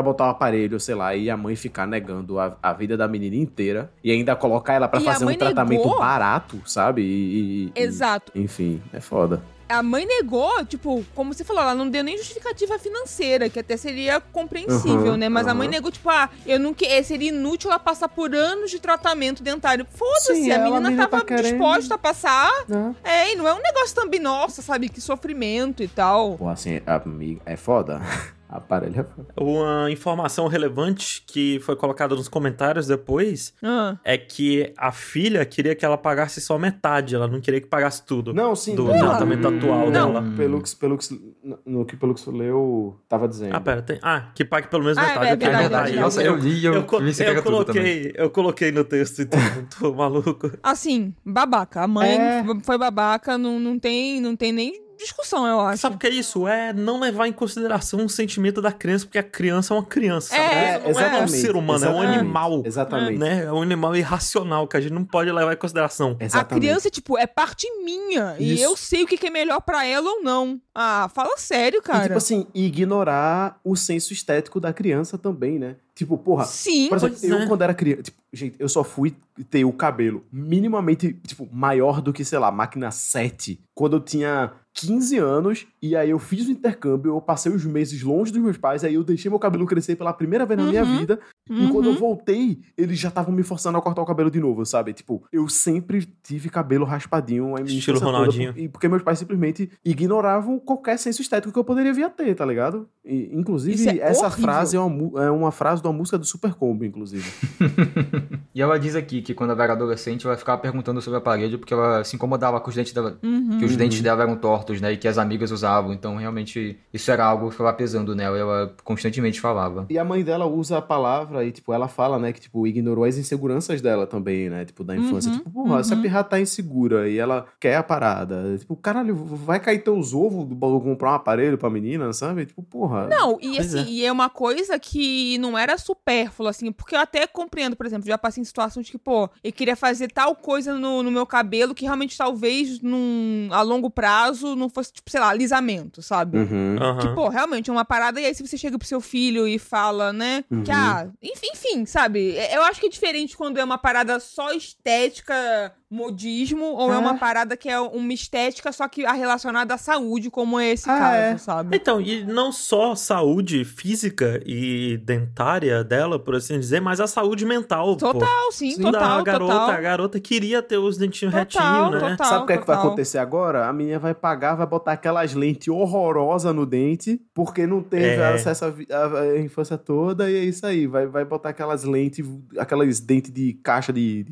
Pra 0.00 0.04
botar 0.04 0.28
o 0.28 0.30
aparelho, 0.30 0.80
sei 0.80 0.94
lá, 0.94 1.14
e 1.14 1.28
a 1.28 1.36
mãe 1.36 1.54
ficar 1.54 1.86
negando 1.86 2.38
a, 2.40 2.56
a 2.62 2.72
vida 2.72 2.96
da 2.96 3.06
menina 3.06 3.36
inteira. 3.36 3.92
E 4.02 4.10
ainda 4.10 4.34
colocar 4.34 4.72
ela 4.72 4.88
pra 4.88 4.98
E 4.98 5.06
a 5.06 5.12
fazer 5.12 5.26
um 5.26 5.34
tratamento 5.34 5.82
negou? 5.82 5.98
barato, 5.98 6.58
sabe? 6.64 7.02
E, 7.02 7.04
e- 7.04 7.64
e- 7.66 7.72
Exato. 7.82 8.32
enfim, 8.34 8.80
é 8.94 8.98
foda. 9.00 9.42
A 9.68 9.82
mãe 9.82 10.06
negou, 10.06 10.64
tipo, 10.64 11.04
como 11.14 11.34
você 11.34 11.44
falou, 11.44 11.62
ela 11.62 11.74
não 11.74 11.86
deu 11.88 12.02
nem 12.02 12.16
justificativa 12.16 12.78
financeira, 12.78 13.50
que 13.50 13.58
até 13.60 13.76
seria 13.76 14.20
compreensível, 14.20 15.12
Uhum, 15.12 15.16
né? 15.18 15.28
Mas 15.28 15.46
a 15.46 15.52
mãe 15.54 15.68
uhum. 15.68 15.72
negou, 15.74 15.92
tipo, 15.92 16.08
ah, 16.08 16.30
eu 16.46 16.58
não 16.58 16.72
que 16.72 16.86
eh, 16.86 17.02
seria 17.02 17.28
inútil 17.28 17.70
ela 17.70 17.78
passar 17.78 18.08
por 18.08 18.34
anos 18.34 18.70
de 18.70 18.80
tratamento 18.80 19.42
dentário. 19.42 19.86
Foda-se, 19.90 20.50
a 20.50 20.54
ela- 20.54 20.62
a 20.62 20.64
menina 20.64 20.80
menina 20.90 21.06
tava 21.08 21.22
tá 21.22 21.26
querendo- 21.36 21.50
disposta 21.58 21.94
a 21.94 21.98
passar. 21.98 22.50
Né? 22.66 22.94
É, 23.04 23.32
e 23.32 23.36
não 23.36 23.46
é 23.46 23.52
um 23.54 23.60
negócio 23.62 23.94
também, 23.94 24.18
nossa, 24.18 24.62
sabe? 24.62 24.88
Que 24.88 25.00
sofrimento 25.00 25.82
e 25.82 25.88
tal. 25.88 26.36
Pô, 26.38 26.48
assim, 26.48 26.80
amiga, 26.86 27.42
é 27.44 27.54
foda. 27.54 28.00
Aparelho 28.52 29.00
é 29.00 29.04
foda. 29.04 29.28
Uma 29.40 29.90
informação 29.92 30.48
relevante 30.48 31.22
que 31.26 31.60
foi 31.60 31.76
colocada 31.76 32.16
nos 32.16 32.28
comentários 32.28 32.86
depois 32.88 33.54
Ah. 33.62 33.96
é 34.04 34.18
que 34.18 34.72
a 34.76 34.90
filha 34.90 35.44
queria 35.44 35.74
que 35.76 35.84
ela 35.84 35.96
pagasse 35.96 36.40
só 36.40 36.58
metade, 36.58 37.14
ela 37.14 37.28
não 37.28 37.40
queria 37.40 37.60
que 37.60 37.68
pagasse 37.68 38.04
tudo. 38.04 38.34
Não, 38.34 38.56
sim. 38.56 38.74
Do 38.74 38.86
tratamento 38.88 39.46
atual 39.46 39.90
Não. 39.90 39.92
dela. 39.92 40.24
Pelo 40.36 40.60
que, 40.62 40.74
pelo 40.76 40.98
que, 40.98 41.34
no 41.64 41.84
que 41.84 41.96
pelo 41.96 42.12
que 42.14 42.28
leu, 42.30 42.98
tava 43.08 43.28
dizendo. 43.28 43.54
Ah, 43.54 43.60
pera, 43.60 43.82
tem... 43.82 43.98
Ah, 44.02 44.30
que 44.34 44.44
pague 44.44 44.66
pelo 44.68 44.82
menos 44.82 44.98
Ah, 44.98 45.02
metade. 45.02 45.26
é 45.26 45.32
eu 45.32 45.36
tenho 45.36 45.50
verdade, 45.52 45.64
é 45.64 45.68
verdade. 45.78 46.00
Nossa, 46.00 46.22
eu 46.22 46.36
li 46.36 46.58
e 46.60 46.64
eu, 46.64 46.74
eu, 46.74 46.80
eu 46.80 46.86
também. 46.86 47.42
coloquei, 47.42 48.12
eu 48.16 48.30
coloquei 48.30 48.72
no 48.72 48.84
texto, 48.84 49.22
então 49.22 49.38
tô 49.78 49.94
maluco. 49.94 50.50
Assim, 50.62 51.14
babaca. 51.24 51.82
A 51.82 51.86
mãe 51.86 52.18
É. 52.18 52.44
foi 52.64 52.76
babaca, 52.76 53.38
não, 53.38 53.60
não, 53.60 53.78
tem, 53.78 54.20
não 54.20 54.34
tem 54.34 54.52
nem 54.52 54.89
discussão, 55.00 55.46
eu 55.46 55.60
acho. 55.60 55.80
Sabe 55.82 55.96
o 55.96 55.98
que 55.98 56.06
é 56.06 56.10
isso? 56.10 56.46
É 56.46 56.72
não 56.72 57.00
levar 57.00 57.26
em 57.26 57.32
consideração 57.32 58.04
o 58.04 58.08
sentimento 58.08 58.62
da 58.62 58.70
criança, 58.72 59.04
porque 59.06 59.18
a 59.18 59.22
criança 59.22 59.74
é 59.74 59.76
uma 59.76 59.84
criança. 59.84 60.28
sabe? 60.28 60.42
É, 60.42 60.92
não 60.92 61.00
é 61.00 61.22
um 61.22 61.28
ser 61.28 61.56
humano, 61.56 61.84
é 61.84 61.88
um 61.88 61.92
exatamente, 61.92 62.18
animal. 62.18 62.62
Exatamente. 62.64 63.18
Né? 63.18 63.44
É 63.44 63.52
um 63.52 63.62
animal 63.62 63.96
irracional 63.96 64.66
que 64.68 64.76
a 64.76 64.80
gente 64.80 64.92
não 64.92 65.04
pode 65.04 65.30
levar 65.30 65.52
em 65.52 65.56
consideração. 65.56 66.16
A 66.20 66.24
Exatamente. 66.24 66.62
criança, 66.64 66.90
tipo, 66.90 67.18
é 67.18 67.26
parte 67.26 67.66
minha. 67.84 68.36
E 68.38 68.54
Isso. 68.54 68.62
eu 68.64 68.76
sei 68.76 69.02
o 69.02 69.06
que 69.06 69.26
é 69.26 69.30
melhor 69.30 69.60
pra 69.60 69.84
ela 69.84 70.08
ou 70.08 70.22
não. 70.22 70.60
Ah, 70.74 71.10
fala 71.14 71.36
sério, 71.36 71.80
E, 71.80 71.82
cara. 71.82 72.02
tipo 72.04 72.16
assim, 72.18 72.46
ignorar 72.54 73.58
o 73.64 73.76
senso 73.76 74.12
estético 74.12 74.60
da 74.60 74.72
criança 74.72 75.16
também, 75.18 75.58
né? 75.58 75.76
Tipo, 75.94 76.16
porra, 76.16 76.44
Sim. 76.44 76.88
Por 76.88 76.96
exemplo, 76.96 77.16
Pois 77.20 77.30
eu 77.30 77.38
é. 77.40 77.46
quando 77.46 77.62
era 77.62 77.74
criança, 77.74 78.04
tipo, 78.04 78.18
gente, 78.32 78.56
eu 78.58 78.68
só 78.70 78.82
fui 78.82 79.14
ter 79.50 79.64
o 79.66 79.72
cabelo 79.72 80.24
minimamente, 80.32 81.12
tipo, 81.26 81.46
maior 81.52 82.00
do 82.00 82.10
que, 82.12 82.24
sei 82.24 82.38
lá, 82.38 82.50
máquina 82.50 82.90
7, 82.90 83.60
quando 83.74 83.96
eu 83.96 84.00
tinha 84.00 84.50
15 84.80 85.18
anos, 85.18 85.66
e 85.82 85.94
aí 85.96 86.10
eu 86.10 86.18
fiz 86.18 86.46
o 86.46 86.50
intercâmbio, 86.50 87.12
eu 87.14 87.20
passei 87.20 87.52
os 87.52 87.64
meses 87.64 88.02
longe 88.02 88.32
dos 88.32 88.40
meus 88.42 88.56
pais, 88.56 88.82
aí 88.84 88.94
eu 88.94 89.04
deixei 89.04 89.28
meu 89.30 89.38
cabelo 89.38 89.66
crescer 89.66 89.96
pela 89.96 90.12
primeira 90.12 90.44
vez 90.46 90.58
na 90.60 90.66
minha 90.66 90.82
Uhum. 90.84 90.98
vida, 90.98 91.20
e 91.50 91.66
quando 91.68 91.86
eu 91.86 91.92
Uhum. 91.92 91.98
voltei, 91.98 92.60
eles 92.76 92.98
já 92.98 93.08
estavam 93.08 93.32
me 93.34 93.42
forçando 93.42 93.76
a 93.78 93.82
cortar 93.82 94.02
o 94.02 94.06
cabelo 94.06 94.30
de 94.30 94.40
novo, 94.40 94.64
sabe? 94.64 94.92
Tipo, 94.92 95.22
eu 95.32 95.48
sempre 95.48 96.06
tive 96.22 96.48
cabelo 96.48 96.84
raspadinho, 96.84 97.56
a 97.56 97.60
minha 97.60 97.78
Estilo 97.78 97.98
Ronaldinho. 98.00 98.54
e 98.56 98.68
porque 98.68 98.88
meus 98.88 99.02
pais 99.02 99.18
simplesmente 99.18 99.70
ignoravam 99.84 100.58
qualquer 100.58 100.98
senso 100.98 101.20
estético 101.22 101.52
que 101.52 101.58
eu 101.58 101.64
poderia 101.64 101.92
vir 101.92 102.04
a 102.04 102.10
ter, 102.10 102.34
tá 102.34 102.44
ligado? 102.44 102.88
E, 103.04 103.30
inclusive, 103.32 103.88
é 103.88 103.98
essa 103.98 104.26
horrível. 104.26 104.42
frase 104.42 104.76
é 104.76 104.80
uma, 104.80 105.24
é 105.24 105.30
uma 105.30 105.50
frase 105.50 105.82
de 105.82 105.88
uma 105.88 105.94
música 105.94 106.16
do 106.18 106.24
Super 106.24 106.54
Combo, 106.54 106.84
inclusive. 106.84 107.28
E 108.52 108.60
ela 108.60 108.78
diz 108.78 108.96
aqui 108.96 109.22
que 109.22 109.32
quando 109.32 109.50
ela 109.52 109.62
era 109.62 109.72
adolescente, 109.74 110.26
ela 110.26 110.36
ficava 110.36 110.60
perguntando 110.60 111.00
sobre 111.00 111.16
o 111.16 111.18
aparelho 111.18 111.58
porque 111.58 111.72
ela 111.72 112.02
se 112.02 112.16
incomodava 112.16 112.60
com 112.60 112.68
os 112.68 112.74
dentes 112.74 112.92
dela, 112.92 113.16
Uhum. 113.22 113.58
que 113.58 113.64
os 113.64 113.72
Uhum. 113.72 113.76
dentes 113.78 114.00
dela 114.00 114.22
eram 114.24 114.36
tortos, 114.36 114.69
né? 114.78 114.92
E 114.92 114.98
que 114.98 115.08
as 115.08 115.16
amigas 115.16 115.50
usavam. 115.50 115.94
Então, 115.94 116.16
realmente, 116.16 116.78
isso 116.92 117.10
era 117.10 117.24
algo 117.24 117.46
que 117.46 117.52
ficava 117.52 117.72
pesando 117.72 118.14
nela 118.14 118.36
e 118.36 118.40
ela 118.40 118.74
constantemente 118.84 119.40
falava. 119.40 119.86
E 119.88 119.98
a 119.98 120.04
mãe 120.04 120.22
dela 120.22 120.44
usa 120.44 120.76
a 120.76 120.82
palavra 120.82 121.42
e, 121.46 121.50
tipo, 121.50 121.72
ela 121.72 121.88
fala, 121.88 122.18
né, 122.18 122.32
que, 122.32 122.40
tipo, 122.40 122.66
ignorou 122.66 123.04
as 123.04 123.16
inseguranças 123.16 123.80
dela 123.80 124.06
também, 124.06 124.50
né, 124.50 124.66
tipo, 124.66 124.84
da 124.84 124.94
infância. 124.94 125.30
Uhum, 125.30 125.38
Tipo, 125.38 125.50
porra, 125.50 125.80
essa 125.80 125.94
uhum. 125.94 126.02
pirra 126.02 126.22
tá 126.22 126.40
insegura 126.40 127.08
e 127.08 127.18
ela 127.18 127.46
quer 127.58 127.76
a 127.76 127.82
parada. 127.82 128.56
Tipo, 128.58 128.76
caralho, 128.76 129.14
vai 129.16 129.58
cair 129.58 129.78
teus 129.78 130.12
ovos 130.12 130.46
do 130.46 130.54
comprar 130.80 131.12
um 131.12 131.14
aparelho 131.14 131.56
pra 131.56 131.70
menina, 131.70 132.12
sabe? 132.12 132.46
Tipo, 132.46 132.62
porra. 132.62 133.06
Não, 133.06 133.38
e 133.40 133.58
assim, 133.58 133.80
é. 133.80 133.84
e 133.84 134.04
é 134.04 134.12
uma 134.12 134.28
coisa 134.28 134.78
que 134.78 135.38
não 135.38 135.56
era 135.56 135.78
supérflua, 135.78 136.50
assim, 136.50 136.72
porque 136.72 136.94
eu 136.94 137.00
até 137.00 137.26
compreendo, 137.26 137.76
por 137.76 137.86
exemplo, 137.86 138.06
já 138.06 138.18
passei 138.18 138.40
em 138.40 138.44
situações 138.44 138.90
que, 138.90 138.98
pô, 138.98 139.30
eu 139.42 139.52
queria 139.52 139.76
fazer 139.76 140.08
tal 140.08 140.34
coisa 140.34 140.74
no, 140.74 141.02
no 141.02 141.10
meu 141.10 141.26
cabelo 141.26 141.74
que 141.74 141.84
realmente 141.84 142.16
talvez 142.16 142.80
num, 142.80 143.48
a 143.50 143.62
longo 143.62 143.90
prazo 143.90 144.49
não 144.56 144.68
fosse, 144.68 144.92
tipo, 144.92 145.10
sei 145.10 145.20
lá, 145.20 145.28
alisamento, 145.28 146.02
sabe? 146.02 146.38
Uhum. 146.38 146.76
Aham. 146.80 146.98
Que, 147.00 147.08
pô, 147.14 147.28
realmente 147.28 147.70
é 147.70 147.72
uma 147.72 147.84
parada, 147.84 148.20
e 148.20 148.26
aí 148.26 148.34
se 148.34 148.46
você 148.46 148.56
chega 148.58 148.78
pro 148.78 148.86
seu 148.86 149.00
filho 149.00 149.46
e 149.48 149.58
fala, 149.58 150.12
né, 150.12 150.44
Uhum. 150.50 150.62
que, 150.62 150.70
ah, 150.70 151.08
enfim, 151.22 151.46
enfim, 151.52 151.86
sabe? 151.86 152.36
É- 152.36 152.56
Eu 152.56 152.62
acho 152.62 152.80
que 152.80 152.86
é 152.86 152.90
diferente 152.90 153.36
quando 153.36 153.58
é 153.58 153.64
uma 153.64 153.78
parada 153.78 154.18
só 154.20 154.52
estética, 154.52 155.72
modismo, 155.90 156.64
ou 156.64 156.92
é, 156.92 156.94
É. 156.94 156.98
uma 156.98 157.18
parada 157.18 157.56
que 157.56 157.68
é 157.68 157.80
uma 157.80 158.12
estética 158.12 158.70
só 158.72 158.86
que 158.88 159.04
a 159.04 159.12
relacionada 159.12 159.74
à 159.74 159.78
saúde, 159.78 160.30
como 160.30 160.58
é 160.60 160.70
esse 160.70 160.88
Ah, 160.88 160.98
caso, 160.98 161.16
é. 161.16 161.38
sabe? 161.38 161.76
Então, 161.76 162.00
e 162.00 162.24
não 162.24 162.52
só 162.52 162.94
saúde 162.94 163.64
física 163.64 164.40
e 164.46 164.98
dentária 165.04 165.82
dela, 165.82 166.18
por 166.18 166.36
assim 166.36 166.58
dizer, 166.60 166.80
mas 166.80 167.00
a 167.00 167.06
saúde 167.06 167.44
mental. 167.44 167.96
pô. 167.96 168.12
Total, 168.12 168.52
sim, 168.52 168.70
Sim. 168.72 168.82
total, 168.82 169.18
da 169.18 169.22
garota, 169.22 169.52
total. 169.52 169.70
a 169.70 169.80
garota 169.80 170.20
queria 170.20 170.62
ter 170.62 170.78
os 170.78 170.96
dentinhos 170.96 171.34
Total, 171.34 171.84
retinhos, 171.84 172.02
né? 172.02 172.10
total. 172.10 172.26
Sabe 172.28 172.42
o 172.44 172.46
que 172.46 172.52
é 172.52 172.58
que 172.58 172.66
vai 172.66 172.76
acontecer 172.76 173.18
agora? 173.18 173.66
A 173.68 173.72
menina 173.72 173.98
vai 173.98 174.14
pagar, 174.14 174.54
vai 174.54 174.66
botar 174.66 174.92
aquelas 174.92 175.34
lentes 175.34 175.68
horrorosas 175.68 176.54
no 176.54 176.64
dente, 176.66 177.20
porque 177.34 177.66
não 177.66 177.82
teve 177.82 178.04
É. 178.20 178.34
acesso 178.34 178.64
à 178.66 179.38
infância 179.38 179.76
toda, 179.76 180.30
e 180.30 180.36
é 180.36 180.44
isso 180.44 180.64
aí. 180.64 180.86
Vai, 180.86 181.06
vai 181.06 181.24
botar 181.24 181.48
aquelas 181.50 181.84
lentes, 181.84 182.24
aquelas 182.58 183.00
dentes 183.00 183.32
de 183.32 183.54
caixa 183.62 183.92
de. 183.92 184.22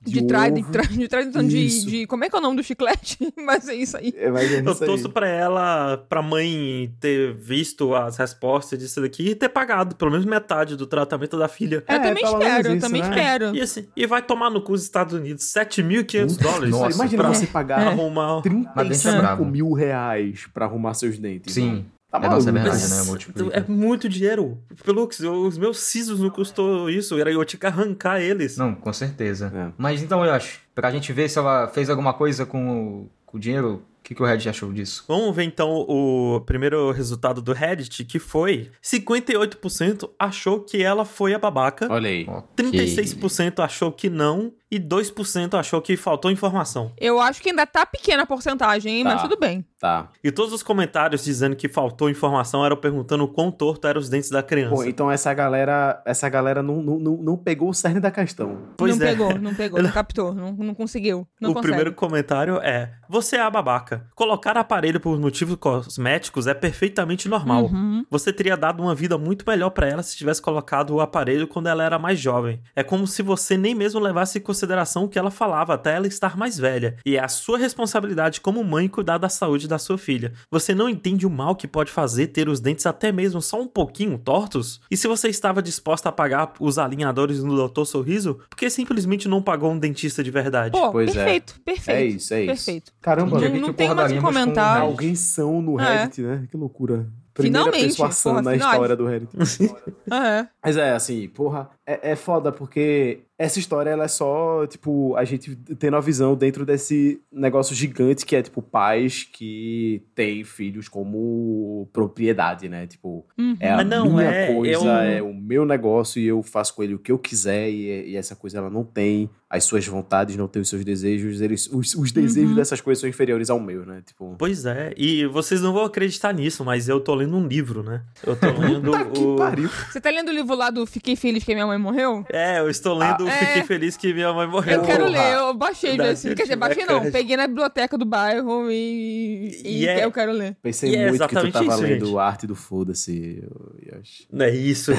De, 0.00 0.12
De 0.12 0.26
trás, 0.26 0.54
de 0.54 0.60
ovo. 0.60 0.70
trás, 0.72 0.88
de 0.88 1.07
trás, 1.07 1.07
então, 1.07 1.07
de, 1.48 1.66
Isso. 1.66 1.86
de. 1.86 2.06
Como 2.06 2.24
é 2.24 2.28
que 2.30 2.36
é 2.36 2.38
o 2.38 2.42
nome 2.42 2.56
do 2.56 2.62
chiclete? 2.62 3.18
Mas 3.36 3.68
é 3.68 3.74
isso 3.74 3.96
aí. 3.96 4.12
É, 4.16 4.30
mas 4.30 4.50
é 4.52 4.60
Eu 4.60 4.72
isso 4.72 4.84
aí. 4.84 4.88
torço 4.88 5.08
pra 5.10 5.26
ela, 5.28 5.96
pra 6.08 6.20
mãe 6.22 6.92
ter 7.00 7.34
visto 7.34 7.94
as 7.94 8.16
respostas 8.16 8.78
disso 8.78 9.00
daqui 9.00 9.30
e 9.30 9.34
ter 9.34 9.48
pagado 9.48 9.96
pelo 9.96 10.10
menos 10.10 10.26
metade 10.26 10.76
do 10.76 10.86
tratamento 10.86 11.38
da 11.38 11.48
filha. 11.48 11.82
É, 11.86 11.96
eu 11.96 12.02
também 12.02 12.24
espero, 12.24 12.68
eu 12.68 12.76
isso, 12.76 12.86
também 12.86 13.02
né? 13.02 13.08
espero. 13.08 13.56
E 13.56 13.60
assim, 13.60 13.86
e 13.96 14.06
vai 14.06 14.22
tomar 14.22 14.50
no 14.50 14.60
cu 14.60 14.72
os 14.72 14.82
Estados 14.82 15.14
Unidos 15.14 15.44
7.500 15.44 16.28
Puta, 16.28 16.42
dólares 16.44 16.70
nossa, 16.70 16.96
imagina 16.96 17.22
pra 17.24 17.32
você 17.34 17.46
pagar 17.46 17.86
arrumar. 17.86 18.38
É 18.38 18.42
35 18.42 19.16
brabo. 19.18 19.44
mil 19.44 19.72
reais 19.72 20.46
pra 20.52 20.66
arrumar 20.66 20.94
seus 20.94 21.18
dentes. 21.18 21.54
Sim. 21.54 21.66
mano. 21.68 21.86
Tá 22.10 22.18
É, 22.22 22.28
nossa, 22.28 22.48
é 22.48 22.52
verdade, 22.52 22.88
né? 22.88 23.02
Multiplica. 23.02 23.56
É 23.56 23.64
muito 23.68 24.08
dinheiro. 24.08 24.58
Pelux, 24.82 25.20
os 25.20 25.58
meus 25.58 25.78
sisos 25.80 26.20
não 26.20 26.30
custou 26.30 26.88
isso. 26.88 27.18
Era 27.18 27.30
eu 27.30 27.44
tinha 27.44 27.60
que 27.60 27.66
arrancar 27.66 28.20
eles. 28.20 28.56
Não, 28.56 28.74
com 28.74 28.92
certeza. 28.92 29.52
É. 29.54 29.72
Mas 29.76 30.02
então, 30.02 30.24
eu 30.24 30.32
acho, 30.32 30.60
pra 30.74 30.90
gente 30.90 31.12
ver 31.12 31.28
se 31.28 31.38
ela 31.38 31.68
fez 31.68 31.90
alguma 31.90 32.14
coisa 32.14 32.46
com 32.46 33.02
o, 33.02 33.10
com 33.26 33.36
o 33.36 33.40
dinheiro, 33.40 33.82
o 34.00 34.02
que, 34.02 34.14
que 34.14 34.22
o 34.22 34.24
Red 34.24 34.48
achou 34.48 34.72
disso? 34.72 35.04
Vamos 35.06 35.36
ver 35.36 35.44
então 35.44 35.68
o 35.86 36.40
primeiro 36.46 36.90
resultado 36.92 37.42
do 37.42 37.52
Reddit, 37.52 38.02
que 38.06 38.18
foi 38.18 38.70
58% 38.82 40.08
achou 40.18 40.60
que 40.60 40.82
ela 40.82 41.04
foi 41.04 41.34
a 41.34 41.38
babaca, 41.38 41.88
Olha 41.90 42.08
aí. 42.08 42.26
Ok. 42.26 42.70
36% 42.70 43.62
achou 43.62 43.92
que 43.92 44.08
não 44.08 44.50
e 44.70 44.78
2% 44.78 45.58
achou 45.58 45.80
que 45.80 45.96
faltou 45.96 46.30
informação. 46.30 46.92
Eu 46.98 47.20
acho 47.20 47.40
que 47.40 47.50
ainda 47.50 47.66
tá 47.66 47.86
pequena 47.86 48.22
a 48.22 48.26
porcentagem, 48.26 48.98
hein? 48.98 49.04
Tá. 49.04 49.10
Mas 49.10 49.22
tudo 49.22 49.38
bem. 49.38 49.64
Tá. 49.80 50.08
E 50.24 50.32
todos 50.32 50.52
os 50.52 50.62
comentários 50.62 51.24
dizendo 51.24 51.54
que 51.54 51.68
faltou 51.68 52.10
informação 52.10 52.64
eram 52.64 52.76
perguntando 52.76 53.24
o 53.24 53.28
quão 53.28 53.50
torto 53.50 53.86
eram 53.86 54.00
os 54.00 54.08
dentes 54.08 54.28
da 54.28 54.42
criança. 54.42 54.74
Pô, 54.74 54.84
então 54.84 55.10
essa 55.10 55.32
galera, 55.32 56.02
essa 56.04 56.28
galera 56.28 56.62
não, 56.62 56.82
não, 56.82 56.98
não, 56.98 57.36
pegou 57.36 57.70
o 57.70 57.74
cerne 57.74 58.00
da 58.00 58.10
questão. 58.10 58.58
Pois 58.76 58.98
não 58.98 59.06
é. 59.06 59.10
pegou, 59.10 59.38
não 59.38 59.54
pegou, 59.54 59.80
não 59.82 59.90
captou, 59.90 60.34
não, 60.34 60.52
não 60.52 60.74
conseguiu. 60.74 61.26
Não 61.40 61.50
o 61.50 61.54
consegue. 61.54 61.68
primeiro 61.68 61.94
comentário 61.94 62.56
é: 62.56 62.92
Você 63.08 63.36
é 63.36 63.40
a 63.40 63.48
babaca. 63.48 64.06
Colocar 64.16 64.56
aparelho 64.56 64.98
por 64.98 65.18
motivos 65.18 65.56
cosméticos 65.56 66.48
é 66.48 66.54
perfeitamente 66.54 67.28
normal. 67.28 67.66
Uhum. 67.66 68.04
Você 68.10 68.32
teria 68.32 68.56
dado 68.56 68.82
uma 68.82 68.94
vida 68.96 69.16
muito 69.16 69.44
melhor 69.46 69.70
pra 69.70 69.86
ela 69.86 70.02
se 70.02 70.16
tivesse 70.16 70.42
colocado 70.42 70.90
o 70.90 71.00
aparelho 71.00 71.46
quando 71.46 71.68
ela 71.68 71.84
era 71.84 71.98
mais 71.98 72.18
jovem. 72.18 72.60
É 72.74 72.82
como 72.82 73.06
se 73.06 73.22
você 73.22 73.56
nem 73.56 73.76
mesmo 73.76 74.00
levasse 74.00 74.38
em 74.38 74.42
consideração 74.58 75.04
o 75.04 75.08
que 75.08 75.18
ela 75.18 75.30
falava 75.30 75.74
até 75.74 75.94
ela 75.94 76.06
estar 76.08 76.36
mais 76.36 76.58
velha. 76.58 76.96
E 77.06 77.16
é 77.16 77.22
a 77.22 77.28
sua 77.28 77.56
responsabilidade 77.58 78.40
como 78.40 78.64
mãe 78.64 78.88
cuidar 78.88 79.16
da 79.18 79.28
saúde 79.28 79.68
da 79.68 79.78
sua 79.78 79.96
filha. 79.96 80.32
Você 80.50 80.74
não 80.74 80.88
entende 80.88 81.24
o 81.26 81.30
mal 81.30 81.54
que 81.54 81.68
pode 81.68 81.92
fazer 81.92 82.28
ter 82.28 82.48
os 82.48 82.58
dentes 82.60 82.84
até 82.86 83.12
mesmo 83.12 83.40
só 83.40 83.60
um 83.60 83.68
pouquinho 83.68 84.18
tortos? 84.18 84.80
E 84.90 84.96
se 84.96 85.06
você 85.06 85.28
estava 85.28 85.62
disposta 85.62 86.08
a 86.08 86.12
pagar 86.12 86.54
os 86.58 86.76
alinhadores 86.76 87.42
no 87.44 87.54
Doutor 87.54 87.86
Sorriso, 87.86 88.40
por 88.50 88.56
que 88.56 88.68
simplesmente 88.68 89.28
não 89.28 89.40
pagou 89.40 89.70
um 89.70 89.78
dentista 89.78 90.24
de 90.24 90.30
verdade? 90.30 90.72
Pô, 90.72 90.90
Pois 90.90 91.10
é. 91.10 91.14
perfeito, 91.14 91.60
perfeito. 91.64 91.96
É 91.96 92.04
isso, 92.04 92.34
é 92.34 92.40
isso. 92.42 92.46
Perfeito. 92.46 92.92
Caramba. 93.00 93.40
Não, 93.40 93.58
não 93.60 93.72
tem 93.72 93.88
mais 93.94 94.10
o 94.10 94.14
concordaríamos 94.14 94.22
com 94.24 94.28
o 94.28 94.32
comentário. 94.32 94.80
Reddit. 94.80 94.90
alguém 94.92 95.14
são 95.14 95.62
no 95.62 95.80
É. 95.80 96.02
Reddit, 96.02 96.22
né? 96.22 96.46
Que 96.50 96.56
loucura. 96.56 97.06
Primeira 97.32 97.66
Finalmente, 97.66 97.96
persuasão 97.96 98.32
porra, 98.32 98.42
na 98.42 98.56
história 98.56 98.96
do 98.96 99.06
Reddit. 99.06 99.30
É. 100.10 100.48
Mas 100.64 100.76
é, 100.76 100.92
assim, 100.92 101.28
porra, 101.28 101.70
é, 101.88 102.10
é 102.12 102.16
foda 102.16 102.52
porque 102.52 103.20
essa 103.38 103.58
história, 103.60 103.90
ela 103.90 104.04
é 104.04 104.08
só, 104.08 104.66
tipo, 104.66 105.14
a 105.16 105.24
gente 105.24 105.54
tendo 105.78 105.96
a 105.96 106.00
visão 106.00 106.34
dentro 106.34 106.66
desse 106.66 107.20
negócio 107.32 107.72
gigante 107.74 108.26
que 108.26 108.34
é, 108.34 108.42
tipo, 108.42 108.60
pais 108.60 109.22
que 109.32 110.02
têm 110.14 110.42
filhos 110.42 110.88
como 110.88 111.88
propriedade, 111.92 112.68
né? 112.68 112.86
Tipo, 112.86 113.24
Uhum. 113.38 113.56
é 113.60 113.70
a 113.70 113.76
Mas 113.76 113.86
não, 113.86 114.10
minha 114.12 114.24
é- 114.28 114.52
coisa, 114.54 114.74
é 114.74 114.78
um- 114.78 114.88
é 115.18 115.22
o 115.22 115.34
meu 115.34 115.64
negócio 115.64 116.20
e 116.20 116.26
eu 116.26 116.42
faço 116.42 116.74
com 116.74 116.82
ele 116.82 116.94
o 116.94 116.98
que 116.98 117.12
eu 117.12 117.18
quiser 117.18 117.70
e, 117.70 118.10
e 118.10 118.16
essa 118.16 118.34
coisa 118.34 118.58
ela 118.58 118.68
não 118.70 118.82
tem 118.84 119.30
as 119.48 119.64
suas 119.64 119.86
vontades, 119.86 120.36
não 120.36 120.46
tem 120.48 120.60
os 120.60 120.68
seus 120.68 120.84
desejos, 120.84 121.40
eles, 121.40 121.68
os, 121.72 121.94
os 121.94 122.12
desejos 122.12 122.50
Uhum. 122.50 122.56
dessas 122.56 122.80
coisas 122.80 123.00
são 123.00 123.08
inferiores 123.08 123.48
ao 123.50 123.58
meu, 123.60 123.86
né? 123.86 124.02
Tipo, 124.04 124.34
Pois 124.38 124.66
é, 124.66 124.92
e 124.96 125.24
vocês 125.26 125.62
não 125.62 125.72
vão 125.72 125.84
acreditar 125.84 126.32
nisso, 126.34 126.64
mas 126.64 126.88
eu 126.88 127.00
tô 127.00 127.14
lendo 127.14 127.36
um 127.36 127.46
livro, 127.46 127.82
né? 127.84 128.02
Eu 128.26 128.34
tô 128.36 128.46
lendo 128.46 128.90
que 129.14 129.20
o. 129.20 129.36
pariu. 129.36 129.68
Você 129.90 130.00
tá 130.00 130.10
lendo 130.10 130.28
o 130.28 130.32
livro 130.34 130.54
lá 130.56 130.70
do 130.70 130.84
Fiquei 130.84 131.14
Feliz 131.16 131.44
que 131.44 131.54
minha 131.54 131.66
mãe 131.66 131.77
morreu? 131.78 132.24
É, 132.30 132.58
eu 132.60 132.68
estou 132.68 132.94
lendo 132.96 133.26
Ah, 133.26 133.30
Fiquei 133.30 133.62
é. 133.62 133.64
Feliz 133.64 133.96
que 133.96 134.12
minha 134.12 134.32
mãe 134.32 134.46
morreu. 134.46 134.80
Eu 134.80 134.82
quero 134.82 135.06
ler, 135.06 135.34
eu 135.34 135.54
baixei 135.54 135.96
desse. 135.96 136.34
Quer 136.34 136.42
dizer, 136.42 136.56
baixei 136.56 136.84
não. 136.84 137.10
Peguei 137.10 137.36
na 137.36 137.46
biblioteca 137.46 137.96
do 137.96 138.04
bairro 138.04 138.70
e. 138.70 139.60
E, 139.64 139.82
E 139.82 139.88
é- 139.88 140.04
eu 140.04 140.12
quero 140.12 140.32
ler. 140.32 140.56
Pensei 140.62 140.90
E 140.90 140.96
é 140.96 141.08
muito 141.08 141.26
que 141.28 141.34
tu 141.34 141.50
tava 141.52 141.64
isso, 141.66 141.80
lendo 141.82 142.06
gente. 142.06 142.18
arte 142.18 142.46
do 142.46 142.54
foda-se, 142.54 143.42
Yoshi. 143.86 144.26
É 144.38 144.50
isso. 144.50 144.92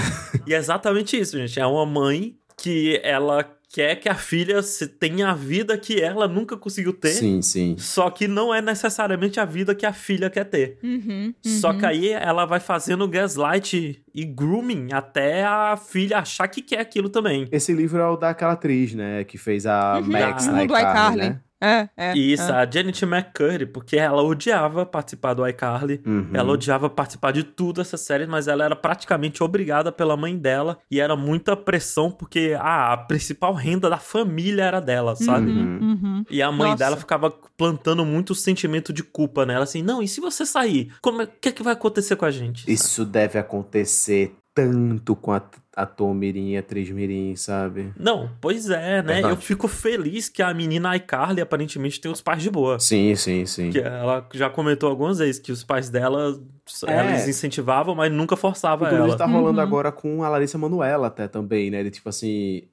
e 0.47 0.53
é 0.53 0.57
exatamente 0.57 1.19
isso, 1.19 1.37
gente. 1.37 1.59
É 1.59 1.65
uma 1.65 1.85
mãe 1.85 2.35
que 2.61 2.99
ela 3.03 3.43
quer 3.71 3.97
que 3.97 4.09
a 4.09 4.15
filha 4.15 4.63
se- 4.63 4.87
tenha 4.87 5.29
a 5.29 5.33
vida 5.35 5.77
que 5.77 6.01
ela 6.01 6.27
nunca 6.27 6.57
conseguiu 6.57 6.91
ter. 6.91 7.09
Sim, 7.09 7.39
sim. 7.41 7.75
Só 7.77 8.09
que 8.09 8.27
não 8.27 8.51
é 8.53 8.61
necessariamente 8.63 9.39
a 9.39 9.45
vida 9.45 9.75
que 9.75 9.85
a 9.85 9.93
filha 9.93 10.27
quer 10.29 10.45
ter. 10.45 10.79
Uhum, 10.83 11.33
Só 11.45 11.69
uhum. 11.71 11.77
que 11.77 11.85
aí 11.85 12.09
ela 12.09 12.45
vai 12.45 12.59
fazendo 12.59 13.07
gaslight 13.07 14.03
e 14.13 14.25
grooming 14.25 14.89
até 14.91 15.43
a 15.45 15.77
filha 15.77 16.17
achar 16.17 16.47
que 16.47 16.61
quer 16.63 16.79
aquilo 16.79 17.09
também. 17.09 17.47
Esse 17.51 17.71
livro 17.73 17.99
é 17.99 18.07
o 18.07 18.17
daquela 18.17 18.53
atriz, 18.53 18.95
né? 18.95 19.23
Que 19.23 19.37
fez 19.37 19.65
a 19.67 20.01
Max 20.03 20.47
Uhum, 20.47 20.51
na 20.53 20.57
do 20.57 20.63
iCarly, 20.65 20.81
iCarly. 20.91 21.17
né? 21.29 21.39
É, 21.61 21.89
é. 21.97 22.17
Isso, 22.17 22.51
é. 22.51 22.55
a 22.55 22.69
Janet 22.69 23.03
McCurdy, 23.03 23.65
porque 23.65 23.97
ela 23.97 24.23
odiava 24.23 24.85
participar 24.85 25.33
do 25.33 25.45
iCarly. 25.47 26.01
Uhum. 26.05 26.29
Ela 26.33 26.53
odiava 26.53 26.89
participar 26.89 27.31
de 27.31 27.43
tudo 27.43 27.81
essa 27.81 27.97
série, 27.97 28.25
mas 28.25 28.47
ela 28.47 28.63
era 28.63 28.75
praticamente 28.75 29.43
obrigada 29.43 29.91
pela 29.91 30.15
mãe 30.15 30.37
dela 30.37 30.77
e 30.89 30.99
era 30.99 31.15
muita 31.15 31.55
pressão 31.55 32.09
porque 32.11 32.55
ah, 32.59 32.93
a 32.93 32.97
principal 32.97 33.53
renda 33.53 33.89
da 33.89 33.97
família 33.97 34.63
era 34.63 34.79
dela, 34.79 35.15
sabe? 35.15 35.51
Uhum, 35.51 35.79
uhum. 35.81 36.25
E 36.29 36.41
a 36.41 36.51
mãe 36.51 36.71
Nossa. 36.71 36.83
dela 36.83 36.97
ficava 36.97 37.29
plantando 37.57 38.05
muito 38.05 38.33
sentimento 38.33 38.93
de 38.93 39.03
culpa 39.03 39.45
nela, 39.45 39.63
assim, 39.63 39.81
não, 39.81 40.01
e 40.01 40.07
se 40.07 40.21
você 40.21 40.45
sair, 40.45 40.93
como 41.01 41.21
é, 41.21 41.25
o 41.25 41.27
que, 41.27 41.49
é 41.49 41.51
que 41.51 41.63
vai 41.63 41.73
acontecer 41.73 42.15
com 42.15 42.25
a 42.25 42.31
gente? 42.31 42.71
Isso 42.71 43.05
deve 43.05 43.37
acontecer 43.37 44.35
tanto 44.53 45.15
com 45.15 45.31
a, 45.31 45.41
a 45.81 45.85
Tom 45.85 46.13
Mirim, 46.13 46.55
atriz 46.57 46.89
Mirim, 46.89 47.35
sabe? 47.35 47.93
Não, 47.97 48.29
pois 48.41 48.69
é, 48.69 49.01
né? 49.01 49.13
Verdade. 49.13 49.33
Eu 49.33 49.37
fico 49.37 49.67
feliz 49.67 50.27
que 50.29 50.41
a 50.41 50.53
menina 50.53 50.95
iCarly 50.95 51.41
aparentemente 51.41 51.99
tem 52.01 52.11
os 52.11 52.21
pais 52.21 52.41
de 52.43 52.49
boa. 52.49 52.79
Sim, 52.79 53.15
sim, 53.15 53.45
sim. 53.45 53.71
Que 53.71 53.79
ela 53.79 54.27
já 54.33 54.49
comentou 54.49 54.89
algumas 54.89 55.19
vezes 55.19 55.39
que 55.39 55.51
os 55.51 55.63
pais 55.63 55.89
dela, 55.89 56.39
É. 56.87 57.09
eles 57.09 57.27
incentivavam, 57.27 57.95
mas 57.95 58.11
nunca 58.11 58.35
forçava 58.35 58.85
Inclusive, 58.85 59.09
ela. 59.09 59.17
tá 59.17 59.25
rolando 59.25 59.57
Uhum. 59.57 59.63
agora 59.63 59.91
com 59.91 60.23
a 60.23 60.29
Larissa 60.29 60.57
Manoela 60.57 61.07
até 61.07 61.27
também, 61.27 61.71
né? 61.71 61.79
Ele, 61.79 61.91
tipo 61.91 62.09
assim, 62.09 62.63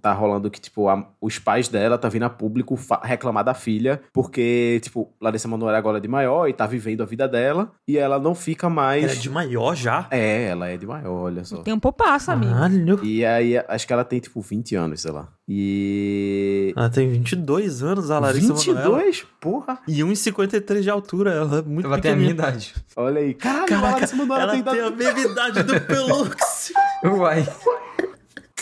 tá 0.00 0.12
rolando 0.12 0.50
que, 0.50 0.60
tipo, 0.60 0.88
a- 0.88 1.08
os 1.20 1.38
pais 1.38 1.68
dela 1.68 1.98
tá 1.98 2.08
vindo 2.08 2.24
a 2.24 2.30
público 2.30 2.78
reclamar 3.02 3.44
da 3.44 3.54
filha, 3.54 4.00
porque, 4.12 4.80
tipo, 4.82 5.12
Larissa 5.20 5.48
Manoela 5.48 5.76
agora 5.78 5.98
é 5.98 6.00
de 6.00 6.08
maior 6.08 6.46
e 6.48 6.52
tá 6.52 6.66
vivendo 6.66 7.02
a 7.02 7.06
vida 7.06 7.26
dela, 7.28 7.72
e 7.88 7.98
ela 7.98 8.18
não 8.18 8.34
fica 8.34 8.68
mais... 8.68 9.02
Ela 9.04 9.12
é 9.12 9.16
de 9.16 9.30
maior 9.30 9.74
já? 9.74 10.06
É, 10.10 10.48
ela 10.48 10.68
é 10.68 10.76
de 10.76 10.86
maior, 10.86 11.24
olha 11.24 11.44
só. 11.44 11.56
O 11.56 11.62
tempo 11.62 11.92
amigo. 12.28 12.52
Caralho. 12.52 13.04
E 13.04 13.24
aí, 13.24 13.56
acho 13.68 13.86
que 13.86 13.92
ela 13.92 14.04
tem, 14.04 14.18
tipo, 14.20 14.40
20 14.40 14.74
anos, 14.74 15.00
sei 15.02 15.12
lá. 15.12 15.28
E... 15.48 16.72
Ela 16.76 16.90
tem 16.90 17.10
22 17.10 17.82
anos, 17.82 18.10
a 18.10 18.18
Larissa 18.18 18.54
22? 18.54 18.76
Manoela. 18.86 19.12
Porra! 19.40 19.78
E 19.86 20.00
1,53 20.00 20.80
de 20.82 20.90
altura. 20.90 21.32
Ela 21.32 21.58
é 21.58 21.62
muito 21.62 21.86
Ela 21.86 21.98
tem 22.00 22.12
a 22.12 22.16
minha 22.16 22.28
pequenininha. 22.34 22.50
idade. 22.58 22.74
Olha 22.96 23.20
aí. 23.20 23.34
Caralho, 23.34 23.64
a 23.64 23.66
Caraca, 23.68 23.92
Larissa 23.94 24.16
Manoela 24.16 24.42
ela 24.42 24.52
tem 24.52 24.62
tem 24.62 24.80
a 24.80 24.90
mesma 24.90 25.20
idade 25.20 25.62
do 25.62 25.80
Pelux. 25.86 26.72
Uai. 27.04 27.48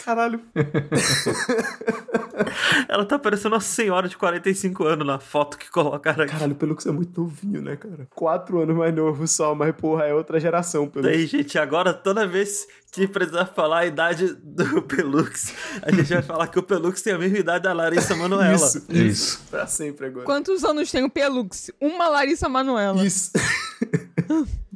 Caralho. 0.09 0.41
ela 2.89 3.05
tá 3.05 3.19
parecendo 3.19 3.55
uma 3.55 3.61
senhora 3.61 4.09
de 4.09 4.17
45 4.17 4.85
anos 4.85 5.07
na 5.07 5.21
foto 5.21 5.59
que 5.59 5.71
colocaram 5.71 6.25
aqui. 6.25 6.33
Caralho, 6.33 6.53
o 6.53 6.57
Pelux 6.57 6.87
é 6.87 6.91
muito 6.91 7.21
novinho, 7.21 7.61
né, 7.61 7.77
cara? 7.77 8.09
Quatro 8.15 8.59
anos 8.59 8.75
mais 8.75 8.95
novo 8.95 9.29
só, 9.29 9.55
mas, 9.55 9.77
porra, 9.77 10.05
é 10.05 10.15
outra 10.15 10.41
geração, 10.41 10.89
Pelux. 10.89 11.13
Daí, 11.13 11.27
gente, 11.27 11.59
agora 11.59 11.93
toda 11.93 12.27
vez 12.27 12.67
que 12.91 13.07
precisar 13.07 13.45
falar 13.45 13.81
a 13.81 13.87
idade 13.87 14.35
do 14.43 14.81
Pelux, 14.81 15.53
a 15.83 15.93
gente 15.93 16.11
vai 16.11 16.23
falar 16.23 16.47
que 16.47 16.59
o 16.59 16.63
Pelux 16.63 17.03
tem 17.03 17.13
a 17.13 17.19
mesma 17.19 17.37
idade 17.37 17.65
da 17.65 17.75
Larissa 17.75 18.17
Manoela. 18.17 18.57
Isso, 18.65 18.87
Isso. 18.89 19.43
Pra 19.51 19.67
sempre 19.67 20.07
agora. 20.07 20.25
Quantos 20.25 20.65
anos 20.65 20.91
tem 20.91 21.05
o 21.05 21.11
Pelux? 21.11 21.71
Uma 21.79 22.09
Larissa 22.09 22.49
Manoela. 22.49 23.05
Isso. 23.05 23.31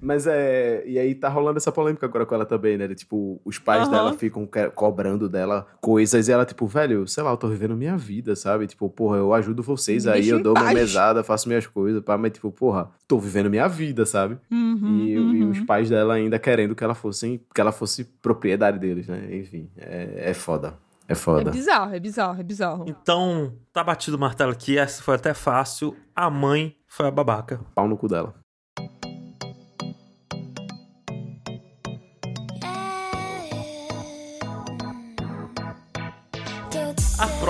Mas 0.03 0.27
é. 0.27 0.83
E 0.85 0.99
aí 0.99 1.15
tá 1.15 1.29
rolando 1.29 1.59
essa 1.59 1.71
polêmica 1.71 2.05
agora 2.07 2.27
com 2.27 2.35
ela 2.35 2.45
também, 2.45 2.77
né? 2.77 2.89
De, 2.89 2.95
Tipo, 2.97 3.41
os 3.45 3.59
pais 3.59 3.83
Aham. 3.85 3.91
dela 3.91 4.13
ficam 4.15 4.47
que- 4.47 4.71
cobrando 4.71 5.29
dela 5.29 5.67
coisas 5.81 6.29
e 6.29 6.33
ela, 6.33 6.45
tipo, 6.45 6.67
velho, 6.67 7.07
sei 7.07 7.23
lá, 7.23 7.31
eu 7.31 7.37
tô 7.37 7.49
vivendo 7.49 7.77
minha 7.77 7.97
vida, 7.97 8.35
sabe? 8.37 8.67
Tipo, 8.67 8.89
porra, 8.91 9.19
eu 9.19 9.33
ajudo 9.33 9.63
vocês 9.63 10.07
aí, 10.07 10.21
deixa 10.21 10.35
eu 10.35 10.43
dou 10.43 10.55
minha 10.55 10.65
paz. 10.67 10.75
mesada, 10.79 11.23
faço 11.23 11.47
minhas 11.49 11.67
coisas, 11.67 12.03
pá, 12.03 12.19
mas, 12.19 12.33
tipo, 12.33 12.51
porra, 12.51 12.91
tô 13.07 13.19
vivendo 13.19 13.49
minha 13.51 13.69
vida, 13.69 14.05
sabe? 14.05 14.39
Uhum, 14.51 14.99
e, 15.07 15.13
e 15.13 15.19
uhum. 15.45 15.51
os 15.51 15.61
pais 15.61 15.89
dela 15.89 16.15
ainda 16.15 16.39
querendo 16.39 16.75
que 16.75 16.83
ela 16.83 16.95
fosse, 16.95 17.41
que 17.55 17.61
ela 17.61 17.73
fosse 17.73 18.05
propriedade 18.05 18.79
deles, 18.79 19.07
né? 19.07 19.29
Enfim, 19.35 19.69
é, 19.77 20.31
é 20.31 20.35
foda. 20.35 20.75
É 21.09 21.13
É 21.13 21.15
foda. 21.15 21.51
bizarro, 21.51 21.95
é 21.95 22.01
bizarro, 22.01 22.41
é 22.41 22.43
bizarro. 22.43 22.85
Então, 22.89 23.53
tá 23.73 23.83
batido 23.85 24.17
o 24.17 24.21
martelo 24.21 24.53
aqui, 24.53 24.79
essa 24.79 25.03
foi 25.03 25.17
até 25.17 25.35
fácil. 25.35 25.95
A 26.15 26.31
mãe 26.31 26.77
foi 26.87 27.07
a 27.07 27.11
babaca. 27.11 27.61
Pau 27.75 27.87
no 27.89 27.97
cu 27.97 28.09
dela. 28.09 28.35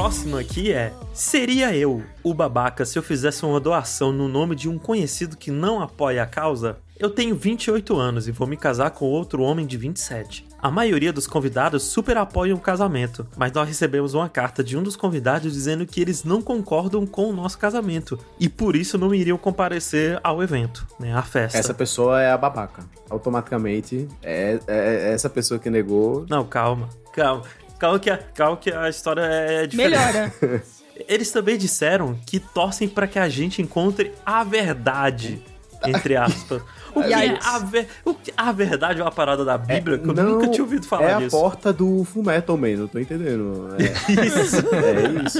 A 0.02 0.06
próxima 0.06 0.40
aqui 0.40 0.72
é: 0.72 0.92
Seria 1.14 1.76
eu 1.76 2.02
o 2.24 2.34
babaca 2.34 2.84
se 2.84 2.98
eu 2.98 3.04
fizesse 3.04 3.46
uma 3.46 3.60
doação 3.60 4.10
no 4.10 4.26
nome 4.26 4.56
de 4.56 4.68
um 4.68 4.76
conhecido 4.76 5.36
que 5.36 5.52
não 5.52 5.80
apoia 5.80 6.24
a 6.24 6.26
causa? 6.26 6.76
Eu 6.98 7.08
tenho 7.08 7.36
28 7.36 7.96
anos 7.96 8.26
e 8.26 8.32
vou 8.32 8.48
me 8.48 8.56
casar 8.56 8.90
com 8.90 9.04
outro 9.04 9.44
homem 9.44 9.64
de 9.64 9.76
27. 9.76 10.44
A 10.60 10.72
maioria 10.72 11.12
dos 11.12 11.28
convidados 11.28 11.84
super 11.84 12.16
apoiam 12.16 12.58
o 12.58 12.60
casamento, 12.60 13.24
mas 13.36 13.52
nós 13.52 13.68
recebemos 13.68 14.12
uma 14.12 14.28
carta 14.28 14.62
de 14.64 14.76
um 14.76 14.82
dos 14.82 14.96
convidados 14.96 15.52
dizendo 15.52 15.86
que 15.86 16.00
eles 16.00 16.24
não 16.24 16.42
concordam 16.42 17.06
com 17.06 17.30
o 17.30 17.32
nosso 17.32 17.56
casamento 17.56 18.18
e 18.40 18.48
por 18.48 18.74
isso 18.74 18.98
não 18.98 19.14
iriam 19.14 19.38
comparecer 19.38 20.18
ao 20.24 20.42
evento, 20.42 20.84
né, 20.98 21.14
à 21.14 21.22
festa. 21.22 21.58
Essa 21.58 21.74
pessoa 21.74 22.20
é 22.20 22.32
a 22.32 22.36
babaca. 22.36 22.82
Automaticamente, 23.08 24.08
é, 24.20 24.58
é- 24.66 25.10
é 25.10 25.12
essa 25.12 25.30
pessoa 25.30 25.60
que 25.60 25.70
negou. 25.70 26.26
Não, 26.28 26.44
calma, 26.44 26.88
calma. 27.12 27.44
Calma 27.82 27.98
que, 27.98 28.10
a, 28.10 28.16
calma 28.16 28.56
que 28.58 28.72
a 28.72 28.88
história 28.88 29.22
é 29.22 29.66
diferente. 29.66 29.98
Melhora. 29.98 30.32
Eles 31.08 31.32
também 31.32 31.58
disseram 31.58 32.16
que 32.24 32.38
torcem 32.38 32.88
para 32.88 33.08
que 33.08 33.18
a 33.18 33.28
gente 33.28 33.60
encontre 33.60 34.12
a 34.24 34.44
verdade, 34.44 35.42
entre 35.84 36.14
aspas. 36.14 36.62
O 36.94 37.02
que 37.02 37.08
E 37.08 37.14
aí- 37.14 37.28
é 37.30 37.38
a, 37.42 37.58
ver- 37.58 37.88
o 38.04 38.14
que- 38.14 38.32
a 38.36 38.52
verdade 38.52 39.00
é 39.00 39.04
uma 39.04 39.10
parada 39.12 39.44
da 39.44 39.56
Bíblia 39.56 39.98
que 39.98 40.08
eu 40.08 40.12
Não, 40.14 40.24
nunca 40.24 40.48
tinha 40.48 40.62
ouvido 40.62 40.86
falar 40.86 41.10
é 41.10 41.24
disso. 41.24 41.36
a 41.36 41.40
porta 41.40 41.72
do 41.72 42.04
Fullmetal 42.04 42.56
Man, 42.56 42.76
não 42.76 42.88
tô 42.88 42.98
entendendo. 42.98 43.68
É, 43.78 44.12
Isso. 44.12 44.56
é 44.56 45.24
isso. 45.26 45.38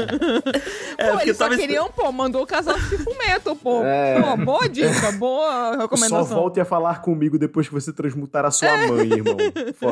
É, 0.99 1.05
pô, 1.07 1.11
porque 1.13 1.25
eles 1.29 1.37
só 1.37 1.45
tava- 1.45 1.57
queriam, 1.57 1.91
pô, 1.91 2.11
mandou 2.13 2.43
o 2.43 2.47
casal 2.47 2.79
de 2.79 2.99
fumeto, 2.99 3.57
pô. 3.57 3.83
É. 3.85 4.21
Pô, 4.21 4.37
boa 4.45 4.69
dica, 4.69 5.13
boa 5.13 5.75
Só 5.75 5.81
recomendação. 5.83 6.37
volte 6.37 6.61
a 6.61 6.65
falar 6.65 7.01
comigo 7.03 7.39
depois 7.39 7.69
que 7.69 7.75
você 7.75 7.93
transmutar 7.93 8.45
a 8.45 8.51
sua 8.51 8.77
mãe, 8.89 9.09
irmão. 9.13 9.37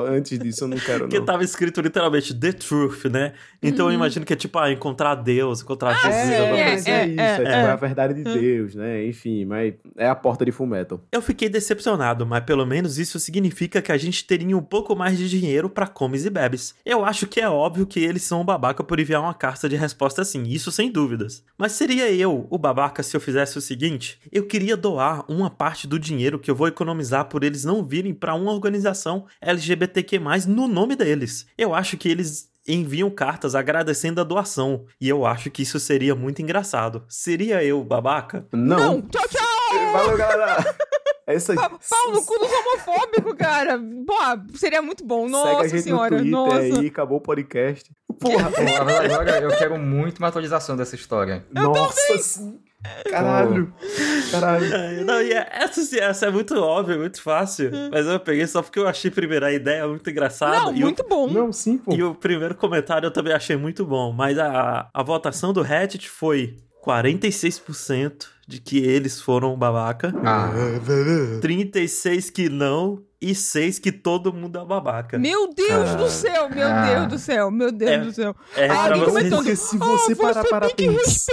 Antes 0.09 0.39
disso 0.39 0.65
eu 0.65 0.69
não 0.69 0.77
quero, 0.79 1.01
Porque 1.01 1.19
não. 1.19 1.25
tava 1.27 1.43
escrito 1.45 1.81
literalmente 1.81 2.35
The 2.35 2.53
Truth, 2.53 3.05
né? 3.07 3.33
Então 3.63 3.89
eu 3.89 3.93
imagino 3.95 4.25
que 4.25 4.33
é 4.33 4.37
tipo, 4.37 4.59
ah, 4.59 4.71
encontrar 4.71 5.15
Deus, 5.15 5.63
encontrar 5.63 5.93
Jesus. 5.95 6.15
sim, 6.15 6.33
É, 6.33 6.39
alguma 6.41 6.57
é, 6.59 6.65
mas 6.65 6.85
coisa. 6.85 6.91
é, 6.91 6.93
é, 7.03 7.07
isso, 7.07 7.21
é, 7.21 7.25
é, 7.25 7.37
tipo, 7.37 7.49
é. 7.49 7.53
é 7.63 7.71
a 7.71 7.77
verdade 7.77 8.15
de 8.15 8.23
Deus, 8.25 8.75
né? 8.75 9.05
Enfim, 9.07 9.45
mas 9.45 9.75
é 9.97 10.09
a 10.09 10.15
porta 10.15 10.45
de 10.45 10.53
Fullmetal. 10.53 11.01
Eu 11.13 11.21
fiquei 11.23 11.49
decepcionado, 11.51 12.25
mas 12.25 12.45
pelo 12.45 12.65
menos 12.65 12.99
isso 12.99 13.19
significa 13.19 13.83
que 13.83 13.93
a 13.93 13.99
gente 13.99 14.25
teria 14.25 14.57
um 14.57 14.63
pouco 14.63 14.97
mais 14.97 15.19
de 15.19 15.29
dinheiro 15.29 15.69
pra 15.69 15.87
comes 15.87 16.25
e 16.25 16.31
bebes. 16.31 16.75
Eu 16.85 17.05
acho 17.05 17.27
que 17.27 17.41
é 17.41 17.49
óbvio 17.49 17.87
que 17.87 18.01
eles 18.01 18.23
são 18.23 18.41
um 18.41 18.45
babaca 18.45 18.83
por 18.83 18.99
enviar 18.99 19.21
uma 19.21 19.35
carta 19.35 19.69
de 19.69 19.77
resposta 19.77 20.23
assim, 20.23 20.45
isso 20.45 20.73
sem 20.73 20.91
dúvidas. 20.91 21.43
Mas 21.59 21.73
seria 21.73 22.11
eu 22.11 22.47
o 22.49 22.59
babaca 22.59 23.03
se 23.03 23.17
eu 23.17 23.21
fizesse 23.21 23.59
o 23.59 23.61
seguinte? 23.61 24.19
Eu 24.33 24.47
queria 24.47 24.77
doar 24.77 25.25
uma 25.31 25.51
parte 25.51 25.87
do 25.87 25.99
dinheiro 25.99 26.39
que 26.39 26.51
eu 26.51 26.55
vou 26.55 26.69
economizar 26.69 27.27
por 27.27 27.45
eles 27.45 27.65
não 27.65 27.85
virem 27.85 28.15
pra 28.15 28.35
uma 28.35 28.53
organização 28.53 29.27
LGBTQ+, 29.41 30.21
no 30.49 30.67
nome 30.67 30.97
deles. 30.97 31.47
Eu 31.59 31.75
acho 31.75 31.97
que 31.97 32.09
eles 32.09 32.51
enviam 32.67 33.11
cartas 33.11 33.55
agradecendo 33.55 34.21
a 34.21 34.25
doação. 34.25 34.85
E 35.01 35.09
eu 35.09 35.27
acho 35.27 35.51
que 35.51 35.63
isso 35.63 35.81
seria 35.81 36.15
muito 36.15 36.43
engraçado. 36.43 37.05
Seria 37.09 37.63
eu, 37.65 37.81
o 37.81 37.85
babaca? 37.85 38.47
Não. 38.53 38.79
Não, 38.79 39.03
tchau, 39.03 39.29
tchau! 39.29 39.93
Valeu, 39.93 40.17
galera. 40.17 40.77
Essa 41.33 41.55
Pa- 41.55 41.69
Pau 41.71 42.13
no 42.13 42.25
cu 42.25 42.39
dos 42.39 42.49
homofóbicos, 42.51 43.35
cara. 43.35 43.79
Pô, 44.07 44.57
seria 44.57 44.83
muito 44.83 45.05
bom. 45.05 45.25
Segue 45.29 45.37
a 45.37 45.53
Nossa 45.53 45.69
gente 45.69 45.83
senhora, 45.83 46.19
no 46.23 46.31
nossa. 46.31 46.59
aí, 46.59 46.87
acabou 46.87 47.19
o 47.19 47.21
podcast. 47.21 47.91
Porra, 48.19 48.49
agora, 48.49 49.05
agora 49.21 49.41
eu 49.41 49.57
quero 49.57 49.79
muito 49.79 50.19
uma 50.19 50.29
atualização 50.29 50.77
dessa 50.77 50.95
história. 50.95 51.45
nossa, 51.53 52.19
sim. 52.19 52.59
Caralho. 53.11 53.73
Caralho. 54.31 54.75
É, 54.75 55.05
Não, 55.05 55.21
e 55.21 55.33
é- 55.33 55.47
essa, 55.51 55.99
essa 55.99 56.27
é 56.27 56.31
muito 56.31 56.55
óbvia, 56.59 56.97
muito 56.97 57.21
fácil. 57.23 57.71
Mas 57.91 58.07
eu 58.07 58.19
peguei 58.19 58.47
só 58.47 58.63
porque 58.63 58.79
eu 58.79 58.89
achei 58.89 59.11
primeiro 59.11 59.45
a 59.45 59.53
ideia 59.53 59.87
muito 59.87 60.09
engraçada. 60.09 60.59
Não, 60.61 60.75
e, 60.75 60.81
muito 60.81 61.05
bom. 61.07 61.29
Não, 61.29 61.53
sim, 61.53 61.77
pô. 61.77 61.93
o, 61.93 61.95
e 61.95 62.03
o 62.03 62.15
primeiro 62.15 62.55
comentário 62.55 63.07
eu 63.07 63.11
também 63.11 63.35
achei 63.35 63.55
muito 63.57 63.85
bom. 63.85 64.13
Mas 64.13 64.39
a, 64.39 64.89
a 64.95 65.03
votação 65.03 65.53
do 65.53 65.61
Reddit 65.61 66.09
foi 66.09 66.57
46% 66.85 68.27
de 68.47 68.61
que 68.61 68.79
eles 68.79 69.21
foram 69.21 69.57
babaca, 69.57 70.13
Ah, 70.25 70.51
36 71.41 72.31
que 72.31 72.49
não 72.49 73.03
e 73.21 73.35
6 73.35 73.79
que 73.79 73.93
todo 73.93 74.33
mundo 74.33 74.59
é 74.59 74.65
babaca. 74.65 75.19
Meu 75.19 75.53
Deus 75.55 75.95
do 75.95 76.09
céu, 76.09 76.49
meu 76.49 76.67
Ah. 76.67 76.83
Deus 76.87 77.07
do 77.09 77.19
céu, 77.19 77.51
meu 77.51 77.71
Deus 77.71 77.91
É. 77.91 77.99
do 77.99 78.13
céu. 78.13 78.35
É, 78.57 78.69
Ah, 78.69 78.85
alguém 78.87 79.05
comentou- 79.05 79.39
Porque 79.39 79.55
se 79.57 79.77
Ah, 79.77 79.85
você 79.85 80.17
parar 80.17 80.43
para 80.45 80.71
tem 80.71 80.91
que 80.91 80.97
pensar... 80.99 81.33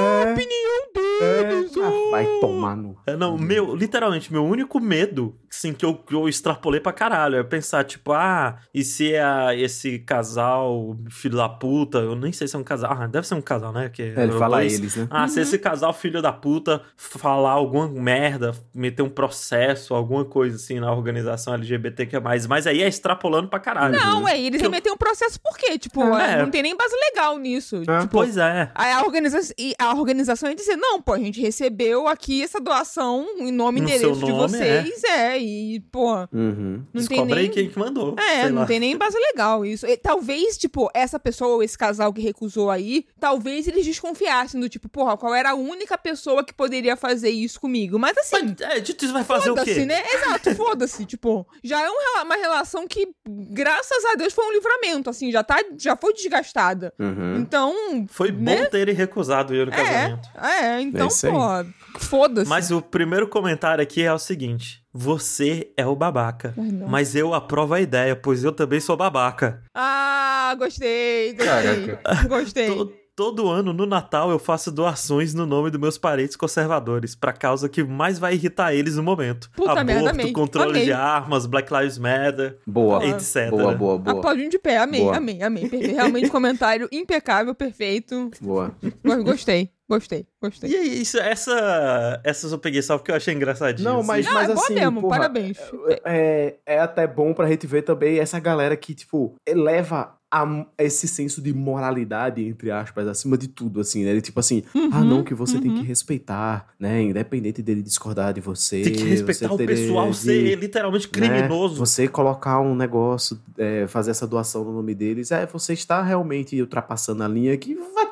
a 0.00 0.28
É, 0.28 0.32
opinião 0.32 0.80
é, 1.22 1.44
deles. 1.44 1.72
ah, 1.78 2.10
vai 2.10 2.26
tomar 2.40 2.76
no... 2.76 2.96
É, 3.06 3.16
Não, 3.16 3.36
meu, 3.36 3.74
literalmente, 3.74 4.32
meu 4.32 4.44
único 4.44 4.80
medo, 4.80 5.36
assim, 5.50 5.72
que 5.72 5.84
eu, 5.84 5.94
que 5.94 6.14
eu 6.14 6.28
extrapolei 6.28 6.80
pra 6.80 6.92
caralho, 6.92 7.36
é 7.36 7.42
pensar, 7.42 7.84
tipo, 7.84 8.12
ah, 8.12 8.58
e 8.74 8.82
se 8.82 9.14
é 9.14 9.58
esse 9.58 9.98
casal, 10.00 10.96
filho 11.10 11.36
da 11.36 11.48
puta, 11.48 11.98
eu 11.98 12.14
nem 12.16 12.32
sei 12.32 12.46
se 12.48 12.56
é 12.56 12.58
um 12.58 12.64
casal, 12.64 12.92
ah, 12.98 13.06
deve 13.06 13.26
ser 13.26 13.34
um 13.34 13.40
casal, 13.42 13.72
né? 13.72 13.88
Que 13.88 14.02
É, 14.02 14.22
ele 14.22 14.32
fala 14.32 14.64
eles, 14.64 14.96
né? 14.96 15.06
Ah, 15.10 15.26
se 15.28 15.40
esse 15.40 15.58
casal, 15.58 15.92
filho 15.92 16.22
da 16.22 16.32
puta, 16.32 16.82
falar 16.96 17.52
alguma 17.52 17.88
merda, 17.88 18.52
meter 18.74 19.02
um 19.02 19.08
processo, 19.08 19.94
alguma 19.94 20.24
coisa 20.24 20.56
assim 20.56 20.78
na 20.80 20.92
organização 20.92 21.54
LGBT 21.54 22.06
que 22.06 22.16
é 22.16 22.20
mais, 22.20 22.46
mas 22.46 22.66
aí 22.66 22.82
é 22.82 22.88
extrapolando 22.88 23.48
pra 23.48 23.58
caralho. 23.60 23.98
Não, 23.98 24.26
é, 24.28 24.40
eles 24.40 24.60
eu- 24.60 24.70
remetem 24.70 24.92
um 24.92 24.96
processo 24.96 25.40
por 25.40 25.56
quê? 25.56 25.78
Tipo, 25.78 26.02
É. 26.16 26.42
não 26.42 26.50
tem 26.50 26.62
nem 26.62 26.76
base 26.76 26.94
legal 27.10 27.38
nisso. 27.38 27.82
É. 27.88 28.00
Tipo, 28.00 28.08
Pois 28.10 28.36
é. 28.36 28.70
Aí 28.74 28.92
a, 28.92 29.02
organiza 29.02 29.40
e 29.58 29.74
a 29.90 29.94
organização 29.94 30.48
ia 30.48 30.54
dizer, 30.54 30.76
não, 30.76 31.00
pô, 31.00 31.12
a 31.12 31.18
gente 31.18 31.40
recebeu 31.40 32.06
aqui 32.08 32.42
essa 32.42 32.60
doação 32.60 33.26
em 33.38 33.50
nome 33.52 33.80
e 33.80 33.82
No 33.82 33.88
endereço 33.88 34.20
de 34.20 34.30
nome, 34.32 34.48
vocês, 34.48 35.04
é. 35.04 35.38
e, 35.38 35.80
pô, 35.92 36.10
Uhum. 36.32 36.84
não 36.92 37.06
tem 37.06 37.16
Descobre 37.18 37.34
aí 37.38 37.42
nem... 37.44 37.50
quem 37.50 37.68
que 37.68 37.78
mandou. 37.78 38.14
É, 38.18 38.42
sei 38.42 38.50
não 38.50 38.62
lá. 38.62 38.66
tem 38.66 38.80
nem 38.80 38.96
base 38.96 39.18
legal 39.18 39.64
isso. 39.64 39.86
E, 39.86 39.96
talvez, 39.96 40.56
tipo, 40.56 40.90
essa 40.94 41.18
pessoa 41.18 41.54
ou 41.56 41.62
esse 41.62 41.76
casal 41.76 42.12
que 42.12 42.20
recusou 42.20 42.70
aí, 42.70 43.06
talvez 43.18 43.66
eles 43.68 43.84
desconfiassem 43.84 44.60
do 44.60 44.68
tipo, 44.68 44.88
porra, 44.88 45.16
qual 45.16 45.34
era 45.34 45.50
a 45.50 45.54
única 45.54 45.96
pessoa 45.98 46.44
que 46.44 46.52
poderia 46.54 46.96
fazer 46.96 47.30
isso 47.30 47.60
comigo? 47.60 47.98
Mas 47.98 48.16
assim, 48.18 48.36
Mas, 48.58 48.60
é, 48.60 48.80
dito 48.80 49.04
isso 49.04 49.14
vai 49.14 49.24
fazer 49.24 49.50
o 49.50 49.56
foda-se, 49.56 49.74
quê? 49.74 49.84
né? 49.86 50.02
Exato, 50.14 50.54
foda-se. 50.56 51.04
Tipo, 51.06 51.46
já 51.62 51.80
é 51.82 51.88
um 51.90 52.00
uma 52.22 52.34
relação 52.36 52.86
que, 52.86 53.08
graças 53.26 54.04
a 54.04 54.14
Deus, 54.14 54.32
foi 54.32 54.44
um 54.46 54.52
livramento, 54.52 55.08
assim, 55.10 55.30
já, 55.30 55.42
tá, 55.42 55.58
já 55.78 55.96
foi 55.96 56.12
desgastada. 56.12 56.92
Uhum. 56.98 57.36
Então, 57.38 57.74
Foi 58.08 58.30
bom 58.30 58.44
né? 58.44 58.66
terem 58.66 58.94
recusado 58.94 59.52
no 59.52 59.72
é, 59.72 59.79
casamento. 59.84 60.28
é, 60.42 60.80
então, 60.80 61.04
É 61.06 61.08
isso 61.08 61.26
aí. 61.26 61.32
pô, 61.32 61.98
foda-se. 62.00 62.48
Mas 62.48 62.70
o 62.70 62.80
primeiro 62.82 63.26
comentário 63.28 63.82
aqui 63.82 64.02
é 64.02 64.12
o 64.12 64.18
seguinte: 64.18 64.82
você 64.92 65.70
é 65.76 65.86
o 65.86 65.94
babaca. 65.96 66.52
Perdão. 66.54 66.88
Mas 66.88 67.14
eu 67.14 67.34
aprovo 67.34 67.74
a 67.74 67.80
ideia, 67.80 68.14
pois 68.16 68.44
eu 68.44 68.52
também 68.52 68.80
sou 68.80 68.96
babaca. 68.96 69.62
Ah, 69.74 70.54
gostei, 70.58 71.34
gostei. 71.34 71.46
Caraca. 71.46 72.28
Gostei. 72.28 72.99
To- 73.20 73.30
todo 73.30 73.48
ano 73.50 73.72
no 73.72 73.84
Natal 73.86 74.30
eu 74.30 74.38
faço 74.38 74.70
doações 74.72 75.34
no 75.34 75.44
nome 75.46 75.70
dos 75.70 75.78
meus 75.80 75.98
parentes 75.98 76.36
conservadores, 76.36 77.14
pra 77.14 77.32
causa 77.32 77.68
que 77.68 77.84
mais 77.84 78.18
vai 78.18 78.34
irritar 78.34 78.74
eles 78.74 78.96
no 78.96 79.02
momento. 79.02 79.50
Puta 79.54 79.72
Aborto, 79.72 79.86
merda, 79.86 80.10
amei. 80.10 80.32
controle 80.32 80.70
Amei. 80.70 80.84
de 80.84 80.92
armas, 80.92 81.44
Black 81.46 81.72
Lives 81.72 81.98
Matter, 81.98 82.58
Boa. 82.66 83.04
etc. 83.04 83.50
Boa, 83.50 83.74
boa, 83.74 83.98
boa. 83.98 84.18
Aplaudinho 84.18 84.48
de 84.50 84.58
pé, 84.58 84.78
amei, 84.78 85.02
Boa. 85.02 85.16
amei, 85.18 85.42
amei. 85.42 85.68
Perfeito. 85.68 85.94
Realmente, 85.94 86.30
comentário 86.32 86.88
impecável, 86.90 87.54
perfeito. 87.54 88.30
Boa. 88.40 88.72
Go- 89.04 89.22
Gostei, 89.24 89.70
gostei, 89.88 90.26
gostei. 90.42 90.70
E 90.70 90.76
aí, 90.76 91.02
isso, 91.02 91.18
essa, 91.18 92.20
essas 92.24 92.52
eu 92.52 92.58
peguei 92.58 92.80
só 92.82 92.96
porque 92.96 93.10
eu 93.10 93.16
achei 93.16 93.34
engraçadinho. 93.34 93.88
Não, 93.88 93.98
assim. 93.98 94.06
mas, 94.08 94.26
Não, 94.26 94.32
mas 94.34 94.50
é 94.50 94.54
boa 94.54 94.64
assim, 94.64 94.74
mesmo, 94.74 95.00
porra, 95.02 95.16
parabéns. 95.18 95.58
É, 96.04 96.56
é 96.66 96.80
até 96.80 97.06
bom 97.06 97.32
pra 97.34 97.48
gente 97.48 97.66
ver 97.66 97.82
também 97.82 98.18
essa 98.18 98.40
galera 98.40 98.76
que, 98.76 98.94
tipo, 98.94 99.34
eleva 99.46 100.14
a- 100.30 100.66
esse 100.78 101.08
senso 101.08 101.42
de 101.42 101.52
moralidade, 101.52 102.44
entre 102.46 102.70
aspas, 102.70 103.08
acima 103.08 103.36
de 103.36 103.48
tudo, 103.48 103.80
assim, 103.80 104.04
né? 104.04 104.10
Ele, 104.10 104.20
tipo 104.20 104.38
assim, 104.38 104.62
ah, 104.92 105.02
não, 105.04 105.24
que 105.24 105.34
você 105.34 105.58
tem 105.58 105.74
que 105.74 105.82
respeitar, 105.82 106.68
né? 106.78 107.02
Independente 107.02 107.62
dele 107.62 107.82
discordar 107.82 108.32
de 108.32 108.40
você. 108.40 108.82
Tem 108.82 108.92
que 108.92 109.02
respeitar 109.04 109.52
o 109.52 109.56
pessoal 109.66 110.10
de- 110.10 110.16
ser 110.16 110.58
literalmente 110.58 111.06
né, 111.06 111.12
criminoso. 111.12 111.76
Você 111.76 112.06
colocar 112.08 112.60
um 112.60 112.74
negócio, 112.74 113.40
é, 113.58 113.86
fazer 113.86 114.10
essa 114.12 114.26
doação 114.26 114.64
no 114.64 114.72
nome 114.72 114.94
deles, 114.94 115.30
é, 115.32 115.46
você 115.46 115.72
está 115.72 116.02
realmente 116.02 116.60
ultrapassando 116.60 117.22
a 117.22 117.28
linha 117.28 117.56
que 117.56 117.74
vai 117.94 118.06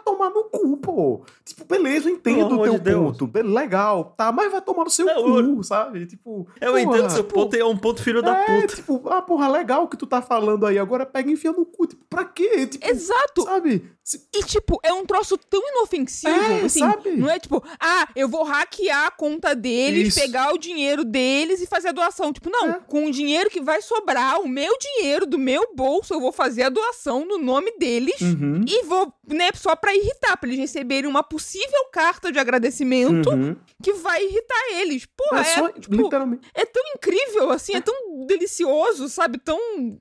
pô. 0.99 1.20
Tipo, 1.44 1.64
beleza, 1.64 2.09
eu 2.09 2.14
entendo 2.14 2.57
o 2.59 2.62
teu 2.64 2.72
de 2.72 2.80
Deus. 2.80 3.12
ponto. 3.12 3.26
be- 3.28 3.42
Legal, 3.42 4.12
tá, 4.16 4.32
mas 4.32 4.51
vai 4.51 4.61
tomar 4.61 4.82
no 4.84 4.90
seu 4.90 5.07
Não, 5.07 5.55
cu, 5.55 5.62
sabe? 5.62 6.07
Tipo. 6.07 6.49
Eu 6.61 6.72
porra, 6.72 6.80
entendo 6.82 7.11
seu 7.11 7.22
tipo, 7.22 7.34
ponto 7.34 7.55
e 7.57 7.61
é 7.61 7.64
um 7.64 7.76
ponto 7.76 8.03
filho 8.03 8.20
da 8.20 8.36
é, 8.36 8.44
puta. 8.62 8.74
tipo, 8.76 9.09
ah, 9.09 9.22
porra, 9.22 9.49
legal 9.49 9.84
o 9.84 9.88
que 9.88 9.96
tu 9.96 10.07
tá 10.07 10.20
falando 10.20 10.66
aí. 10.66 10.78
Agora 10.78 11.07
pega 11.07 11.30
e 11.30 11.34
enfia 11.34 11.53
no 11.53 11.64
cu. 11.64 11.86
Tipo, 11.86 12.05
pra 12.11 12.24
quê? 12.24 12.66
Tipo, 12.66 12.84
Exato. 12.86 13.42
sabe? 13.44 13.88
E, 14.34 14.42
tipo, 14.44 14.78
é 14.82 14.92
um 14.92 15.04
troço 15.04 15.36
tão 15.36 15.61
inofensivo, 15.70 16.34
É, 16.34 16.62
assim, 16.62 16.78
sabe? 16.80 17.11
não 17.11 17.28
é 17.28 17.38
tipo, 17.38 17.62
ah, 17.80 18.09
eu 18.16 18.28
vou 18.28 18.42
hackear 18.44 19.06
a 19.06 19.11
conta 19.11 19.54
deles, 19.54 20.09
Isso. 20.09 20.20
pegar 20.20 20.52
o 20.54 20.59
dinheiro 20.59 21.04
deles 21.04 21.61
e 21.61 21.66
fazer 21.66 21.88
a 21.88 21.92
doação. 21.92 22.32
Tipo, 22.32 22.48
não, 22.50 22.68
É. 22.70 22.80
com 22.86 23.06
o 23.06 23.11
dinheiro 23.11 23.50
que 23.50 23.61
vai 23.61 23.82
sobrar, 23.82 24.40
o 24.40 24.48
meu 24.48 24.76
dinheiro 24.78 25.26
do 25.26 25.38
meu 25.38 25.74
bolso, 25.74 26.14
eu 26.14 26.20
vou 26.20 26.32
fazer 26.32 26.62
a 26.62 26.68
doação 26.68 27.24
no 27.26 27.38
nome 27.38 27.72
deles 27.78 28.20
Uhum. 28.20 28.64
e 28.66 28.82
vou, 28.84 29.12
né, 29.26 29.50
só 29.54 29.74
pra 29.76 29.94
irritar, 29.94 30.36
pra 30.36 30.48
eles 30.48 30.59
receberem 30.61 31.09
uma 31.11 31.22
possível 31.22 31.84
carta 31.92 32.32
de 32.32 32.38
agradecimento 32.38 33.30
Uhum. 33.30 33.56
que 33.82 33.92
vai 33.94 34.24
irritar 34.24 34.62
eles. 34.80 35.06
Porra, 35.06 35.40
É 35.40 35.42
é, 35.42 35.54
só, 35.54 35.68
tipo, 35.70 35.94
literalmente. 35.96 36.48
é 36.54 36.64
tão 36.64 36.82
incrível, 36.94 37.50
assim, 37.50 37.74
é 37.74 37.80
tão 37.80 37.94
delicioso, 38.26 39.09
sabe? 39.09 39.38
Tão 39.38 39.59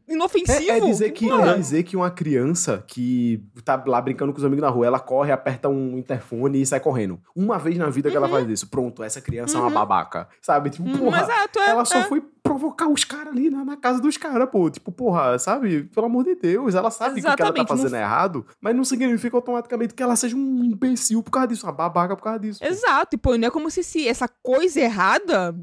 inofensivo. 0.08 0.72
É, 0.72 0.78
é 0.78 0.80
dizer 0.80 1.12
que, 1.12 1.28
Porra. 1.28 1.52
é 1.52 1.58
dizer 1.58 1.84
que 1.84 1.96
uma 1.96 2.12
criança 2.12 2.84
que 2.88 3.42
tá 3.66 3.78
lá 3.98 4.02
brincando 4.02 4.32
com 4.32 4.38
os 4.38 4.46
amigos 4.46 4.62
na 4.62 4.70
rua, 4.70 4.86
ela 4.86 5.00
corre, 5.00 5.32
aperta 5.32 5.68
um 5.68 5.98
interfone 5.98 6.62
e 6.62 6.66
sai 6.66 6.80
correndo. 6.80 7.20
Uma 7.36 7.58
vez 7.58 7.78
na 7.78 7.90
vida 7.90 8.10
que 8.12 8.18
ela 8.18 8.30
faz 8.30 8.48
isso. 8.50 8.68
Pronto, 8.70 9.04
essa 9.04 9.20
criança 9.20 9.58
é 9.58 9.62
uma 9.62 9.70
babaca. 9.72 10.28
Sabe? 10.42 10.70
Tipo, 10.70 10.88
Uhum, 10.88 10.98
porra, 11.00 11.22
exato, 11.24 11.60
é, 11.60 11.70
ela 11.70 11.84
só 11.86 11.98
é. 12.00 12.04
foi 12.04 12.22
provocar 12.44 12.88
os 12.88 13.04
caras 13.04 13.28
ali 13.34 13.50
na, 13.50 13.66
na 13.66 13.76
casa 13.76 14.00
dos 14.02 14.16
caras, 14.16 14.48
pô. 14.50 14.70
Tipo, 14.70 14.90
porra, 14.92 15.38
sabe? 15.38 15.84
Pelo 15.94 16.06
amor 16.06 16.24
de 16.24 16.36
Deus, 16.36 16.76
ela 16.76 16.90
sabe 16.90 17.16
que 17.22 17.28
o 17.28 17.36
que 17.36 17.42
ela 17.42 17.52
tá 17.54 17.66
fazendo 17.68 17.92
não- 17.92 17.98
é 17.98 18.02
errado, 18.02 18.46
mas 18.62 18.74
não 18.76 18.86
significa 18.86 19.36
automaticamente 19.36 19.94
que 19.94 20.02
ela 20.02 20.16
seja 20.16 20.36
um 20.38 20.64
imbecil 20.64 21.22
por 21.22 21.32
causa 21.32 21.48
disso, 21.50 21.66
uma 21.66 21.74
babaca 21.74 22.16
por 22.16 22.24
causa 22.24 22.40
disso. 22.40 22.60
pô. 22.62 22.66
Exato, 22.66 23.16
e 23.16 23.18
pô, 23.18 23.36
não 23.38 23.48
é 23.48 23.52
como 23.52 23.70
se, 23.70 23.84
se 23.84 24.08
essa 24.08 24.30
coisa 24.42 24.80
errada, 24.80 25.54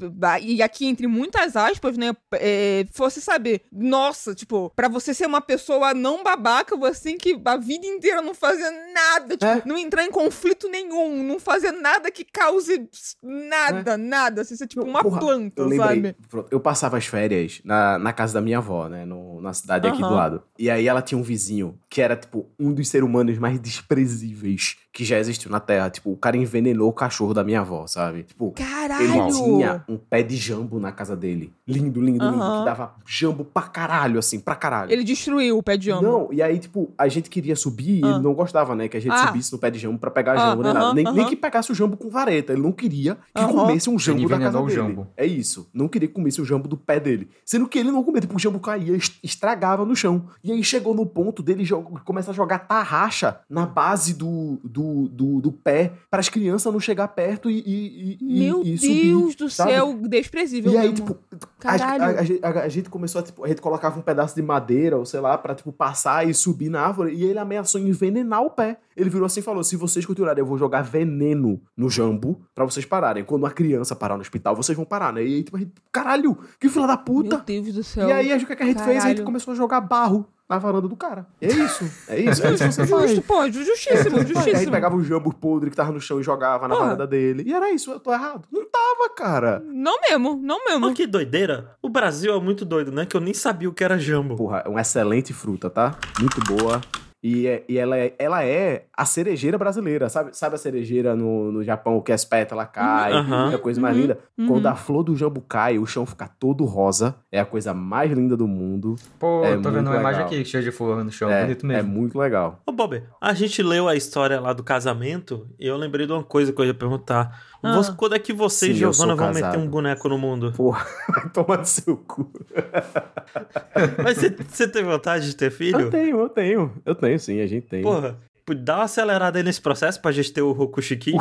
e 0.41 0.61
aqui 0.61 0.85
entre 0.85 1.07
muitas 1.07 1.55
aspas, 1.55 1.97
né, 1.97 2.15
é, 2.33 2.85
fosse 2.91 3.19
saber, 3.19 3.63
nossa, 3.71 4.35
tipo, 4.35 4.71
pra 4.75 4.87
você 4.87 5.11
ser 5.13 5.25
uma 5.25 5.41
pessoa 5.41 5.93
não 5.93 6.23
babaca, 6.23 6.75
você 6.77 7.03
tem 7.09 7.17
que 7.17 7.41
a 7.45 7.57
vida 7.57 7.87
inteira 7.87 8.21
não 8.25 8.33
fazer 8.33 8.69
nada, 8.93 9.37
tipo, 9.37 9.45
É. 9.45 9.61
não 9.65 9.77
entrar 9.77 10.03
em 10.03 10.11
conflito 10.11 10.67
nenhum, 10.69 11.23
não 11.23 11.39
fazer 11.39 11.71
nada 11.71 12.09
que 12.11 12.23
cause 12.25 12.89
nada, 13.23 13.97
nada, 13.97 14.43
você 14.43 14.55
ser 14.57 14.67
tipo 14.67 14.81
É. 14.81 14.85
Uma 14.89 15.01
porra, 15.03 15.19
planta, 15.19 15.61
Eu 15.61 15.67
lembrei, 15.67 15.87
sabe? 15.95 16.15
pronto, 16.29 16.47
eu 16.51 16.59
passava 16.59 16.97
as 16.97 17.05
férias 17.05 17.61
na, 17.63 17.97
na 17.99 18.11
casa 18.13 18.33
da 18.33 18.41
minha 18.41 18.57
avó, 18.57 18.87
né? 18.89 19.05
no- 19.05 19.39
na 19.41 19.53
cidade 19.53 19.87
aqui 19.87 20.01
Aham. 20.01 20.09
do 20.09 20.15
lado. 20.15 20.43
E 20.57 20.69
aí 20.69 20.87
ela 20.87 21.01
tinha 21.01 21.17
um 21.17 21.21
vizinho 21.23 21.77
que 21.89 22.01
era, 22.01 22.15
tipo, 22.15 22.47
um 22.59 22.73
dos 22.73 22.87
seres 22.87 23.07
humanos 23.07 23.37
mais 23.37 23.59
desprezíveis 24.05 24.77
que 24.91 25.03
já 25.03 25.19
existiu 25.19 25.51
na 25.51 25.59
Terra. 25.59 25.89
Tipo, 25.89 26.11
o 26.11 26.17
cara 26.17 26.37
envenenou 26.37 26.89
o 26.89 26.93
cachorro 26.93 27.33
da 27.33 27.43
minha 27.43 27.59
avó, 27.61 27.85
sabe? 27.87 28.23
Tipo, 28.23 28.53
ele 28.57 28.67
Caralho! 28.67 29.29
tinha 29.33 29.83
um 29.89 29.97
pé 29.97 30.23
de 30.23 30.35
jambo 30.37 30.79
na 30.79 30.91
casa 30.91 31.15
dele. 31.15 31.53
Lindo, 31.67 31.99
lindo, 32.01 32.23
lindo. 32.25 32.41
Aham. 32.41 32.59
Que 32.59 32.65
dava 32.65 32.95
jambo 33.05 33.43
pra 33.43 33.63
caralho, 33.63 34.17
assim, 34.19 34.39
pra 34.39 34.55
caralho. 34.55 34.91
Ele 34.91 35.03
destruiu 35.03 35.57
o 35.57 35.63
pé 35.63 35.75
de 35.77 35.87
jambo. 35.87 36.03
Não, 36.03 36.29
e 36.33 36.41
aí, 36.41 36.57
tipo, 36.59 36.91
a 36.97 37.07
gente 37.07 37.29
queria 37.29 37.55
subir 37.55 37.99
e 37.99 38.05
Ah. 38.05 38.14
Ele 38.15 38.23
não 38.23 38.33
gostava, 38.33 38.75
né? 38.75 38.87
Que 38.87 38.97
a 38.97 38.99
gente 38.99 39.11
Ah. 39.13 39.27
subisse 39.27 39.51
no 39.53 39.59
pé 39.59 39.69
de 39.71 39.79
jambo 39.79 39.97
pra 39.99 40.09
pegar 40.11 40.33
Ah, 40.33 40.37
jambo, 40.49 40.63
nem 40.63 40.73
nada. 40.73 40.93
Nem, 40.93 41.03
nem 41.13 41.25
que 41.27 41.35
pegasse 41.35 41.71
o 41.71 41.75
jambo 41.75 41.95
com 41.97 42.09
vareta. 42.09 42.53
Ele 42.53 42.61
não 42.61 42.71
queria 42.71 43.15
que 43.33 43.45
comesse 43.47 43.89
um 43.89 43.97
jambo 43.99 44.19
Ele 44.21 44.27
da 44.27 44.39
casa 44.39 44.59
dele. 44.61 44.71
jambo. 44.73 45.07
É 45.15 45.25
isso. 45.25 45.69
Não 45.73 45.87
queria 45.87 46.07
que 46.07 46.13
comesse 46.13 46.41
o 46.41 46.45
jambo 46.45 46.67
do 46.67 46.77
pé 46.77 46.99
dele. 46.99 47.29
Sendo 47.45 47.67
que 47.67 47.77
ele 47.79 47.91
não 47.91 48.03
comia, 48.03 48.21
tipo, 48.21 48.35
o 48.35 48.39
jambo 48.39 48.59
caía, 48.59 48.95
est- 48.95 49.19
estragava 49.23 49.85
no 49.85 49.95
chão. 49.95 50.25
E 50.43 50.51
aí 50.51 50.63
chegou 50.63 50.93
no 50.93 51.05
ponto 51.05 51.41
dele 51.43 51.65
começar 52.03 52.31
a 52.31 52.33
jogar 52.33 52.59
tarraxa 52.59 53.39
na 53.49 53.65
base 53.65 54.13
do, 54.13 54.59
do, 54.63 55.07
do, 55.09 55.41
do 55.41 55.51
pé 55.51 55.93
para 56.09 56.19
as 56.19 56.29
crianças 56.29 56.71
não 56.71 56.79
chegar 56.79 57.07
perto 57.09 57.49
e, 57.49 57.59
e, 57.59 58.17
e, 58.21 58.39
Meu 58.39 58.61
e 58.61 58.77
Deus 58.77 58.81
subir, 58.81 59.35
do 59.37 59.49
sabe? 59.49 59.71
céu, 59.71 59.93
desprezível 60.07 60.71
E 60.71 60.77
aí, 60.77 60.89
mesmo. 60.89 61.05
tipo, 61.05 61.17
a, 61.63 61.77
Caralho. 61.77 62.03
a- 62.03 62.47
a- 62.47 62.51
a- 62.61 62.63
a 62.63 62.69
gente 62.69 62.89
começou 62.89 63.19
a, 63.19 63.23
tipo, 63.23 63.43
a 63.43 63.47
gente 63.47 63.61
colocava 63.61 63.99
um 63.99 64.01
pedaço 64.01 64.35
de 64.35 64.41
madeira, 64.41 64.97
ou 64.97 65.05
sei 65.05 65.19
lá, 65.19 65.37
pra, 65.37 65.55
tipo, 65.55 65.71
passar 65.71 66.27
e 66.27 66.33
subir 66.33 66.69
na 66.69 66.81
árvore, 66.81 67.13
e 67.13 67.23
ele 67.23 67.39
ameaçou 67.39 67.79
envenenar 68.07 68.41
o 68.41 68.49
pé. 68.49 68.77
Ele 68.95 69.09
virou 69.09 69.25
assim 69.25 69.39
e 69.41 69.43
falou, 69.43 69.63
se 69.63 69.75
vocês 69.75 70.05
continuarem, 70.05 70.41
eu 70.41 70.45
vou 70.45 70.57
jogar 70.57 70.81
veneno 70.81 71.59
no 71.75 71.89
jambo 71.89 72.41
pra 72.53 72.63
vocês 72.63 72.85
pararem. 72.85 73.23
Quando 73.23 73.43
uma 73.43 73.51
criança 73.51 73.95
parar 73.95 74.15
no 74.15 74.21
hospital, 74.21 74.55
vocês 74.55 74.75
vão 74.75 74.85
parar, 74.85 75.11
né? 75.11 75.21
E 75.23 75.25
aí, 75.35 75.43
tipo, 75.43 75.57
a 75.57 75.59
gente, 75.59 75.73
caralho, 75.91 76.37
que 76.59 76.69
filha 76.69 76.87
da 76.87 76.97
puta! 76.97 77.35
Meu 77.47 77.61
Deus 77.61 77.73
do 77.75 77.83
céu. 77.83 78.07
E 78.07 78.11
aí, 78.11 78.33
o 78.43 78.45
que 78.45 78.53
a 78.53 78.65
gente 78.65 78.75
fez? 78.83 78.87
A 78.87 78.91
gente 78.91 79.01
Caralho. 79.01 79.23
começou 79.25 79.51
a 79.51 79.55
jogar 79.55 79.81
barro 79.81 80.25
na 80.47 80.57
varanda 80.59 80.87
do 80.87 80.95
cara. 80.95 81.25
É 81.41 81.47
isso, 81.47 81.83
é 82.07 82.19
isso. 82.19 82.45
É 82.45 82.53
isso 82.53 82.63
que 82.65 82.71
você. 82.71 82.85
Justo, 82.85 83.21
pô, 83.23 83.49
ju- 83.51 83.63
justíssimo, 83.65 84.17
E 84.17 84.19
aí 84.21 84.27
justíssimo. 84.27 84.71
pegava 84.71 84.95
o 84.95 85.03
jambo 85.03 85.33
podre 85.33 85.69
que 85.71 85.75
tava 85.75 85.91
no 85.91 85.99
chão 85.99 86.19
e 86.19 86.23
jogava 86.23 86.67
na 86.67 86.75
Porra. 86.75 86.85
varanda 86.87 87.07
dele. 87.07 87.43
E 87.47 87.51
era 87.53 87.71
isso, 87.71 87.91
eu 87.91 87.99
tô 87.99 88.13
errado. 88.13 88.43
Não 88.51 88.63
tava, 88.69 89.09
cara. 89.15 89.61
Não 89.65 89.99
mesmo, 90.01 90.39
não 90.41 90.63
mesmo. 90.63 90.85
Olha 90.85 90.93
que 90.95 91.07
doideira. 91.07 91.71
O 91.81 91.89
Brasil 91.89 92.33
é 92.33 92.39
muito 92.39 92.63
doido, 92.63 92.91
né? 92.91 93.05
Que 93.07 93.17
eu 93.17 93.21
nem 93.21 93.33
sabia 93.33 93.67
o 93.67 93.73
que 93.73 93.83
era 93.83 93.97
jambo. 93.97 94.35
Porra, 94.35 94.61
é 94.65 94.69
uma 94.69 94.81
excelente 94.81 95.33
fruta, 95.33 95.67
tá? 95.69 95.97
Muito 96.19 96.39
boa. 96.41 96.79
E, 97.27 97.47
é- 97.47 97.63
e 97.67 97.79
ela, 97.79 97.97
é, 97.97 98.13
ela 98.19 98.43
é 98.45 98.85
a 98.95 99.03
cerejeira 99.03 99.57
brasileira. 99.57 100.07
Sabe, 100.09 100.37
sabe 100.37 100.53
a 100.53 100.57
cerejeira 100.59 101.15
no, 101.15 101.51
no 101.51 101.63
Japão, 101.63 101.99
que 101.99 102.11
as 102.11 102.23
pétalas 102.23 102.67
caem, 102.71 103.15
Aham. 103.17 103.51
é 103.51 103.55
a 103.55 103.57
coisa 103.57 103.81
mais 103.81 103.95
Uhum. 103.95 104.01
linda? 104.03 104.19
Uhum. 104.37 104.45
Quando 104.47 104.67
a 104.67 104.75
flor 104.75 105.01
do 105.03 105.15
jambu 105.15 105.41
cai, 105.41 105.79
o 105.79 105.87
chão 105.87 106.05
fica 106.05 106.27
todo 106.27 106.63
rosa. 106.65 107.15
É 107.31 107.39
a 107.39 107.45
coisa 107.45 107.73
mais 107.73 108.11
linda 108.11 108.37
do 108.37 108.47
mundo. 108.47 108.93
Pô, 109.17 109.43
É 109.43 109.57
tô 109.57 109.71
vendo 109.71 109.87
uma 109.87 109.95
imagem 109.99 110.21
legal. 110.23 110.27
aqui 110.27 110.45
cheia 110.45 110.61
de 110.63 110.71
flor 110.71 111.03
no 111.03 111.11
chão, 111.11 111.31
É, 111.31 111.41
bonito 111.41 111.65
é 111.65 111.67
mesmo. 111.69 111.89
muito 111.91 112.15
legal. 112.19 112.59
Ô, 112.63 112.71
Bob, 112.71 113.01
a 113.19 113.33
gente 113.33 113.63
leu 113.63 113.87
a 113.87 113.95
história 113.95 114.39
lá 114.39 114.53
do 114.53 114.61
casamento 114.63 115.47
e 115.59 115.65
eu 115.65 115.77
lembrei 115.77 116.05
de 116.05 116.13
uma 116.13 116.23
coisa 116.23 116.53
que 116.53 116.61
eu 116.61 116.65
ia 116.65 116.75
perguntar. 116.75 117.54
Ah. 117.65 117.75
Você- 117.77 117.93
quando 117.97 118.15
é 118.15 118.19
que 118.19 118.31
você 118.33 118.67
e 118.67 118.75
Sim, 118.75 118.83
eu 118.83 118.93
Giovanna 118.93 119.15
vão 119.15 119.27
meter 119.29 119.41
casado. 119.41 119.59
um 119.59 119.67
boneco 119.67 120.07
no 120.09 120.17
mundo? 120.17 120.51
Porra, 120.55 120.85
vai 121.09 121.29
tomar 121.29 121.57
no 121.59 121.65
seu 121.65 121.97
cu. 121.97 122.31
Mas 124.03 124.17
você, 124.17 124.29
você 124.29 124.67
tem 124.67 124.83
vontade 124.83 125.25
de 125.27 125.35
ter 125.35 125.47
Eu 125.47 125.51
filho? 125.51 125.89
tenho, 125.89 126.19
eu 126.19 126.29
tenho. 126.29 126.71
Eu 126.85 126.95
tenho 126.95 127.19
sim, 127.19 127.41
a 127.41 127.47
gente 127.47 127.67
tem. 127.67 127.81
Porra, 127.81 128.17
dá 128.57 128.75
uma 128.77 128.83
acelerada 128.83 129.37
aí 129.39 129.43
nesse 129.43 129.61
processo 129.61 129.99
pra 130.01 130.11
gente 130.11 130.31
ter 130.31 130.41
o 130.41 130.51
Rokushi 130.51 130.95
Kid. 130.97 131.17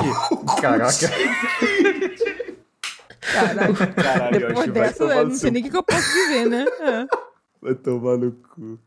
Caraca. 0.60 1.08
Caralho. 3.20 3.74
Caralho, 3.94 4.38
Depois 4.38 4.58
Yoshi, 4.58 4.70
vai 4.70 4.82
dessa, 4.88 4.98
tomar 4.98 5.16
eu 5.16 5.22
no 5.24 5.28
não 5.30 5.36
sei 5.36 5.50
nem 5.50 5.62
o 5.62 5.64
que 5.64 5.70
que 5.70 5.76
eu 5.76 5.82
posso 5.82 6.12
dizer, 6.12 6.46
né? 6.48 6.64
É. 6.80 7.06
Vai 7.62 7.74
tomar 7.74 8.18
no 8.18 8.30
cu. 8.32 8.78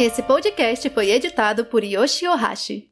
Esse 0.00 0.22
podcast 0.22 0.88
foi 0.90 1.10
editado 1.10 1.64
por 1.64 1.82
Yoshi 1.82 2.26
Ohashi. 2.28 2.87